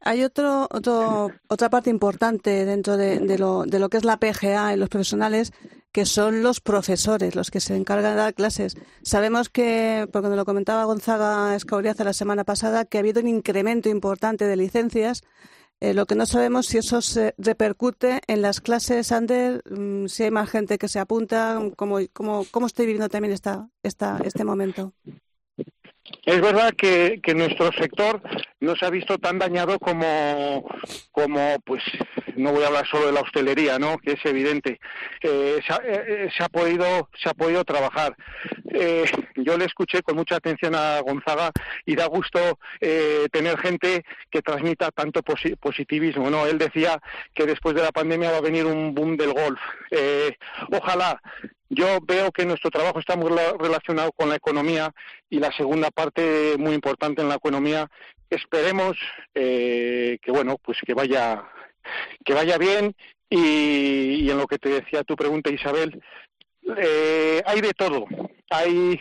Hay 0.00 0.22
otro, 0.22 0.68
otro, 0.70 1.30
otra 1.48 1.70
parte 1.70 1.90
importante 1.90 2.64
dentro 2.64 2.96
de, 2.96 3.38
lo, 3.38 3.64
de 3.64 3.78
lo 3.78 3.88
que 3.88 3.96
es 3.96 4.04
la 4.04 4.18
PGA 4.18 4.72
y 4.72 4.76
los 4.76 4.88
profesionales, 4.88 5.52
que 5.92 6.06
son 6.06 6.42
los 6.42 6.60
profesores, 6.60 7.34
los 7.34 7.50
que 7.50 7.58
se 7.60 7.74
encargan 7.74 8.12
de 8.12 8.16
dar 8.16 8.34
clases. 8.34 8.76
Sabemos 9.02 9.48
que, 9.48 10.08
porque 10.12 10.28
nos 10.28 10.36
lo 10.36 10.44
comentaba 10.44 10.84
Gonzaga 10.84 11.56
Escauriaza 11.56 12.04
la 12.04 12.12
semana 12.12 12.44
pasada, 12.44 12.84
que 12.84 12.98
ha 12.98 13.00
habido 13.00 13.20
un 13.20 13.28
incremento 13.28 13.88
importante 13.88 14.46
de 14.46 14.56
licencias. 14.56 15.22
Eh, 15.80 15.92
lo 15.92 16.06
que 16.06 16.14
no 16.14 16.24
sabemos 16.24 16.66
si 16.66 16.78
eso 16.78 17.02
se 17.02 17.34
repercute 17.36 18.20
en 18.26 18.42
las 18.42 18.60
clases, 18.60 19.12
Ander, 19.12 19.62
mm, 19.70 20.06
si 20.06 20.22
hay 20.22 20.30
más 20.30 20.50
gente 20.50 20.78
que 20.78 20.88
se 20.88 20.98
apunta, 20.98 21.58
cómo, 21.76 21.98
cómo, 22.12 22.46
cómo 22.50 22.66
estoy 22.66 22.86
viviendo 22.86 23.08
también 23.08 23.32
esta, 23.32 23.68
esta, 23.82 24.20
este 24.24 24.44
momento. 24.44 24.94
Es 26.26 26.40
verdad 26.40 26.72
que, 26.76 27.20
que, 27.22 27.34
nuestro 27.36 27.70
sector 27.70 28.20
no 28.58 28.74
se 28.74 28.84
ha 28.84 28.90
visto 28.90 29.16
tan 29.16 29.38
dañado 29.38 29.78
como, 29.78 30.66
pues, 31.64 31.84
no 32.34 32.50
voy 32.50 32.64
a 32.64 32.66
hablar 32.66 32.84
solo 32.88 33.06
de 33.06 33.12
la 33.12 33.20
hostelería, 33.20 33.78
¿no? 33.78 33.96
Que 33.98 34.14
es 34.14 34.24
evidente. 34.24 34.80
Eh, 35.22 35.60
se, 35.64 35.72
ha, 35.72 35.80
eh, 35.84 36.28
se, 36.36 36.42
ha, 36.42 36.48
podido, 36.48 37.08
se 37.16 37.28
ha 37.28 37.34
podido 37.34 37.64
trabajar. 37.64 38.16
Eh, 38.78 39.04
yo 39.36 39.56
le 39.56 39.66
escuché 39.66 40.02
con 40.02 40.16
mucha 40.16 40.36
atención 40.36 40.74
a 40.74 41.00
Gonzaga 41.00 41.52
y 41.84 41.94
da 41.94 42.06
gusto 42.06 42.58
eh, 42.80 43.28
tener 43.30 43.56
gente 43.58 44.04
que 44.28 44.42
transmita 44.42 44.90
tanto 44.90 45.22
posi 45.22 45.54
positivismo, 45.54 46.28
¿no? 46.28 46.44
Él 46.46 46.58
decía 46.58 47.00
que 47.34 47.46
después 47.46 47.76
de 47.76 47.82
la 47.82 47.92
pandemia 47.92 48.32
va 48.32 48.38
a 48.38 48.42
venir 48.42 48.66
un 48.66 48.94
boom 48.94 49.16
del 49.16 49.32
golf. 49.32 49.60
Eh, 49.92 50.36
ojalá 50.72 51.22
yo 51.68 51.98
veo 52.02 52.30
que 52.32 52.46
nuestro 52.46 52.70
trabajo 52.70 52.98
está 52.98 53.16
muy 53.16 53.30
relacionado 53.58 54.12
con 54.12 54.28
la 54.28 54.36
economía 54.36 54.92
y 55.28 55.38
la 55.38 55.52
segunda 55.52 55.90
parte 55.90 56.56
muy 56.58 56.74
importante 56.74 57.22
en 57.22 57.28
la 57.28 57.36
economía. 57.36 57.88
Esperemos 58.30 58.96
eh, 59.34 60.18
que 60.22 60.30
bueno 60.30 60.56
pues 60.62 60.78
que 60.84 60.94
vaya 60.94 61.44
que 62.24 62.34
vaya 62.34 62.58
bien 62.58 62.94
y, 63.28 64.30
en 64.30 64.38
lo 64.38 64.46
que 64.46 64.58
te 64.58 64.68
decía 64.68 65.02
tu 65.02 65.16
pregunta 65.16 65.50
Isabel 65.50 66.00
eh, 66.76 67.42
hay 67.44 67.60
de 67.60 67.72
todo. 67.72 68.06
Hay 68.50 69.00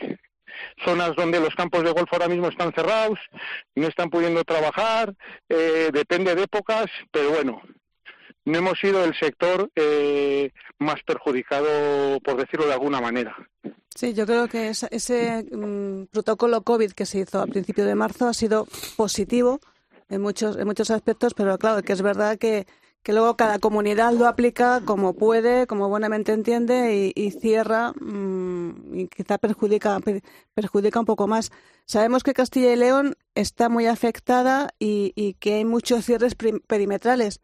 zonas 0.84 1.16
donde 1.16 1.40
los 1.40 1.54
campos 1.56 1.84
de 1.84 1.92
golf 1.92 2.12
ahora 2.12 2.28
mismo 2.28 2.48
están 2.48 2.74
cerrados 2.74 3.20
no 3.76 3.88
están 3.88 4.10
pudiendo 4.10 4.44
trabajar 4.46 5.14
eh, 5.50 5.90
depende 5.92 6.34
de 6.34 6.44
épocas 6.44 6.86
pero 7.12 7.32
bueno 7.32 7.62
no 8.46 8.58
hemos 8.60 8.80
sido 8.80 9.04
el 9.04 9.16
sector 9.16 9.72
eh, 9.76 10.52
más 10.80 11.02
perjudicado, 11.06 12.20
por 12.22 12.38
decirlo 12.38 12.68
de 12.68 12.74
alguna 12.74 13.02
manera. 13.02 13.36
Sí, 13.96 14.14
yo 14.14 14.26
creo 14.26 14.48
que 14.48 14.70
ese, 14.70 14.88
ese 14.92 15.46
um, 15.52 16.06
protocolo 16.08 16.62
COVID 16.62 16.92
que 16.92 17.06
se 17.06 17.20
hizo 17.20 17.42
a 17.42 17.48
principio 17.48 17.86
de 17.86 17.96
marzo 17.96 18.28
ha 18.28 18.34
sido 18.34 18.68
positivo 18.96 19.60
en 20.10 20.22
muchos, 20.22 20.58
en 20.58 20.68
muchos 20.68 20.92
aspectos, 20.92 21.34
pero 21.34 21.58
claro, 21.58 21.82
que 21.82 21.94
es 21.94 22.02
verdad 22.02 22.38
que, 22.38 22.68
que 23.02 23.14
luego 23.14 23.36
cada 23.36 23.58
comunidad 23.58 24.14
lo 24.14 24.28
aplica 24.28 24.82
como 24.86 25.14
puede, 25.14 25.66
como 25.66 25.90
buenamente 25.90 26.34
entiende 26.34 27.14
y, 27.16 27.32
cierra 27.32 27.94
um, 28.00 28.94
y 28.94 29.08
quizá 29.08 29.38
perjudica, 29.38 30.00
perjudica 30.54 31.00
un 31.00 31.06
poco 31.06 31.28
más. 31.28 31.52
Sabemos 31.86 32.24
que 32.24 32.34
Castilla 32.34 32.74
y 32.74 32.76
León 32.76 33.16
está 33.34 33.70
muy 33.70 33.88
afectada 33.88 34.70
y, 34.78 35.14
y 35.16 35.36
que 35.36 35.56
hay 35.56 35.66
muchos 35.66 36.06
cierres 36.06 36.36
perimetrales. 36.36 37.40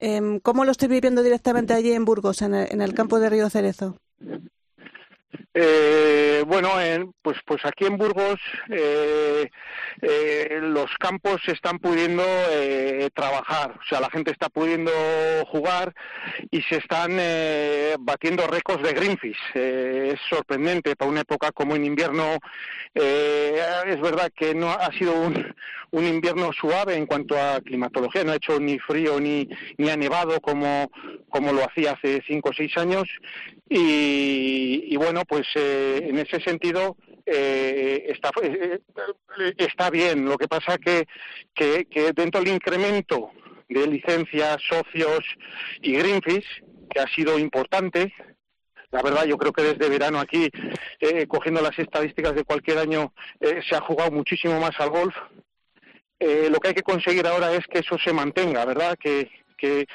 Eh, 0.00 0.40
¿Cómo 0.42 0.64
lo 0.64 0.72
estoy 0.72 0.88
viviendo 0.88 1.22
directamente 1.22 1.74
allí 1.74 1.92
en 1.92 2.04
Burgos, 2.04 2.42
en 2.42 2.54
el, 2.54 2.72
en 2.72 2.80
el 2.80 2.94
campo 2.94 3.20
de 3.20 3.30
Río 3.30 3.50
Cerezo? 3.50 3.96
Eh, 5.54 6.44
bueno, 6.46 6.80
en, 6.80 7.12
pues, 7.22 7.38
pues 7.44 7.64
aquí 7.64 7.84
en 7.84 7.96
Burgos 7.96 8.40
eh, 8.68 9.50
eh, 10.00 10.60
los 10.62 10.90
campos 10.98 11.40
se 11.44 11.52
están 11.52 11.78
pudiendo 11.78 12.24
eh, 12.50 13.10
trabajar, 13.14 13.72
o 13.72 13.84
sea, 13.88 14.00
la 14.00 14.10
gente 14.10 14.30
está 14.30 14.48
pudiendo 14.48 14.90
jugar 15.46 15.94
y 16.50 16.62
se 16.62 16.76
están 16.76 17.16
eh, 17.18 17.96
batiendo 17.98 18.46
récords 18.46 18.82
de 18.82 18.92
greenfish. 18.92 19.38
Es 19.54 20.20
sorprendente 20.28 20.96
para 20.96 21.10
una 21.10 21.20
época 21.20 21.52
como 21.52 21.76
en 21.76 21.84
invierno. 21.84 22.38
es 22.94 24.00
verdad 24.00 24.30
que 24.34 24.54
no 24.54 24.70
ha 24.70 24.90
sido 24.92 25.14
un, 25.14 25.54
un, 25.90 26.06
invierno 26.06 26.52
suave 26.52 26.96
en 26.96 27.06
cuanto 27.06 27.36
a 27.36 27.60
climatología, 27.60 28.24
no 28.24 28.32
ha 28.32 28.36
hecho 28.36 28.58
ni 28.58 28.78
frío 28.78 29.20
ni, 29.20 29.48
ni 29.78 29.90
ha 29.90 29.96
nevado 29.96 30.40
como, 30.40 30.90
como 31.30 31.52
lo 31.52 31.64
hacía 31.64 31.92
hace 31.92 32.22
cinco 32.26 32.50
o 32.50 32.52
seis 32.52 32.76
años 32.76 33.04
y, 33.68 34.84
y 34.88 34.96
bueno, 34.96 35.22
pues 35.24 35.46
en 35.54 36.18
ese 36.18 36.40
sentido 36.40 36.96
eh, 37.24 38.04
está, 38.08 38.30
eh, 38.42 38.80
está 39.56 39.90
bien. 39.90 40.24
Lo 40.24 40.36
que 40.36 40.48
pasa 40.48 40.76
que, 40.78 41.06
que, 41.54 41.86
que 41.86 42.12
dentro 42.12 42.40
del 42.40 42.54
incremento 42.54 43.30
de 43.68 43.86
licencias, 43.86 44.56
socios 44.68 45.20
y 45.80 45.92
Greenfish, 45.92 46.62
que 46.90 47.00
ha 47.00 47.06
sido 47.14 47.38
importante, 47.38 48.12
la 48.90 49.02
verdad, 49.02 49.24
yo 49.24 49.38
creo 49.38 49.52
que 49.52 49.62
desde 49.62 49.88
verano 49.88 50.18
aquí, 50.18 50.50
eh, 50.98 51.26
cogiendo 51.28 51.62
las 51.62 51.78
estadísticas 51.78 52.34
de 52.34 52.44
cualquier 52.44 52.78
año, 52.78 53.12
eh, 53.40 53.60
se 53.68 53.76
ha 53.76 53.80
jugado 53.80 54.10
muchísimo 54.10 54.58
más 54.60 54.72
al 54.80 54.90
golf. 54.90 55.14
Eh, 56.18 56.48
lo 56.50 56.58
que 56.58 56.68
hay 56.68 56.74
que 56.74 56.82
conseguir 56.82 57.26
ahora 57.26 57.52
es 57.54 57.64
que 57.68 57.78
eso 57.78 57.96
se 57.98 58.12
mantenga, 58.12 58.64
¿verdad? 58.64 58.98
Que, 58.98 59.30
que, 59.56 59.86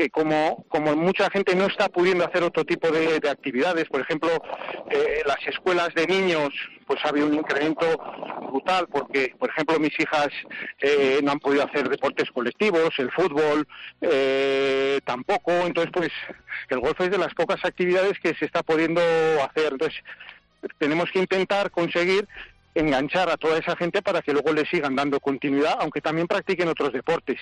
que 0.00 0.08
como, 0.08 0.64
como 0.70 0.96
mucha 0.96 1.28
gente 1.28 1.54
no 1.54 1.66
está 1.66 1.90
pudiendo 1.90 2.24
hacer 2.24 2.42
otro 2.42 2.64
tipo 2.64 2.90
de, 2.90 3.20
de 3.20 3.28
actividades, 3.28 3.84
por 3.84 4.00
ejemplo, 4.00 4.30
eh, 4.88 5.20
las 5.26 5.46
escuelas 5.46 5.92
de 5.94 6.06
niños, 6.06 6.48
pues 6.86 7.04
ha 7.04 7.10
habido 7.10 7.26
un 7.26 7.34
incremento 7.34 7.84
brutal 8.50 8.86
porque, 8.90 9.34
por 9.38 9.50
ejemplo, 9.50 9.78
mis 9.78 9.92
hijas 10.00 10.28
eh, 10.80 11.20
no 11.22 11.32
han 11.32 11.38
podido 11.38 11.64
hacer 11.64 11.90
deportes 11.90 12.30
colectivos, 12.30 12.88
el 12.96 13.10
fútbol 13.10 13.68
eh, 14.00 15.00
tampoco, 15.04 15.52
entonces 15.66 15.92
pues 15.92 16.10
el 16.70 16.80
golf 16.80 16.98
es 17.02 17.10
de 17.10 17.18
las 17.18 17.34
pocas 17.34 17.62
actividades 17.62 18.18
que 18.20 18.34
se 18.36 18.46
está 18.46 18.62
pudiendo 18.62 19.02
hacer, 19.44 19.74
entonces 19.74 20.02
tenemos 20.78 21.10
que 21.12 21.18
intentar 21.18 21.70
conseguir 21.70 22.26
enganchar 22.74 23.28
a 23.28 23.36
toda 23.36 23.58
esa 23.58 23.76
gente 23.76 24.00
para 24.00 24.22
que 24.22 24.32
luego 24.32 24.50
le 24.54 24.64
sigan 24.64 24.96
dando 24.96 25.20
continuidad, 25.20 25.76
aunque 25.78 26.00
también 26.00 26.26
practiquen 26.26 26.68
otros 26.68 26.90
deportes. 26.90 27.38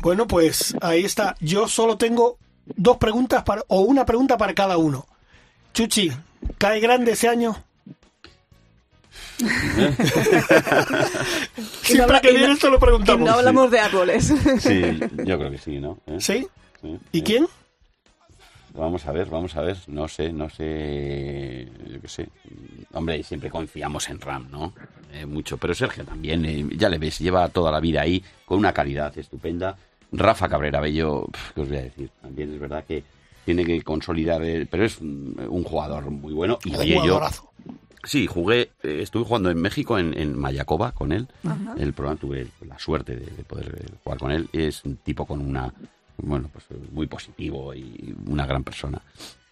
Bueno, 0.00 0.26
pues 0.26 0.74
ahí 0.80 1.04
está. 1.04 1.36
Yo 1.40 1.68
solo 1.68 1.96
tengo 1.96 2.38
dos 2.66 2.96
preguntas 2.98 3.42
para, 3.42 3.62
o 3.68 3.80
una 3.80 4.04
pregunta 4.06 4.36
para 4.36 4.54
cada 4.54 4.76
uno. 4.76 5.06
Chuchi, 5.72 6.12
¿cae 6.58 6.80
grande 6.80 7.12
ese 7.12 7.28
año? 7.28 7.56
Siempre 11.82 12.20
que 12.20 12.30
viene 12.32 12.52
esto 12.52 12.70
lo 12.70 12.78
preguntamos. 12.78 13.20
Y 13.20 13.24
no 13.24 13.32
hablamos 13.32 13.70
de 13.70 13.80
árboles. 13.80 14.32
Sí, 14.60 14.82
yo 15.24 15.38
creo 15.38 15.50
que 15.50 15.58
sí, 15.58 15.78
¿no? 15.78 15.98
¿Eh? 16.06 16.16
¿Sí? 16.20 16.46
Sí. 16.80 16.98
¿Y 17.12 17.22
quién? 17.22 17.46
Vamos 18.74 19.06
a 19.06 19.12
ver, 19.12 19.28
vamos 19.30 19.56
a 19.56 19.62
ver. 19.62 19.76
No 19.86 20.08
sé, 20.08 20.32
no 20.32 20.50
sé. 20.50 21.68
Yo 21.90 22.00
qué 22.00 22.08
sé. 22.08 22.28
Hombre, 22.92 23.22
siempre 23.22 23.48
confiamos 23.48 24.08
en 24.10 24.20
Ram, 24.20 24.48
¿no? 24.50 24.74
Eh, 25.12 25.26
mucho. 25.26 25.56
Pero 25.58 25.74
Sergio 25.74 26.04
también, 26.04 26.44
eh, 26.44 26.66
ya 26.76 26.88
le 26.88 26.98
ves, 26.98 27.20
lleva 27.20 27.48
toda 27.48 27.70
la 27.70 27.80
vida 27.80 28.00
ahí 28.02 28.22
con 28.44 28.58
una 28.58 28.72
calidad 28.72 29.16
estupenda. 29.16 29.76
Rafa 30.10 30.48
Cabrera 30.48 30.80
Bello, 30.80 31.26
¿qué 31.54 31.60
os 31.60 31.68
voy 31.68 31.76
a 31.78 31.82
decir? 31.82 32.10
También 32.20 32.52
es 32.52 32.60
verdad 32.60 32.84
que 32.84 33.02
tiene 33.44 33.64
que 33.64 33.82
consolidar, 33.82 34.42
eh, 34.42 34.66
pero 34.68 34.84
es 34.84 35.00
un, 35.00 35.36
un 35.48 35.64
jugador 35.64 36.10
muy 36.10 36.32
bueno. 36.32 36.58
Y 36.64 36.74
oye, 36.74 37.00
yo. 37.04 37.20
Sí, 38.02 38.26
jugué, 38.26 38.70
eh, 38.82 39.00
estuve 39.02 39.24
jugando 39.24 39.50
en 39.50 39.60
México, 39.60 39.98
en, 39.98 40.16
en 40.18 40.38
Mayacoba, 40.38 40.92
con 40.92 41.10
él. 41.12 41.26
Ajá. 41.44 41.74
El 41.78 41.92
programa 41.94 42.20
tuve 42.20 42.48
la 42.66 42.78
suerte 42.78 43.16
de, 43.16 43.26
de 43.26 43.44
poder 43.44 43.92
jugar 44.02 44.18
con 44.18 44.30
él. 44.30 44.48
Es 44.52 44.84
un 44.84 44.96
tipo 44.96 45.24
con 45.26 45.40
una, 45.40 45.72
bueno, 46.18 46.48
pues 46.52 46.64
eh, 46.70 46.74
muy 46.92 47.06
positivo 47.06 47.74
y 47.74 48.14
una 48.26 48.46
gran 48.46 48.64
persona. 48.64 49.00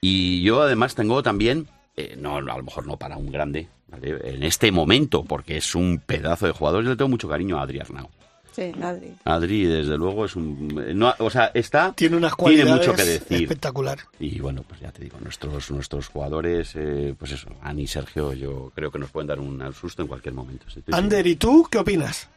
Y 0.00 0.42
yo 0.42 0.62
además 0.62 0.94
tengo 0.94 1.22
también, 1.22 1.68
eh, 1.96 2.16
no, 2.18 2.36
a 2.36 2.40
lo 2.40 2.62
mejor 2.62 2.86
no 2.86 2.96
para 2.96 3.16
un 3.16 3.30
grande, 3.30 3.68
¿vale? 3.88 4.18
en 4.24 4.42
este 4.42 4.72
momento, 4.72 5.24
porque 5.24 5.56
es 5.56 5.74
un 5.74 5.98
pedazo 6.04 6.46
de 6.46 6.52
jugador, 6.52 6.84
yo 6.84 6.90
le 6.90 6.96
tengo 6.96 7.08
mucho 7.10 7.28
cariño 7.28 7.58
a 7.58 7.62
Adri 7.62 7.80
Arnau. 7.80 8.08
Sí, 8.52 8.70
Adri. 8.82 9.14
Adri, 9.24 9.64
desde 9.64 9.96
luego, 9.96 10.26
es 10.26 10.36
un... 10.36 10.68
no, 10.94 11.14
o 11.18 11.30
sea, 11.30 11.50
está... 11.54 11.92
Tiene 11.94 12.16
unas 12.16 12.36
Tiene 12.36 12.42
cualidades 12.64 12.86
mucho 12.86 12.94
que 12.94 13.04
decir. 13.04 13.42
espectacular. 13.44 13.98
Y 14.20 14.40
bueno, 14.40 14.62
pues 14.68 14.78
ya 14.80 14.92
te 14.92 15.02
digo, 15.04 15.16
nuestros, 15.22 15.70
nuestros 15.70 16.08
jugadores, 16.08 16.72
eh, 16.74 17.14
pues 17.18 17.32
eso, 17.32 17.48
Ani 17.62 17.82
y 17.84 17.86
Sergio, 17.86 18.34
yo 18.34 18.70
creo 18.74 18.90
que 18.90 18.98
nos 18.98 19.10
pueden 19.10 19.28
dar 19.28 19.40
un 19.40 19.72
susto 19.72 20.02
en 20.02 20.08
cualquier 20.08 20.34
momento. 20.34 20.66
Ander, 20.90 21.26
¿y 21.26 21.36
tú 21.36 21.66
qué 21.70 21.78
opinas? 21.78 22.28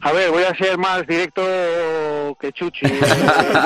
A 0.00 0.12
ver, 0.12 0.30
voy 0.30 0.42
a 0.44 0.54
ser 0.54 0.78
más 0.78 1.06
directo 1.06 2.36
que 2.40 2.52
Chuchi. 2.52 2.86
Yo, 2.86 3.00
voy 3.00 3.24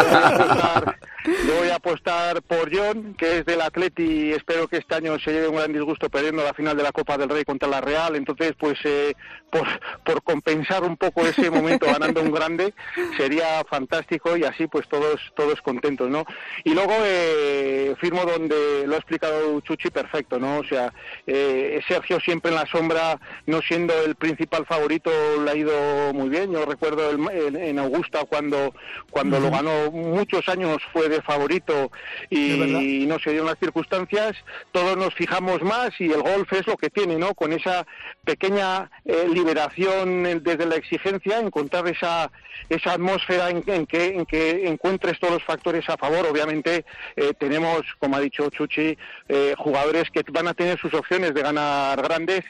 a 0.09 0.29
apostar, 0.31 0.99
yo 1.47 1.57
voy 1.57 1.69
a 1.69 1.75
apostar 1.75 2.43
por 2.43 2.75
John, 2.75 3.15
que 3.15 3.39
es 3.39 3.45
del 3.45 3.61
Atleti 3.61 4.29
y 4.29 4.33
espero 4.33 4.69
que 4.69 4.79
este 4.79 4.95
año 4.95 5.19
se 5.19 5.33
lleve 5.33 5.49
un 5.49 5.57
gran 5.57 5.73
disgusto 5.73 6.09
perdiendo 6.09 6.45
la 6.45 6.55
final 6.55 6.77
de 6.77 6.83
la 6.83 6.93
Copa 6.93 7.19
del 7.19 7.29
Rey 7.29 7.45
contra 7.45 7.69
la 7.69 7.81
Real. 7.81 8.17
Entonces, 8.17 8.55
pues 8.59 8.79
eh, 8.85 9.15
por, 9.51 9.67
por 10.05 10.23
compensar 10.23 10.85
un 10.85 10.97
poco 10.97 11.27
ese 11.27 11.51
momento 11.51 11.87
ganando 11.87 12.23
un 12.23 12.31
grande, 12.31 12.75
sería 13.17 13.65
fantástico 13.69 14.37
y 14.37 14.45
así 14.45 14.67
pues 14.67 14.89
todos 14.89 15.21
todos 15.35 15.61
contentos, 15.63 16.09
¿no? 16.09 16.25
Y 16.65 16.75
luego 16.75 16.93
eh, 17.05 17.95
firmo 18.01 18.25
donde 18.25 18.87
lo 18.87 18.95
ha 18.95 18.99
explicado 18.99 19.61
Chuchi 19.61 19.91
perfecto, 19.91 20.39
¿no? 20.39 20.59
O 20.59 20.65
sea, 20.65 20.93
eh, 21.27 21.81
Sergio 21.89 22.21
siempre 22.21 22.51
en 22.51 22.57
la 22.57 22.67
sombra, 22.67 23.19
no 23.47 23.61
siendo 23.63 23.95
el 24.05 24.15
principal 24.15 24.67
favorito, 24.67 25.11
le 25.43 25.51
ha 25.51 25.57
ido 25.57 25.73
muy 26.15 26.29
bien. 26.29 26.53
Yo 26.53 26.65
recuerdo 26.65 27.11
el- 27.11 27.21
en, 27.31 27.57
en 27.57 27.79
Augusta 27.79 28.25
cuando 28.29 28.75
cuando 29.11 29.39
lo 29.41 29.51
ganó 29.51 29.91
muchos 29.91 30.49
años 30.49 30.79
fue 30.93 31.09
de 31.09 31.21
favorito 31.23 31.91
y 32.31 33.05
no 33.07 33.19
se 33.19 33.31
dieron 33.31 33.47
las 33.49 33.59
circunstancias. 33.59 34.37
Todos 34.73 34.97
nos 34.97 35.15
fijamos 35.15 35.63
más 35.63 35.91
y 36.01 36.11
el 36.13 36.23
golf 36.23 36.53
es 36.53 36.67
lo 36.67 36.77
que 36.77 36.91
tiene, 36.91 37.17
¿no? 37.17 37.35
Con 37.35 37.53
esa 37.53 37.87
pequeña 38.25 38.91
eh, 39.05 39.27
liberación 39.33 40.43
desde 40.43 40.67
la 40.67 40.77
exigencia, 40.77 41.39
encontrar 41.39 41.87
esa 41.89 42.31
esa 42.69 42.93
atmósfera 42.95 43.51
en, 43.51 43.63
en 43.67 43.87
que 43.87 44.07
en 44.17 44.27
que 44.27 44.67
encuentres 44.69 45.19
todos 45.21 45.35
los 45.35 45.45
factores 45.45 45.89
a 45.89 45.97
favor. 45.97 46.27
Obviamente 46.27 46.85
eh, 47.17 47.33
tenemos, 47.39 47.83
como 47.99 48.17
ha 48.17 48.21
dicho 48.21 48.49
Chuchi, 48.51 48.97
eh, 49.29 49.55
jugadores 49.57 50.11
que 50.11 50.23
van 50.33 50.49
a 50.49 50.55
tener 50.55 50.79
sus 50.79 50.93
opciones 50.95 51.35
de 51.35 51.43
ganar 51.43 52.01
grandes 52.03 52.45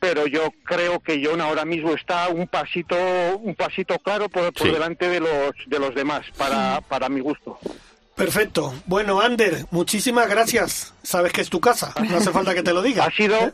pero 0.00 0.26
yo 0.26 0.52
creo 0.64 1.00
que 1.00 1.20
John 1.24 1.40
ahora 1.40 1.64
mismo 1.64 1.92
está 1.92 2.28
un 2.28 2.46
pasito 2.48 2.96
un 3.42 3.54
pasito 3.54 3.98
claro 3.98 4.28
por, 4.28 4.52
por 4.52 4.66
Sí. 4.66 4.72
delante 4.72 5.08
de 5.08 5.20
los 5.20 5.52
de 5.66 5.78
los 5.78 5.94
demás 5.94 6.22
para, 6.36 6.80
para 6.82 7.08
mi 7.08 7.20
gusto 7.20 7.58
Perfecto. 8.14 8.74
Bueno, 8.86 9.20
Ander, 9.20 9.66
muchísimas 9.70 10.28
gracias. 10.28 10.92
Sabes 11.04 11.32
que 11.32 11.40
es 11.40 11.50
tu 11.50 11.60
casa, 11.60 11.94
no 12.10 12.16
hace 12.16 12.30
falta 12.32 12.52
que 12.52 12.64
te 12.64 12.72
lo 12.72 12.82
diga. 12.82 13.04
ha 13.04 13.10
sido 13.12 13.36
¿Eh? 13.36 13.52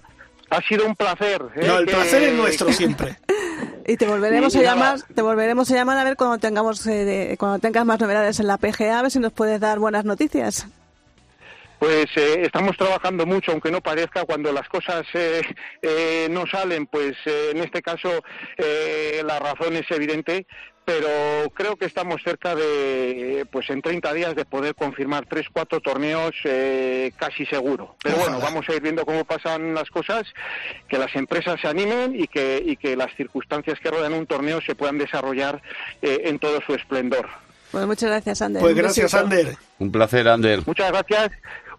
ha 0.48 0.62
sido 0.62 0.86
un 0.86 0.96
placer 0.96 1.42
¿eh? 1.56 1.66
No, 1.66 1.78
el 1.78 1.84
que- 1.86 1.92
placer 1.92 2.22
es 2.22 2.34
nuestro 2.34 2.72
siempre. 2.72 3.18
Y 3.86 3.98
te 3.98 4.06
volveremos 4.06 4.54
Y- 4.54 4.60
a 4.60 4.62
llamar, 4.62 4.98
te 5.14 5.20
volveremos 5.20 5.70
a 5.70 5.74
llamar 5.74 5.98
a 5.98 6.04
ver 6.04 6.16
cuando 6.16 6.38
tengamos 6.38 6.86
eh, 6.86 7.04
de- 7.04 7.36
cuando 7.36 7.58
tengas 7.58 7.84
más 7.84 8.00
novedades 8.00 8.40
en 8.40 8.46
la 8.46 8.56
PGA, 8.56 8.98
a 8.98 9.02
ver 9.02 9.10
si 9.10 9.18
nos 9.18 9.34
puedes 9.34 9.60
dar 9.60 9.78
buenas 9.78 10.06
noticias. 10.06 10.66
Pues 11.78 12.06
eh, 12.16 12.42
estamos 12.42 12.76
trabajando 12.76 13.26
mucho, 13.26 13.52
aunque 13.52 13.70
no 13.70 13.80
parezca, 13.80 14.24
cuando 14.24 14.52
las 14.52 14.68
cosas 14.68 15.04
eh, 15.14 15.42
eh, 15.82 16.28
no 16.30 16.46
salen, 16.46 16.86
pues 16.86 17.14
eh, 17.26 17.50
en 17.52 17.58
este 17.58 17.82
caso 17.82 18.10
eh, 18.56 19.22
la 19.24 19.38
razón 19.38 19.76
es 19.76 19.90
evidente, 19.90 20.46
pero 20.84 21.08
creo 21.54 21.76
que 21.76 21.86
estamos 21.86 22.22
cerca 22.22 22.54
de, 22.54 23.46
pues 23.50 23.70
en 23.70 23.80
30 23.80 24.12
días, 24.12 24.34
de 24.34 24.44
poder 24.44 24.74
confirmar 24.74 25.26
tres, 25.26 25.46
cuatro 25.50 25.80
torneos 25.80 26.34
eh, 26.44 27.12
casi 27.16 27.46
seguro. 27.46 27.96
Pero 28.02 28.16
bueno, 28.16 28.38
vamos 28.40 28.68
a 28.68 28.74
ir 28.74 28.82
viendo 28.82 29.04
cómo 29.06 29.24
pasan 29.24 29.74
las 29.74 29.88
cosas, 29.88 30.24
que 30.88 30.98
las 30.98 31.14
empresas 31.16 31.60
se 31.60 31.68
animen 31.68 32.14
y 32.14 32.26
que, 32.26 32.62
y 32.64 32.76
que 32.76 32.96
las 32.96 33.14
circunstancias 33.16 33.78
que 33.80 33.90
rodean 33.90 34.12
un 34.12 34.26
torneo 34.26 34.60
se 34.60 34.74
puedan 34.74 34.98
desarrollar 34.98 35.62
eh, 36.02 36.22
en 36.24 36.38
todo 36.38 36.60
su 36.66 36.74
esplendor. 36.74 37.28
Bueno, 37.72 37.88
muchas 37.88 38.10
gracias, 38.10 38.40
Ander. 38.42 38.62
Pues 38.62 38.76
gracias. 38.76 39.14
Ander. 39.14 39.56
Un 39.78 39.90
placer, 39.90 40.28
Ander. 40.28 40.60
Muchas 40.64 40.92
gracias. 40.92 41.30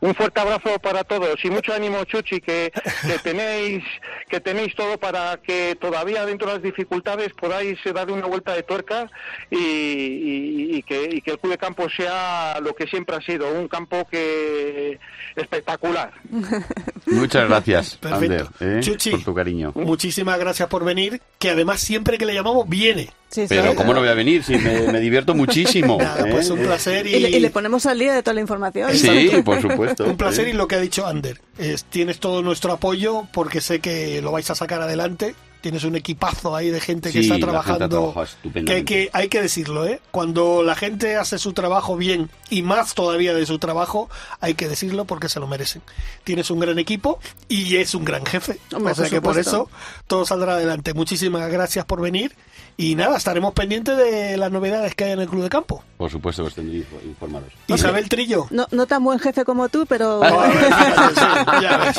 Un 0.02 0.14
fuerte 0.16 0.40
abrazo 0.40 0.78
para 0.80 1.04
todos 1.04 1.44
y 1.44 1.50
mucho 1.50 1.74
ánimo, 1.74 2.04
Chuchi, 2.06 2.42
que, 2.42 2.72
que 3.08 3.20
tenéis 3.20 3.84
que 4.30 4.40
tenéis 4.40 4.76
todo 4.76 4.98
para 4.98 5.38
que 5.38 5.78
todavía 5.80 6.26
dentro 6.26 6.48
de 6.48 6.54
las 6.56 6.64
dificultades 6.64 7.32
podáis 7.34 7.78
eh, 7.86 7.94
dar 7.94 8.10
una 8.12 8.26
vuelta 8.26 8.54
de 8.54 8.64
tuerca 8.64 9.10
y, 9.50 9.58
y- 9.58 10.76
y 10.78 10.84
que, 10.84 11.10
y 11.12 11.22
que 11.22 11.32
el 11.32 11.40
club 11.40 11.52
de 11.54 11.58
campo 11.58 11.88
sea 11.90 12.60
lo 12.62 12.74
que 12.76 12.88
siempre 12.88 13.16
ha 13.16 13.22
sido, 13.22 13.50
un 13.54 13.68
campo 13.68 14.06
que 14.10 15.00
espectacular. 15.36 16.12
Muchas 17.06 17.48
gracias, 17.48 17.98
Perfecto. 17.98 18.50
Ander, 18.60 18.78
¿eh? 18.78 18.82
Chuchi. 18.82 19.12
por 19.12 19.24
tu 19.24 19.34
cariño. 19.36 19.72
Muchísimas 19.76 20.40
gracias 20.40 20.68
por 20.70 20.84
venir, 20.84 21.22
que 21.40 21.52
además 21.52 21.80
siempre 21.80 22.18
que 22.18 22.26
le 22.26 22.34
llamamos 22.34 22.68
viene. 22.68 23.10
Sí, 23.36 23.42
sí. 23.42 23.48
Pero 23.50 23.76
¿cómo 23.76 23.94
no 23.94 24.00
voy 24.00 24.08
a 24.08 24.14
venir 24.14 24.46
si 24.46 24.56
me, 24.58 24.80
me 24.94 25.02
divierto 25.02 25.36
muchísimo? 25.36 25.98
Nada, 26.02 26.26
¿eh? 26.26 26.32
pues 26.32 26.50
un 26.50 26.60
placer 26.60 27.06
y, 27.06 27.16
Y 27.16 27.20
le, 27.20 27.30
y 27.32 27.40
le 27.42 27.50
ponemos 27.50 27.86
al 27.86 28.00
día 28.00 28.14
de 28.14 28.24
toda 28.24 28.34
la 28.34 28.40
información. 28.40 28.94
Sí, 28.96 29.30
por 29.44 29.62
supuesto. 29.62 30.06
un 30.06 30.16
placer 30.16 30.48
¿eh? 30.48 30.52
y 30.52 30.54
lo 30.54 30.70
que 30.70 30.76
ha 30.76 30.80
dicho 30.80 31.06
Ander. 31.06 31.42
Es, 31.58 31.84
tienes 31.84 32.20
todo 32.22 32.42
nuestro 32.42 32.72
apoyo 32.72 33.28
porque 33.34 33.60
sé 33.60 33.82
que 33.82 34.22
lo 34.22 34.32
vais 34.32 34.50
a 34.50 34.56
sacar 34.56 34.82
adelante. 34.82 35.36
Tienes 35.60 35.84
un 35.84 35.96
equipazo 35.96 36.56
ahí 36.56 36.70
de 36.70 36.80
gente 36.80 37.12
que 37.12 37.24
Sí, 37.24 37.32
está 37.32 37.34
la 37.52 37.64
gente 37.64 37.86
ha 37.86 37.90
trabajando. 37.90 38.26
que 38.66 38.72
hay, 38.72 38.84
que 38.84 39.10
hay 39.12 39.28
que 39.30 39.42
decirlo, 39.42 39.86
¿eh? 39.88 40.00
Cuando 40.12 40.62
la 40.62 40.76
gente 40.76 41.16
hace 41.16 41.40
su 41.40 41.54
trabajo 41.54 41.98
bien 41.98 42.30
y 42.52 42.62
más 42.62 42.94
todavía 42.94 43.34
de 43.34 43.48
su 43.48 43.58
trabajo, 43.58 44.08
hay 44.40 44.54
que 44.54 44.70
decirlo 44.70 45.06
porque 45.06 45.28
se 45.28 45.40
lo 45.40 45.48
merecen. 45.48 45.82
Tienes 46.24 46.52
un 46.52 46.60
gran 46.60 46.78
equipo 46.78 47.20
y 47.50 47.78
es 47.78 47.96
un 47.96 48.06
gran 48.06 48.24
jefe. 48.28 48.60
Hombre, 48.74 48.92
o 48.94 48.96
sea 48.96 49.06
por 49.06 49.12
que 49.12 49.22
por 49.22 49.40
eso 49.40 49.70
todo 50.06 50.24
saldrá 50.24 50.54
adelante. 50.54 50.94
Muchísimas 50.94 51.52
gracias 51.52 51.84
por 51.84 52.00
venir 52.00 52.34
y 52.78 52.96
nada, 52.96 53.16
estaremos 53.18 53.54
pendientes 53.54 53.96
de 53.98 54.36
las 54.38 54.52
novedades 54.52 54.96
que 54.96 55.06
hay 55.06 55.12
en 55.12 55.20
el 55.22 55.30
club 55.30 55.44
de 55.44 55.50
campo. 55.50 55.84
Por 55.98 56.12
supuesto 56.12 56.44
que 56.44 56.50
estén 56.50 56.70
info- 56.74 57.00
informados. 57.06 57.50
Isabel 57.68 58.10
Trillo. 58.10 58.48
No, 58.50 58.68
no 58.72 58.86
tan 58.86 59.02
buen 59.04 59.18
jefe 59.20 59.46
como 59.46 59.70
tú, 59.70 59.86
pero 59.88 60.22
Ah, 60.24 60.50
fíjate, 60.52 61.14
sí, 61.16 61.62
ya 61.62 61.78
ves. 61.78 61.98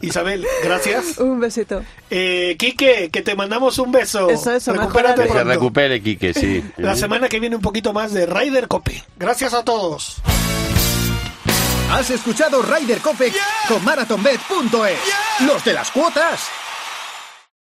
Isabel, 0.00 0.46
gracias. 0.62 1.18
un 1.18 1.40
besito. 1.40 1.82
Eh, 2.10 2.54
Quique, 2.58 3.10
que 3.12 3.22
te 3.22 3.34
mandamos 3.34 3.78
un 3.78 3.90
beso. 3.90 4.30
Eso, 4.30 4.52
eso, 4.52 4.72
Recupérate 4.72 5.24
Que 5.24 5.28
se 5.32 5.44
recupere, 5.44 6.00
Quique, 6.02 6.32
sí. 6.34 6.62
La 6.76 6.94
semana 6.94 7.28
que 7.28 7.40
viene 7.40 7.56
un 7.56 7.62
poquito 7.62 7.92
más 7.92 8.12
de 8.12 8.26
Ryder 8.26 8.68
Cope. 8.68 9.02
Gracias 9.18 9.54
a 9.54 9.64
todos. 9.64 10.18
Has 11.90 12.10
escuchado 12.10 12.62
Ryder 12.62 12.98
Cope 13.00 13.32
con 13.68 13.84
MarathonBet.es. 13.84 14.98
Los 15.46 15.64
de 15.64 15.72
las 15.72 15.90
cuotas. 15.90 16.40